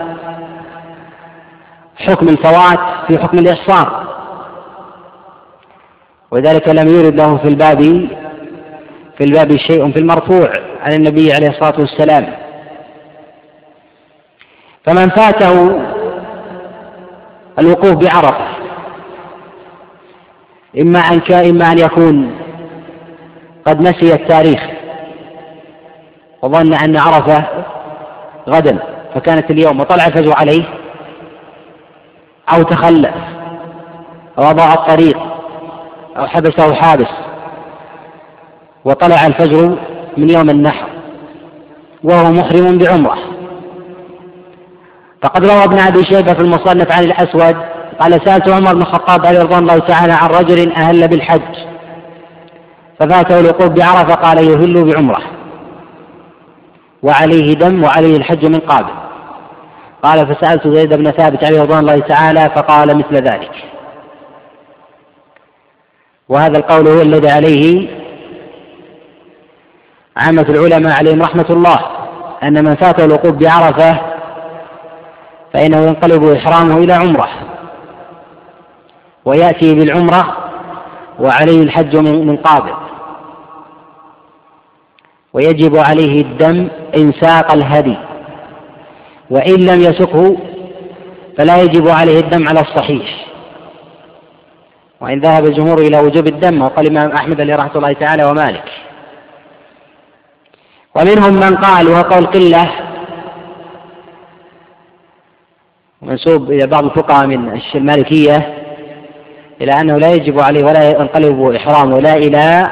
حكم 1.97 2.28
الفوات 2.28 2.80
في 3.08 3.20
حكم 3.20 3.39
الإحصار. 3.39 4.10
ولذلك 6.32 6.70
لم 6.70 6.88
يرد 6.88 7.16
له 7.16 7.38
في 7.38 7.47
الباب 7.47 8.10
في 9.20 9.26
الباب 9.26 9.58
شيء 9.58 9.92
في 9.92 10.00
المرفوع 10.00 10.52
عن 10.82 10.94
النبي 10.94 11.34
عليه 11.34 11.48
الصلاة 11.50 11.80
والسلام. 11.80 12.34
فمن 14.86 15.10
فاته 15.10 15.82
الوقوف 17.60 17.94
بعرفة 17.94 18.48
إما 20.82 21.00
أن 21.00 21.22
إما 21.34 21.72
أن 21.72 21.78
يكون 21.78 22.36
قد 23.66 23.82
نسي 23.82 24.14
التاريخ 24.14 24.60
وظن 26.42 26.74
أن 26.74 26.98
عرفة 26.98 27.46
غدا 28.50 28.80
فكانت 29.16 29.52
اليوم 29.52 29.80
وطلع 29.80 30.08
الفجر 30.08 30.34
عليه 30.38 30.64
أو 32.54 32.64
تخلف 32.64 33.16
أو 34.38 34.44
أضاع 34.44 34.74
الطريق 34.74 35.18
أو 36.18 36.28
حبسه 36.28 36.74
حابس. 36.74 37.29
وطلع 38.86 39.28
الفجر 39.28 39.78
من 40.18 40.30
يوم 40.30 40.50
النحر 40.50 40.88
وهو 42.04 42.32
محرم 42.32 42.78
بعمرة. 42.78 43.18
فقد 45.24 45.46
روى 45.46 45.64
ابن 45.64 45.80
أبي 45.80 46.04
شيبة 46.04 46.34
في 46.34 46.40
المصنف 46.40 46.92
عن 46.92 47.04
الأسود 47.04 47.56
قال 48.00 48.22
سألت 48.26 48.50
عمر 48.50 48.74
بن 48.74 48.82
الخطاب 48.82 49.26
عليه 49.26 49.40
رضوان 49.40 49.60
الله 49.60 49.80
تعالى 49.80 50.14
عن 50.14 50.30
رجل 50.30 50.72
أهل 50.72 51.08
بالحج 51.08 51.56
ففاته 53.00 53.40
الوقوف 53.40 53.70
بعرفة 53.70 54.16
قال 54.16 54.38
يهل 54.38 54.84
بعمرة 54.84 55.22
وعليه 57.04 57.54
دم 57.54 57.84
وعليه 57.84 58.18
الحج 58.18 58.46
من 58.46 58.60
قابل. 58.60 58.94
قال 60.04 60.36
فسألت 60.36 60.68
زيد 60.68 60.94
بن 60.94 61.12
ثابت 61.12 61.44
عليه 61.44 61.62
رضوان 61.62 61.80
الله 61.80 62.00
تعالى 62.00 62.52
فقال 62.56 62.98
مثل 62.98 63.16
ذلك. 63.16 63.52
وهذا 66.30 66.58
القول 66.58 66.88
هو 66.88 67.02
الذي 67.02 67.30
عليه 67.30 67.90
عامة 70.20 70.46
العلماء 70.50 70.98
عليهم 70.98 71.22
رحمة 71.22 71.46
الله 71.50 71.80
أن 72.44 72.66
من 72.66 72.76
فاته 72.76 73.06
الوقوف 73.06 73.32
بعرفة 73.32 74.00
فإنه 75.54 75.78
ينقلب 75.78 76.24
إحرامه 76.24 76.78
إلى 76.78 76.94
عمرة 76.94 77.30
ويأتي 79.26 79.76
بالعمرة 79.76 80.38
وعليه 81.20 81.62
الحج 81.64 81.96
من 81.98 82.38
قابل 82.38 82.74
ويجب 85.34 85.78
عليه 85.78 86.22
الدم 86.22 86.68
إن 86.98 87.14
ساق 87.22 87.52
الهدي 87.52 87.98
وإن 89.30 89.66
لم 89.66 89.82
يسقه 89.82 90.38
فلا 91.38 91.62
يجب 91.62 91.88
عليه 91.88 92.20
الدم 92.20 92.48
على 92.48 92.60
الصحيح 92.60 93.26
وإن 95.02 95.20
ذهب 95.20 95.46
الجمهور 95.46 95.78
إلى 95.78 96.00
وجوب 96.00 96.28
الدم 96.28 96.62
وقال 96.62 96.88
الإمام 96.88 97.12
أحمد 97.12 97.42
عليه 97.42 97.56
رحمة 97.56 97.76
الله 97.76 97.94
تعالى 97.94 98.26
ومالك 98.26 98.89
ومنهم 101.00 101.34
من 101.34 101.56
قال 101.56 101.88
وهو 101.88 102.02
قول 102.02 102.26
قلة. 102.26 102.72
منسوب 106.02 106.52
إلى 106.52 106.68
بعض 106.68 106.84
الفقهاء 106.86 107.28
من 107.28 107.62
المالكية 107.76 108.54
إلى 109.62 109.72
أنه 109.72 109.97
لا 109.97 110.14
يجب 110.14 110.39
عليه 110.39 110.64
ولا 110.64 110.89
ينقلب 110.89 111.41
إحرامه 111.41 112.00
لا 112.00 112.14
إلى 112.14 112.72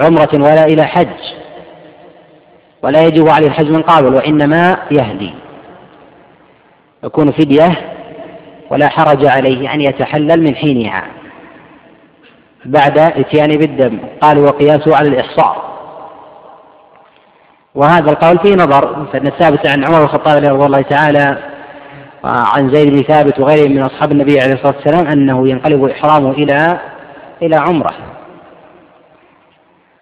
عمرة 0.00 0.28
ولا 0.34 0.64
إلى 0.64 0.84
حج. 0.84 1.16
ولا 2.82 3.02
يجب 3.02 3.28
عليه 3.28 3.46
الحج 3.46 3.70
من 3.70 3.82
قابل 3.82 4.14
وإنما 4.14 4.76
يهدي. 4.90 5.34
يكون 7.04 7.32
فدية 7.32 7.94
ولا 8.70 8.88
حرج 8.88 9.26
عليه 9.26 9.74
أن 9.74 9.80
يتحلل 9.80 10.42
من 10.42 10.54
حينها. 10.54 11.04
بعد 12.64 12.98
إتيان 12.98 13.48
بالدم. 13.48 13.98
قالوا 14.20 14.48
وقياسه 14.48 14.96
على 14.96 15.08
الإحصار 15.08 15.67
وهذا 17.78 18.10
القول 18.10 18.38
فيه 18.38 18.54
نظر. 18.54 19.06
فإن 19.12 19.26
الثابت 19.26 19.66
عن 19.66 19.84
عمر 19.84 20.04
الخطاب 20.04 20.36
رضي 20.36 20.66
الله 20.66 20.82
تعالى 20.82 21.38
عن 22.24 22.74
زيد 22.74 22.88
بن 22.88 23.02
ثابت 23.02 23.40
وغيره 23.40 23.68
من 23.68 23.82
أصحاب 23.82 24.12
النبي 24.12 24.40
عليه 24.40 24.52
الصلاة 24.52 24.76
والسلام 24.76 25.06
أنه 25.06 25.48
ينقلب 25.48 25.84
إحرامه 25.84 26.30
إلى 26.30 26.80
إلى 27.42 27.56
عمرة. 27.56 27.94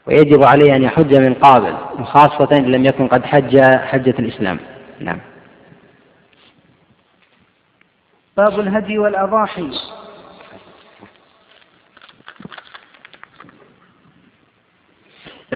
ويجب 0.07 0.45
عليه 0.45 0.77
أن 0.77 0.83
يحج 0.83 1.15
من 1.21 1.35
قابل 1.35 1.75
وخاصة 2.01 2.49
إن 2.59 2.65
لم 2.65 2.85
يكن 2.85 3.09
قد 3.09 3.25
حج 3.25 3.61
حجة 3.61 4.15
الإسلام. 4.19 4.59
نعم. 5.01 5.19
باب 8.37 8.61
الهدي 8.61 8.99
والأضاحي. 8.99 9.71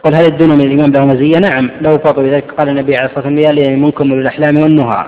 يقول 0.01 0.15
هل 0.15 0.25
الدنيا 0.27 0.55
من 0.55 0.61
الإمام 0.61 0.93
له 0.93 1.05
مزية؟ 1.07 1.39
نعم 1.39 1.71
له 1.81 1.99
فضل. 1.99 2.25
لذلك 2.27 2.53
قال 2.53 2.69
النبي 2.69 2.97
عليه 2.97 3.07
الصلاة 3.07 3.27
والسلام 3.27 3.59
يلي 3.59 3.77
منكم 3.77 4.13
الأحلام 4.13 4.57
والنهى 4.59 5.07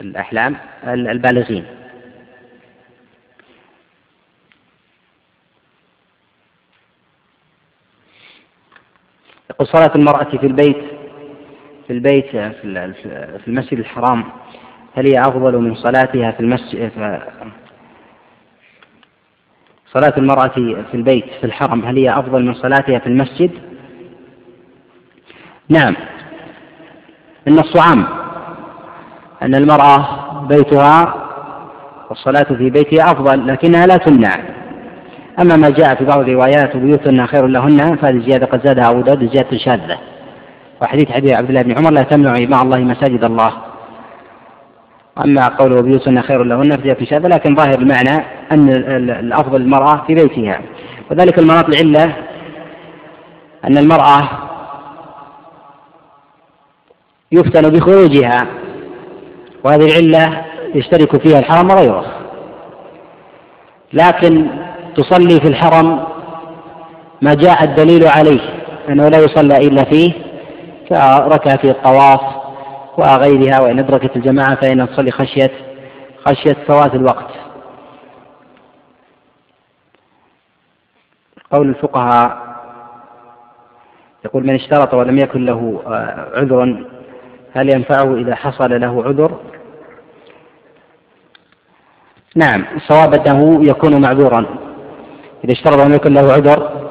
الأحلام 0.00 0.56
البالغين. 0.84 1.64
يقول 9.50 9.68
صلاة 9.68 9.92
المرأة 9.94 10.36
في 10.36 10.46
البيت 10.46 10.76
في 11.86 11.92
البيت 11.92 12.26
في 12.30 13.46
المسجد 13.48 13.78
الحرام 13.78 14.24
هل 14.94 15.06
هي 15.06 15.20
أفضل 15.20 15.58
من 15.58 15.74
صلاتها 15.74 16.30
في 16.30 16.40
المسجد؟ 16.40 16.92
صلاة 19.94 20.14
المرأة 20.18 20.48
في 20.90 20.94
البيت 20.94 21.24
في 21.40 21.44
الحرم 21.44 21.84
هل 21.84 21.96
هي 21.96 22.10
أفضل 22.10 22.44
من 22.44 22.54
صلاتها 22.54 22.98
في 22.98 23.06
المسجد؟ 23.06 23.50
نعم. 25.68 25.96
النص 27.48 27.76
عام 27.76 28.04
أن 29.42 29.54
المرأة 29.54 30.08
بيتها 30.48 31.14
والصلاة 32.10 32.56
في 32.56 32.70
بيتها 32.70 33.12
أفضل 33.12 33.46
لكنها 33.46 33.86
لا 33.86 33.96
تمنع. 33.96 34.34
أما 35.40 35.56
ما 35.56 35.70
جاء 35.70 35.94
في 35.94 36.04
بعض 36.04 36.18
الروايات 36.18 36.76
وبيوتنا 36.76 37.26
خير 37.26 37.46
لهن 37.46 37.96
فهذه 37.96 38.18
زيادة 38.18 38.46
قد 38.46 38.66
زادها 38.66 38.90
أبو 38.90 39.00
داود 39.00 39.30
زيادة 39.34 39.58
شاذة. 39.58 39.98
وحديث 40.82 41.10
حديث 41.10 41.32
عبد 41.32 41.48
الله 41.48 41.62
بن 41.62 41.78
عمر 41.78 41.90
لا 41.90 42.02
تمنعوا 42.02 42.46
مع 42.46 42.62
الله 42.62 42.78
مساجد 42.78 43.24
الله. 43.24 43.67
أما 45.24 45.48
قوله 45.48 45.82
بيوتنا 45.82 46.22
خير 46.22 46.44
لهن 46.44 46.76
فزيادة 46.76 47.04
شاذة 47.04 47.28
لكن 47.28 47.54
ظاهر 47.56 47.78
المعنى 47.78 48.24
أن 48.52 48.68
الأفضل 49.10 49.60
المرأة 49.60 50.04
في 50.06 50.14
بيتها. 50.14 50.60
وذلك 51.10 51.38
المناط 51.38 51.68
العلة 51.68 52.16
أن 53.64 53.78
المرأة 53.78 54.28
يفتن 57.32 57.70
بخروجها 57.70 58.46
وهذه 59.64 59.86
العلة 59.86 60.44
يشترك 60.74 61.22
فيها 61.22 61.38
الحرم 61.38 61.70
وغيره. 61.70 62.04
لكن 63.92 64.46
تصلي 64.96 65.40
في 65.40 65.48
الحرم 65.48 66.04
ما 67.22 67.34
جاء 67.34 67.64
الدليل 67.64 68.06
عليه 68.08 68.40
أنه 68.88 69.08
لا 69.08 69.18
يصلى 69.18 69.56
إلا 69.56 69.84
فيه 69.84 70.12
كركعة 70.88 71.60
الطواف 71.64 72.20
وغيرها 72.98 73.60
وإن 73.60 73.78
أدركت 73.78 74.16
الجماعة 74.16 74.54
فإنها 74.54 74.86
تصلي 74.86 75.10
خشية 75.10 75.50
خشية 76.26 76.56
فوات 76.66 76.94
الوقت. 76.94 77.30
قول 81.52 81.68
الفقهاء 81.68 82.48
يقول 84.24 84.46
من 84.46 84.54
اشترط 84.54 84.94
ولم 84.94 85.18
يكن 85.18 85.44
له 85.44 85.82
آه، 85.86 86.30
عذر 86.34 86.86
هل 87.52 87.74
ينفعه 87.74 88.16
إذا 88.16 88.34
حصل 88.34 88.80
له 88.80 89.04
عذر؟ 89.04 89.40
نعم 92.36 92.64
الصواب 92.76 93.14
أنه 93.14 93.68
يكون 93.70 94.00
معذورا. 94.02 94.46
إذا 95.44 95.52
اشترط 95.52 95.80
أن 95.80 95.94
يكون 95.94 96.14
له 96.14 96.32
عذر 96.32 96.88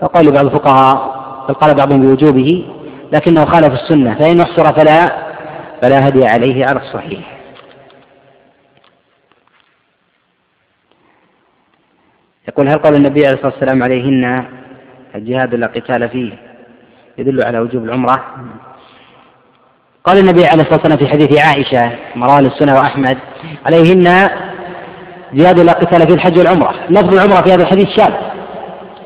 فقال 0.00 0.32
بعض 0.32 0.44
الفقهاء 0.44 1.18
بل 1.48 1.54
قال 1.54 1.74
بعضهم 1.74 2.00
بوجوبه 2.00 2.66
لكنه 3.12 3.44
خالف 3.44 3.72
السنة 3.72 4.14
فإن 4.14 4.40
احصر 4.40 4.64
فلا 4.64 5.27
فلا 5.82 6.08
هدي 6.08 6.26
عليه 6.26 6.66
على 6.66 6.80
الصحيح. 6.80 7.38
يقول 12.48 12.68
هل 12.68 12.78
قال 12.78 12.94
النبي 12.94 13.26
عليه 13.26 13.36
الصلاة 13.36 13.52
والسلام 13.52 13.82
عليهن 13.82 14.44
الجهاد 15.14 15.54
لا 15.54 15.66
قتال 15.66 16.08
فيه؟ 16.08 16.32
يدل 17.18 17.44
على 17.44 17.58
وجوب 17.58 17.84
العمرة. 17.84 18.24
قال 20.04 20.18
النبي 20.18 20.46
عليه 20.46 20.62
الصلاة 20.62 20.74
والسلام 20.74 20.98
في 20.98 21.08
حديث 21.08 21.38
عائشة 21.38 21.98
مروان 22.16 22.46
السنة 22.46 22.74
وأحمد 22.74 23.18
عليهن 23.66 24.30
جهاد 25.32 25.60
لا 25.60 25.72
قتال 25.72 26.06
في 26.08 26.14
الحج 26.14 26.38
والعمرة. 26.38 26.74
لفظ 26.90 27.14
العمرة 27.14 27.42
في 27.42 27.52
هذا 27.52 27.62
الحديث 27.62 27.88
شاذ. 27.96 28.12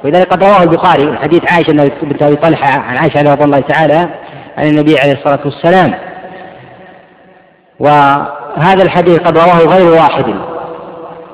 ولذلك 0.04 0.28
قد 0.28 0.44
رواه 0.44 0.62
البخاري 0.62 1.18
حديث 1.18 1.52
عائشة 1.52 1.72
بنت 2.02 2.22
أبي 2.22 2.36
طلحة 2.36 2.80
عن 2.80 2.96
عائشة 2.96 3.32
رضي 3.32 3.44
الله 3.44 3.60
تعالى 3.60 4.08
عن 4.56 4.66
النبي 4.66 4.98
عليه 4.98 5.12
الصلاة 5.12 5.40
والسلام. 5.44 6.11
وهذا 7.80 8.82
الحديث 8.82 9.18
قد 9.18 9.38
رواه 9.38 9.58
غير 9.58 9.92
واحد 9.92 10.26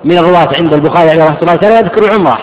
من 0.04 0.18
الرواة 0.18 0.48
عند 0.58 0.74
البخاري 0.74 1.10
عليه 1.10 1.24
رحمة 1.24 1.38
الله 1.42 1.56
تعالى 1.56 1.76
يذكر 1.76 2.04
العمرة 2.04 2.38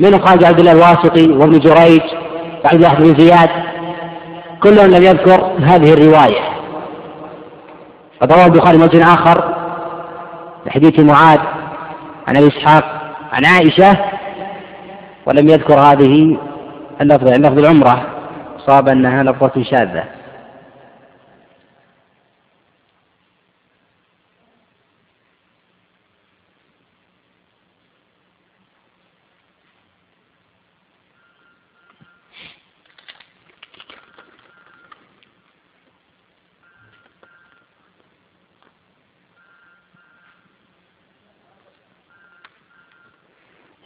منهم 0.00 0.20
خالد 0.20 0.44
عبد 0.44 0.58
الله 0.58 0.72
الواسطي 0.72 1.32
وابن 1.32 1.58
جريج 1.58 2.02
وعبد 2.64 2.84
الله 2.84 2.94
بن 2.94 3.18
زياد 3.18 3.48
كلهم 4.62 4.90
لم 4.90 5.02
يذكر 5.02 5.52
هذه 5.60 5.92
الرواية. 5.92 6.40
قد 8.20 8.32
رواه 8.32 8.46
البخاري 8.46 8.78
موجه 8.78 9.14
آخر 9.14 9.54
حديث 10.68 11.00
معاذ 11.00 11.38
عن 12.28 12.36
أبي 12.36 12.48
إسحاق 12.48 12.84
عن 13.32 13.44
عائشة 13.44 13.96
ولم 15.26 15.48
يذكر 15.48 15.80
هذه 15.80 16.38
اللفظه 17.00 17.36
لفظ 17.36 17.58
العمرة 17.58 18.06
صاب 18.66 18.88
أنها 18.88 19.22
لفظة 19.22 19.62
شاذة. 19.62 20.04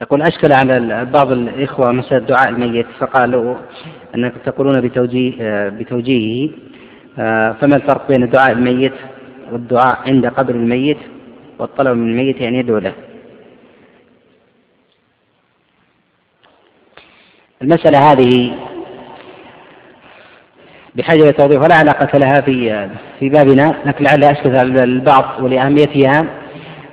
يقول 0.05 0.23
أشكل 0.23 0.53
على 0.53 1.05
بعض 1.05 1.33
الإخوة 1.33 1.93
مسألة 1.93 2.27
دعاء 2.27 2.49
الميت 2.49 2.87
فقالوا 2.99 3.57
أنكم 4.15 4.39
تقولون 4.45 4.81
بتوجيه 4.81 5.33
بتوجيهه 5.69 6.51
فما 7.53 7.77
الفرق 7.77 8.09
بين 8.09 8.31
دعاء 8.31 8.53
الميت 8.53 8.93
والدعاء 9.53 9.99
عند 10.07 10.27
قبر 10.27 10.55
الميت 10.55 10.99
والطلب 11.59 11.97
من 11.97 12.11
الميت 12.11 12.43
أن 12.43 12.55
يدعو 12.55 12.79
له؟ 12.79 12.93
المسألة 17.63 18.13
هذه 18.13 18.55
بحاجة 20.95 21.23
إلى 21.23 21.33
توضيح 21.33 21.63
ولا 21.63 21.75
علاقة 21.75 22.19
لها 22.19 22.41
في 22.41 22.89
في 23.21 23.29
بابنا 23.29 23.75
لكن 23.87 24.05
لعل 24.05 24.25
أشكل 24.25 24.79
البعض 24.79 25.43
ولأهميتها 25.43 26.25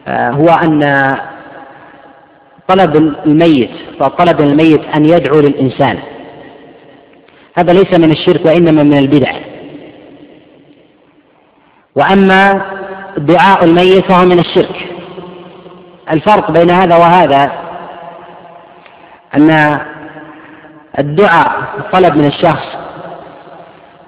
هو 0.09 0.47
أن 0.47 0.81
طلب 2.73 2.95
الميت 3.25 3.69
فطلب 3.99 4.41
الميت 4.41 4.81
أن 4.95 5.05
يدعو 5.05 5.39
للإنسان. 5.39 5.99
هذا 7.57 7.73
ليس 7.73 7.99
من 7.99 8.11
الشرك 8.11 8.45
وإنما 8.45 8.83
من 8.83 8.97
البدع. 8.97 9.31
وأما 11.95 12.61
دعاء 13.17 13.63
الميت 13.63 14.11
فهو 14.11 14.25
من 14.25 14.39
الشرك. 14.39 14.89
الفرق 16.11 16.51
بين 16.51 16.69
هذا 16.69 16.97
وهذا 16.97 17.51
أن 19.35 19.79
الدعاء 20.99 21.63
الطلب 21.79 22.17
من 22.17 22.25
الشخص 22.25 22.65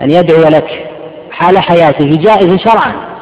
أن 0.01 0.11
يدعو 0.11 0.41
لك 0.41 0.89
حال 1.32 1.57
حياته 1.59 2.05
جائز 2.05 2.59
شرعا. 2.59 3.12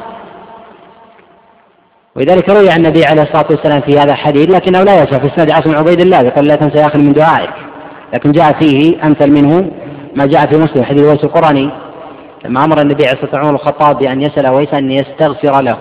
ولذلك 2.16 2.48
روي 2.48 2.70
عن 2.70 2.86
النبي 2.86 3.04
عليه 3.04 3.22
الصلاة 3.22 3.46
والسلام 3.50 3.80
في 3.80 3.98
هذا 3.98 4.12
الحديث 4.12 4.50
لكنه 4.50 4.82
لا 4.82 4.94
يسع 5.02 5.18
في 5.18 5.26
إسناد 5.26 5.50
عاصم 5.50 5.76
عبيد 5.76 6.00
الله 6.00 6.20
يقول 6.20 6.48
لا 6.48 6.56
تنسى 6.56 6.86
اخر 6.86 6.98
من 6.98 7.12
دعائك. 7.12 7.50
لكن 8.14 8.32
جاء 8.32 8.52
فيه 8.60 9.06
أمثل 9.06 9.30
منه 9.30 9.70
ما 10.16 10.26
جاء 10.26 10.46
في 10.46 10.56
مسلم 10.58 10.84
حديث 10.84 11.02
ويس 11.02 11.24
القراني 11.24 11.70
لما 12.44 12.64
أمر 12.64 12.80
النبي 12.80 13.06
عليه 13.06 13.12
الصلاة 13.12 13.34
والسلام 13.34 13.54
الخطاب 13.54 13.98
بأن 13.98 14.22
يسأل 14.22 14.48
ويس 14.48 14.74
أن 14.74 14.90
يستغفر 14.90 15.60
له. 15.62 15.78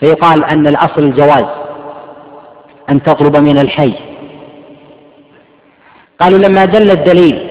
فيقال 0.00 0.44
أن 0.44 0.66
الأصل 0.66 1.02
الجواز 1.02 1.46
أن 2.90 3.02
تطلب 3.02 3.36
من 3.36 3.58
الحي. 3.58 3.94
قالوا 6.20 6.38
لما 6.38 6.64
دل 6.64 6.90
الدليل 6.90 7.48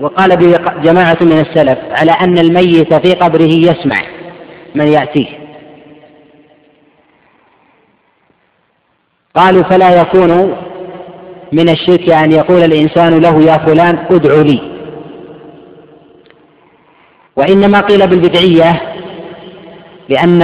وقال 0.00 0.36
به 0.36 0.56
جماعة 0.82 1.18
من 1.20 1.38
السلف 1.38 1.78
على 1.90 2.10
أن 2.10 2.38
الميت 2.38 2.94
في 2.94 3.12
قبره 3.12 3.52
يسمع 3.52 4.02
من 4.74 4.86
يأتيه. 4.86 5.37
قالوا 9.38 9.62
فلا 9.62 10.00
يكون 10.00 10.56
من 11.52 11.68
الشرك 11.68 12.10
أن 12.10 12.32
يقول 12.32 12.62
الإنسان 12.64 13.20
له 13.20 13.42
يا 13.42 13.58
فلان 13.66 13.98
ادع 14.10 14.34
لي. 14.34 14.60
وإنما 17.36 17.80
قيل 17.80 18.06
بالبدعية 18.06 18.82
لأن 20.08 20.42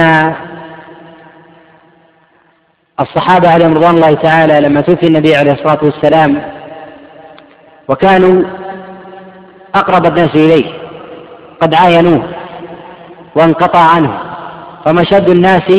الصحابة 2.99 3.49
عليهم 3.49 3.73
رضوان 3.73 3.95
الله 3.95 4.13
تعالى 4.13 4.59
لما 4.67 4.81
توفي 4.81 5.07
النبي 5.07 5.35
عليه 5.35 5.51
الصلاة 5.51 5.79
والسلام 5.83 6.41
وكانوا 7.89 8.43
أقرب 9.75 10.05
الناس 10.05 10.35
إليه 10.35 10.65
قد 11.61 11.73
عاينوه 11.73 12.23
وانقطع 13.35 13.79
عنه 13.79 14.19
فمشد 14.85 15.29
الناس 15.29 15.73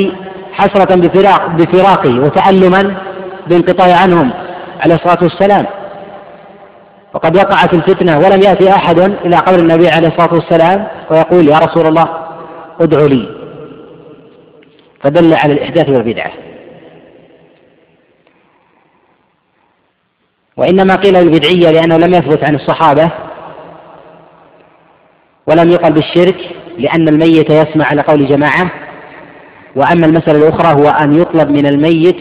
حسرة 0.53 0.95
بفراق 0.95 1.47
بفراقه 1.47 2.21
وتألما 2.21 2.97
بانقطاع 3.47 3.97
عنهم 4.03 4.31
عليه 4.81 4.95
الصلاة 4.95 5.19
والسلام. 5.23 5.67
وقد 7.15 7.37
وقعت 7.37 7.75
الفتنة 7.75 8.19
ولم 8.19 8.43
يأتي 8.43 8.71
أحد 8.71 8.99
إلى 8.99 9.37
قبر 9.37 9.59
النبي 9.59 9.89
عليه 9.89 10.09
الصلاة 10.09 10.35
والسلام 10.35 10.89
ويقول 11.11 11.49
يا 11.49 11.59
رسول 11.59 11.87
الله 11.87 12.27
ادعو 12.81 13.07
لي. 13.07 13.29
فدل 15.03 15.35
على 15.35 15.53
الإحداث 15.53 15.89
والبدعة. 15.89 16.33
وإنما 20.57 20.97
قيل 20.97 21.17
البدعية 21.17 21.71
لأنه 21.71 21.97
لم 21.97 22.15
يثبت 22.15 22.45
عن 22.45 22.55
الصحابة 22.55 23.11
ولم 25.47 25.71
يقل 25.71 25.93
بالشرك 25.93 26.37
لأن 26.79 27.09
الميت 27.09 27.51
يسمع 27.51 27.87
على 27.87 28.03
قول 28.03 28.29
جماعة. 28.29 28.71
وأما 29.77 30.07
المسألة 30.07 30.49
الأخرى 30.49 30.83
هو 30.83 30.89
أن 30.89 31.21
يطلب 31.21 31.51
من 31.51 31.67
الميت 31.67 32.17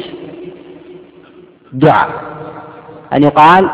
دعاء. 1.76 2.10
أن 3.14 3.24
يقال 3.24 3.70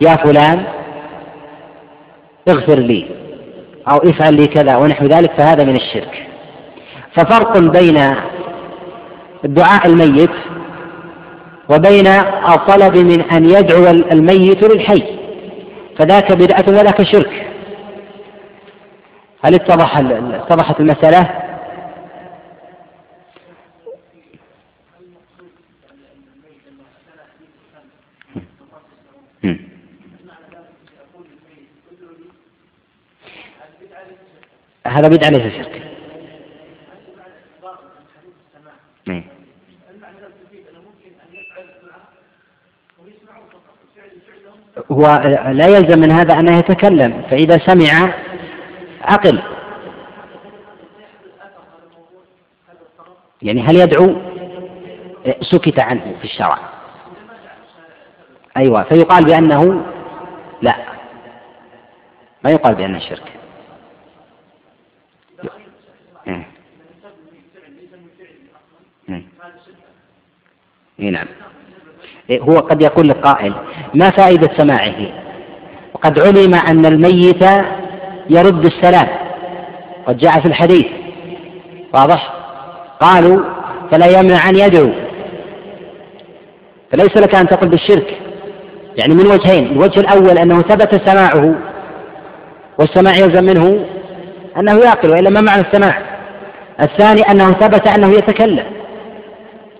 يا 0.00 0.16
فلان 0.16 0.64
اغفر 2.48 2.78
لي 2.78 3.06
أو 3.90 3.96
افعل 3.96 4.34
لي 4.34 4.46
كذا 4.46 4.76
ونحو 4.76 5.06
ذلك 5.06 5.32
فهذا 5.32 5.64
من 5.64 5.76
الشرك. 5.76 6.26
ففرق 7.16 7.58
بين 7.58 8.14
دعاء 9.44 9.86
الميت 9.86 10.30
وبين 11.70 12.06
الطلب 12.48 12.96
من 12.96 13.20
أن 13.20 13.44
يدعو 13.44 13.86
الميت 13.86 14.64
للحي. 14.64 15.02
فذاك 15.98 16.32
بدعة 16.32 16.64
وذاك 16.68 17.02
شرك. 17.02 17.46
هل 19.44 19.54
اتضح 19.54 19.98
اتضحت 19.98 20.80
المسألة؟ 20.80 21.51
هذا 34.86 35.08
بدعة 35.08 35.30
ليس 35.30 35.52
شرك 35.52 35.82
إيه. 39.08 39.24
هو 44.92 45.22
لا 45.52 45.66
يلزم 45.66 45.98
من 45.98 46.10
هذا 46.10 46.34
أنه 46.34 46.58
يتكلم 46.58 47.22
فإذا 47.30 47.58
سمع 47.58 48.14
عقل. 49.02 49.42
يعني 53.42 53.62
هل 53.62 53.76
يدعو؟ 53.76 54.16
سكت 55.40 55.80
عنه 55.80 56.14
في 56.18 56.24
الشرع. 56.24 56.58
أيوة 58.56 58.82
فيقال 58.82 59.24
بأنه 59.24 59.84
لا. 60.62 60.76
ما 62.44 62.50
يقال 62.50 62.74
بأنه 62.74 62.98
شرك. 62.98 63.41
إيه. 66.28 66.46
إيه. 71.00 71.10
نعم. 71.10 71.26
إيه 72.30 72.40
هو 72.40 72.58
قد 72.58 72.82
يقول 72.82 73.10
القائل 73.10 73.54
ما 73.94 74.10
فائدة 74.10 74.50
سماعه؟ 74.56 74.94
وقد 75.94 76.20
علم 76.20 76.54
أن 76.54 76.86
الميت 76.86 77.42
يرد 78.30 78.64
السلام. 78.64 79.08
قد 80.06 80.16
جاء 80.16 80.40
في 80.40 80.46
الحديث. 80.46 80.86
واضح؟ 81.94 82.32
قالوا 83.00 83.44
فلا 83.90 84.20
يمنع 84.20 84.48
أن 84.48 84.56
يدعو. 84.56 84.90
فليس 86.92 87.16
لك 87.16 87.34
أن 87.34 87.46
تقل 87.46 87.68
بالشرك. 87.68 88.18
يعني 88.96 89.14
من 89.14 89.26
وجهين 89.26 89.66
الوجه 89.66 90.00
الأول 90.00 90.38
أنه 90.38 90.62
ثبت 90.62 91.08
سماعه 91.08 91.54
والسماع 92.78 93.14
يلزم 93.14 93.44
منه 93.44 93.86
أنه 94.56 94.78
يعقل 94.78 95.10
وإلا 95.10 95.30
ما 95.30 95.40
معنى 95.40 95.60
السماع؟ 95.60 96.11
الثاني 96.82 97.22
أنه 97.30 97.52
ثبت 97.52 97.88
أنه 97.88 98.08
يتكلم 98.08 98.64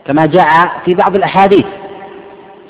كما 0.07 0.27
جاء 0.27 0.49
في 0.85 0.95
بعض 0.95 1.17
الأحاديث 1.17 1.65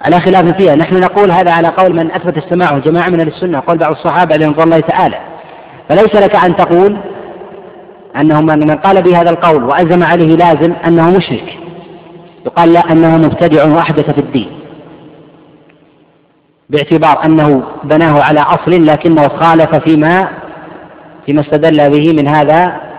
على 0.05 0.21
خلاف 0.21 0.57
فيها. 0.57 0.75
نحن 0.75 1.01
نقول 1.01 1.31
هذا 1.31 1.53
على 1.53 1.69
قول 1.69 1.97
من 1.97 2.11
أثبت 2.11 2.37
السماع 2.37 2.77
وجماعة 2.77 3.09
من 3.09 3.21
السنة 3.21 3.63
قول 3.67 3.79
بعض 3.79 3.91
الصحابة 3.91 4.35
عليهم 4.35 4.55
الله 4.61 4.81
تعالى. 4.81 5.19
فليس 5.89 6.15
لك 6.15 6.45
أن 6.45 6.57
تقول 6.57 6.99
أنه 8.17 8.41
من 8.41 8.71
قال 8.71 9.03
بهذا 9.03 9.31
القول 9.31 9.65
وأزم 9.65 10.03
عليه 10.03 10.37
لازم 10.37 10.73
أنه 10.87 11.11
مشرك. 11.11 11.59
يقال 12.47 12.73
لا 12.73 12.81
أنه 12.93 13.17
مبتدع 13.17 13.65
وأحدث 13.65 14.11
في 14.11 14.21
الدين. 14.21 14.49
باعتبار 16.71 17.25
أنه 17.25 17.63
بناه 17.85 18.23
على 18.23 18.41
أصل 18.41 18.87
لكنه 18.87 19.29
خالف 19.29 19.75
فيما 19.75 20.29
فيما 21.27 21.41
استدل 21.41 21.91
به 21.91 22.13
من 22.13 22.29
هذا 22.29 22.92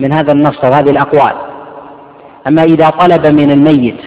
من 0.00 0.12
هذا 0.12 0.32
النص 0.32 0.64
وهذه 0.64 0.90
الأقوال. 0.90 1.34
أما 2.46 2.62
إذا 2.62 2.90
طلب 2.90 3.26
من 3.26 3.50
الميت 3.50 4.00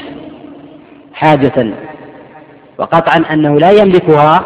حاجة 1.13 1.73
وقطعا 2.77 3.33
أنه 3.33 3.59
لا 3.59 3.71
يملكها 3.71 4.43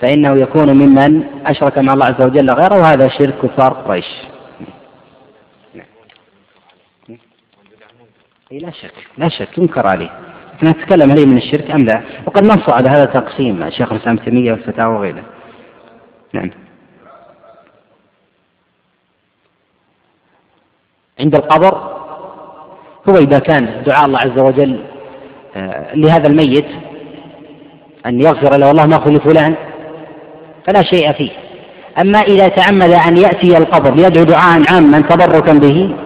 فإنه 0.00 0.36
يكون 0.36 0.72
ممن 0.72 1.22
أشرك 1.46 1.78
مع 1.78 1.92
الله 1.92 2.06
عز 2.06 2.22
وجل 2.22 2.50
غيره 2.50 2.80
وهذا 2.80 3.08
شرك 3.08 3.34
كفار 3.42 3.72
قريش. 3.72 4.06
أي 8.52 8.58
لا 8.58 8.70
شك 8.70 8.92
لا 9.18 9.28
شك 9.28 9.58
ينكر 9.58 9.86
عليه. 9.86 10.10
نتكلم 10.62 11.10
هل 11.10 11.26
من 11.26 11.36
الشرك 11.36 11.70
أم 11.70 11.84
لا؟ 11.84 12.02
وقد 12.26 12.44
نص 12.44 12.68
على 12.68 12.88
هذا 12.88 13.04
التقسيم 13.04 13.70
شيخ 13.70 13.92
الإسلام 13.92 14.16
تيمية 14.16 14.52
والفتاوى 14.52 14.96
وغيره. 14.96 15.24
نعم. 16.32 16.50
عند 21.20 21.34
القبر 21.34 21.96
هو 23.08 23.16
إذا 23.16 23.38
كان 23.38 23.82
دعاء 23.86 24.06
الله 24.06 24.18
عز 24.18 24.38
وجل 24.38 24.80
آه، 25.56 25.94
لهذا 25.94 26.28
الميت 26.28 26.66
أن 28.06 28.20
يغفر 28.20 28.56
له 28.56 28.70
الله 28.70 28.86
ما 28.86 28.96
لفلان 29.06 29.54
فلا 30.66 30.82
شيء 30.82 31.12
فيه. 31.12 31.30
أما 32.00 32.18
إذا 32.18 32.48
تعمد 32.48 32.90
أن 32.90 33.16
يأتي 33.16 33.58
القبر 33.58 33.94
ليدعو 33.94 34.24
دعاء 34.24 34.62
عاما 34.70 35.00
تبركا 35.00 35.52
به 35.52 35.96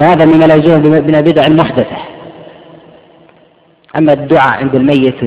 فهذا 0.00 0.24
مما 0.24 0.44
لا 0.44 0.54
يجوز 0.54 0.76
من 0.76 1.14
البدع 1.14 1.46
المحدثة. 1.46 1.96
أما 3.98 4.12
الدعاء 4.12 4.58
عند 4.58 4.74
الميت 4.74 5.24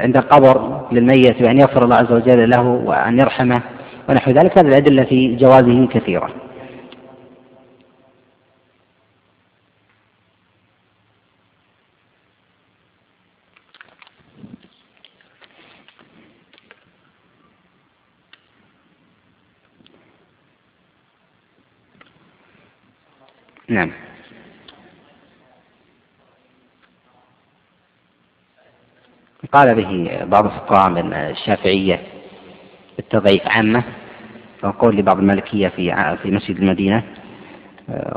عند 0.00 0.16
القبر 0.16 0.80
للميت 0.92 1.42
بأن 1.42 1.60
يغفر 1.60 1.84
الله 1.84 1.96
عز 1.96 2.12
وجل 2.12 2.50
له 2.50 2.62
وأن 2.62 3.20
يرحمه 3.20 3.62
ونحو 4.08 4.30
ذلك 4.30 4.58
هذه 4.58 4.68
الأدلة 4.68 5.04
في 5.04 5.36
جوازه 5.36 5.86
كثيرة 5.86 6.30
نعم. 23.70 23.92
قال 29.52 29.74
به 29.74 30.24
بعض 30.24 30.44
الفقهاء 30.44 30.90
من 30.90 31.12
الشافعية 31.12 32.06
التضعيف 32.98 33.46
عامة 33.46 33.84
وقول 34.62 34.96
لبعض 34.96 35.18
المالكية 35.18 35.68
في 35.68 36.16
في 36.22 36.30
مسجد 36.30 36.56
المدينة 36.56 37.02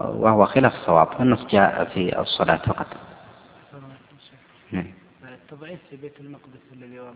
وهو 0.06 0.46
خلاف 0.46 0.74
الصواب 0.74 1.22
النص 1.22 1.46
جاء 1.46 1.86
في 1.86 2.20
الصلاة 2.20 2.58
فقط. 2.58 2.88
نعم 4.72 4.94
التضعيف 5.24 5.80
في 5.90 5.96
بيت 5.96 6.20
المقدس 6.20 6.62
الذي 6.74 7.00
ورد 7.00 7.16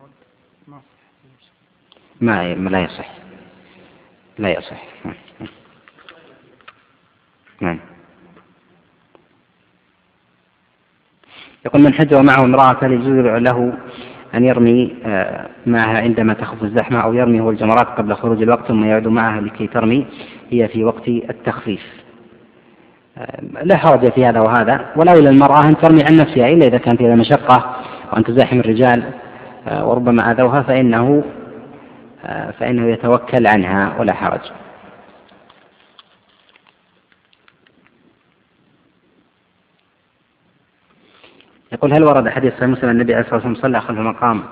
ما 2.21 2.55
ما 2.55 2.69
لا 2.69 2.79
يصح. 2.79 3.09
لا 4.38 4.49
يصح. 4.49 4.83
نعم. 7.61 7.79
يقول 11.68 11.82
من 11.82 11.93
حج 11.93 12.15
ومعه 12.15 12.43
امرأة 12.43 12.74
فهل 12.74 12.91
يجوز 12.91 13.26
له 13.26 13.74
أن 14.36 14.43
يرمي 14.43 14.95
آه، 15.05 15.47
معها 15.65 15.97
عندما 15.97 16.34
تخف 16.34 16.63
الزحمة 16.63 16.99
أو 16.99 17.13
يرمي 17.13 17.41
هو 17.41 17.49
الجمرات 17.49 17.88
قبل 17.88 18.15
خروج 18.15 18.41
الوقت 18.41 18.68
ثم 18.68 18.84
يعود 18.84 19.07
معها 19.07 19.41
لكي 19.41 19.68
ترمي. 19.68 20.05
هي 20.49 20.68
في 20.68 20.84
وقت 20.84 21.07
التخفيف. 21.07 21.82
لا 23.63 23.78
حرج 23.78 24.11
في 24.11 24.26
هذا 24.26 24.39
وهذا. 24.39 24.86
ولا 24.95 25.13
إلى 25.13 25.30
المرأة 25.30 25.68
أن 25.68 25.78
ترمي 25.78 26.03
عن 26.03 26.18
نفسها 26.18 26.47
إلا 26.49 26.68
إذا 26.68 26.78
كانت 26.78 26.97
فيها 26.97 27.15
مشقة 27.15 27.76
وأن 28.13 28.24
تزاحم 28.24 28.59
الرجال 28.59 29.03
وربما 29.82 30.32
أذوها 30.32 30.61
فإنه 30.61 31.24
فإنه 32.59 32.88
يتوكل 32.88 33.47
عنها 33.47 33.93
ولا 33.99 34.13
حرج. 34.13 34.41
يقول 41.74 41.93
هل 41.93 42.03
ورد 42.03 42.30
حديث 42.30 42.53
صحيح 42.53 42.70
مسلم 42.70 42.89
النبي 42.89 43.13
عليه 43.13 43.24
الصلاة 43.24 43.36
والسلام 43.36 43.55
صلى 43.55 43.82
خلف 43.82 43.99
المقام 43.99 44.43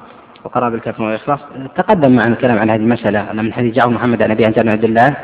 وقرأ 0.43 0.69
بالكف 0.69 0.99
والإخلاص 0.99 1.39
تقدم 1.77 2.15
معنا 2.15 2.33
الكلام 2.33 2.59
عن 2.59 2.69
هذه 2.69 2.79
المسألة 2.79 3.31
أن 3.31 3.45
من 3.45 3.53
حديث 3.53 3.75
جعفر 3.75 3.89
محمد 3.89 4.23
عن 4.23 4.31
أبي 4.31 4.45
عن 4.45 4.69
عبد 4.69 4.83
الله 4.83 5.15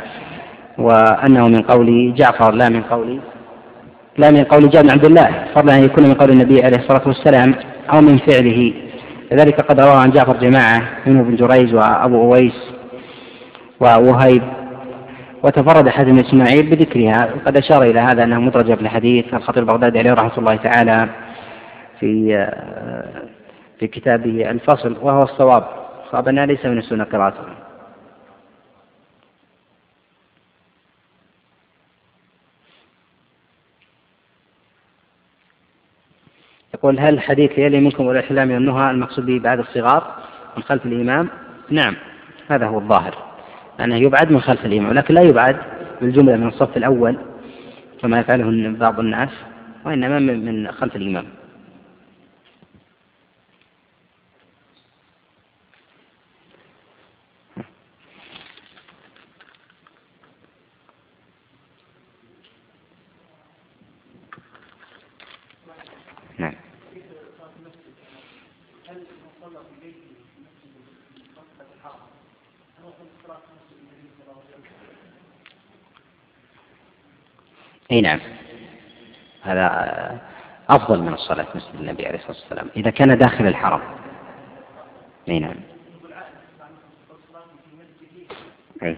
وأنه 0.78 1.48
من 1.48 1.62
قول 1.62 2.14
جعفر 2.14 2.52
لا 2.52 2.70
من 2.70 2.82
قول 2.82 3.20
لا 4.18 4.32
من 4.32 4.44
قول 4.44 4.70
جابر 4.70 4.88
بن 4.88 4.92
عبد 4.92 5.06
الله 5.06 5.46
فضلا 5.56 5.76
أن 5.78 5.84
يكون 5.84 6.04
من 6.04 6.14
قول 6.14 6.30
النبي 6.30 6.64
عليه 6.64 6.78
الصلاة 6.78 7.08
والسلام 7.08 7.56
أو 7.94 8.02
من 8.02 8.18
فعله. 8.18 8.74
لذلك 9.32 9.62
قد 9.62 9.82
روى 9.82 9.96
عن 9.96 10.12
جعفر 10.12 10.38
جماعة 10.38 10.82
منه 11.08 11.22
ابن 11.22 11.36
جريج 11.36 11.76
وأبو 11.76 12.22
أويس 12.22 12.72
ووهيب. 13.80 14.44
وتفرد 15.44 15.90
حاتم 15.90 16.12
بن 16.12 16.20
إسماعيل 16.20 16.70
بذكرها 16.70 17.30
وقد 17.36 17.58
أشار 17.58 17.84
إلى 17.84 18.00
هذا 18.00 18.24
أنه 18.24 18.40
مدرجة 18.40 18.74
في 18.76 18.82
الحديث 18.82 19.34
الخطيب 19.34 19.64
البغدادي 19.64 20.00
عليه 20.00 20.14
رحمة 20.14 20.38
الله 20.38 20.56
تعالى. 20.56 21.10
في 22.02 22.48
في 23.80 23.88
كتابه 23.88 24.52
الفصل 24.52 24.98
وهو 25.02 25.24
الصواب. 25.24 25.64
صواب 26.12 26.28
أنها 26.28 26.46
ليس 26.46 26.66
من 26.66 26.78
السنة 26.78 27.04
قراءته 27.04 27.44
يقول 36.74 37.00
هل 37.00 37.20
حديث 37.20 37.58
يلي 37.58 37.80
منكم 37.80 38.06
والإحلام 38.06 38.52
والنهى 38.52 38.92
المقصود 38.92 39.26
به 39.26 39.40
بعد 39.40 39.60
الصغار 39.60 40.16
من 40.58 40.64
خلف 40.64 40.86
الإمام؟ 40.86 41.30
نعم 41.70 41.96
هذا 42.50 42.68
هو 42.68 42.80
الظاهر. 42.80 43.18
أنه 43.80 43.96
يبعد 43.96 44.32
من 44.32 44.42
خلف 44.42 44.66
الإمام 44.66 44.90
ولكن 44.90 45.14
لا 45.14 45.22
يبعد 45.22 45.58
بالجملة 46.02 46.36
من 46.36 46.48
الصف 46.48 46.78
الأول 46.78 47.18
كما 48.02 48.20
يفعله 48.20 48.78
بعض 48.80 49.00
الناس 49.00 49.30
وإنما 49.86 50.20
من 50.20 50.72
خلف 50.72 50.96
الإمام. 50.96 51.41
إي 77.92 78.02
نعم. 78.02 78.20
هذا 79.42 80.22
أفضل 80.70 81.02
من 81.02 81.14
الصلاة 81.14 81.48
مسجد 81.56 81.76
النبي 81.76 82.08
عليه 82.08 82.18
الصلاة 82.18 82.38
والسلام 82.38 82.70
إذا 82.76 82.90
كان 82.90 83.18
داخل 83.18 83.48
الحرم. 83.48 83.82
إي 85.30 85.40
نعم 85.40 85.56
أي. 88.84 88.98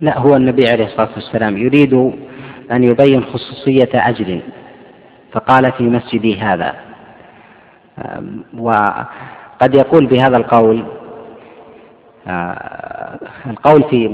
لا 0.00 0.18
هو 0.18 0.36
النبي 0.36 0.68
عليه 0.68 0.84
الصلاة 0.86 1.08
والسلام 1.14 1.56
يريد 1.56 1.94
أن 2.72 2.84
يبين 2.84 3.24
خصوصية 3.24 3.90
أجل 3.94 4.40
فقال 5.32 5.72
في 5.72 5.82
مسجدي 5.84 6.40
هذا. 6.40 6.74
وقد 8.58 9.74
يقول 9.74 10.06
بهذا 10.06 10.36
القول 10.36 10.84
آه، 12.28 13.18
القول 13.46 13.82
في 13.90 14.08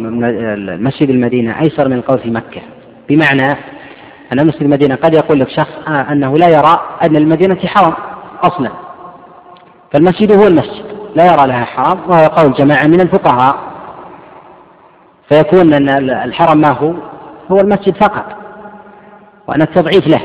مسجد 0.80 1.11
المدينة 1.11 1.61
أيسر 1.61 1.88
من 1.88 1.96
القول 1.96 2.18
في 2.18 2.30
مكة. 2.30 2.61
بمعنى 3.09 3.59
أن 4.32 4.46
مسجد 4.46 4.62
المدينة 4.62 4.94
قد 4.94 5.14
يقول 5.14 5.40
لك 5.40 5.49
شخص 5.49 5.88
آه، 5.88 6.12
أنه 6.12 6.36
لا 6.36 6.49
يرى 6.49 6.99
أن 7.03 7.16
المدينة 7.16 7.59
حرم 7.66 7.94
أصلا. 8.42 8.88
فالمسجد 9.93 10.32
هو 10.32 10.47
المسجد 10.47 10.84
لا 11.16 11.26
يرى 11.26 11.47
لها 11.47 11.64
حرام 11.64 12.11
وهذا 12.11 12.28
قول 12.28 12.53
جماعة 12.53 12.86
من 12.86 13.01
الفقهاء. 13.01 13.57
فيكون 15.28 15.74
أن 15.74 16.11
الحرم 16.11 16.61
ما 16.61 16.70
هو؟ 16.70 16.95
هو 17.51 17.61
المسجد 17.61 17.97
فقط 17.97 18.24
وأن 19.47 19.62
التضعيف 19.62 20.07
له. 20.07 20.20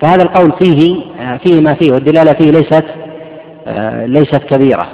فهذا 0.00 0.22
القول 0.22 0.52
فيه 0.52 1.04
فيه 1.38 1.60
ما 1.60 1.74
فيه 1.74 1.92
والدلالة 1.92 2.32
فيه 2.32 2.50
ليست 2.50 2.84
ليست 4.06 4.44
كبيرة. 4.44 4.88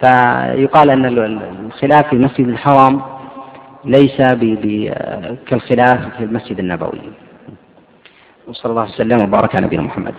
فيقال 0.00 0.90
أن 0.90 1.04
الخلاف 1.66 2.06
في 2.06 2.12
المسجد 2.12 2.48
الحرام 2.48 3.02
ليس 3.84 4.16
كالخلاف 5.46 6.16
في 6.16 6.24
المسجد 6.24 6.58
النبوي. 6.58 7.00
وصلى 8.48 8.70
الله 8.70 8.82
وسلم 8.82 9.22
وبارك 9.22 9.56
على 9.56 9.66
نبينا 9.66 9.82
محمد. 9.82 10.14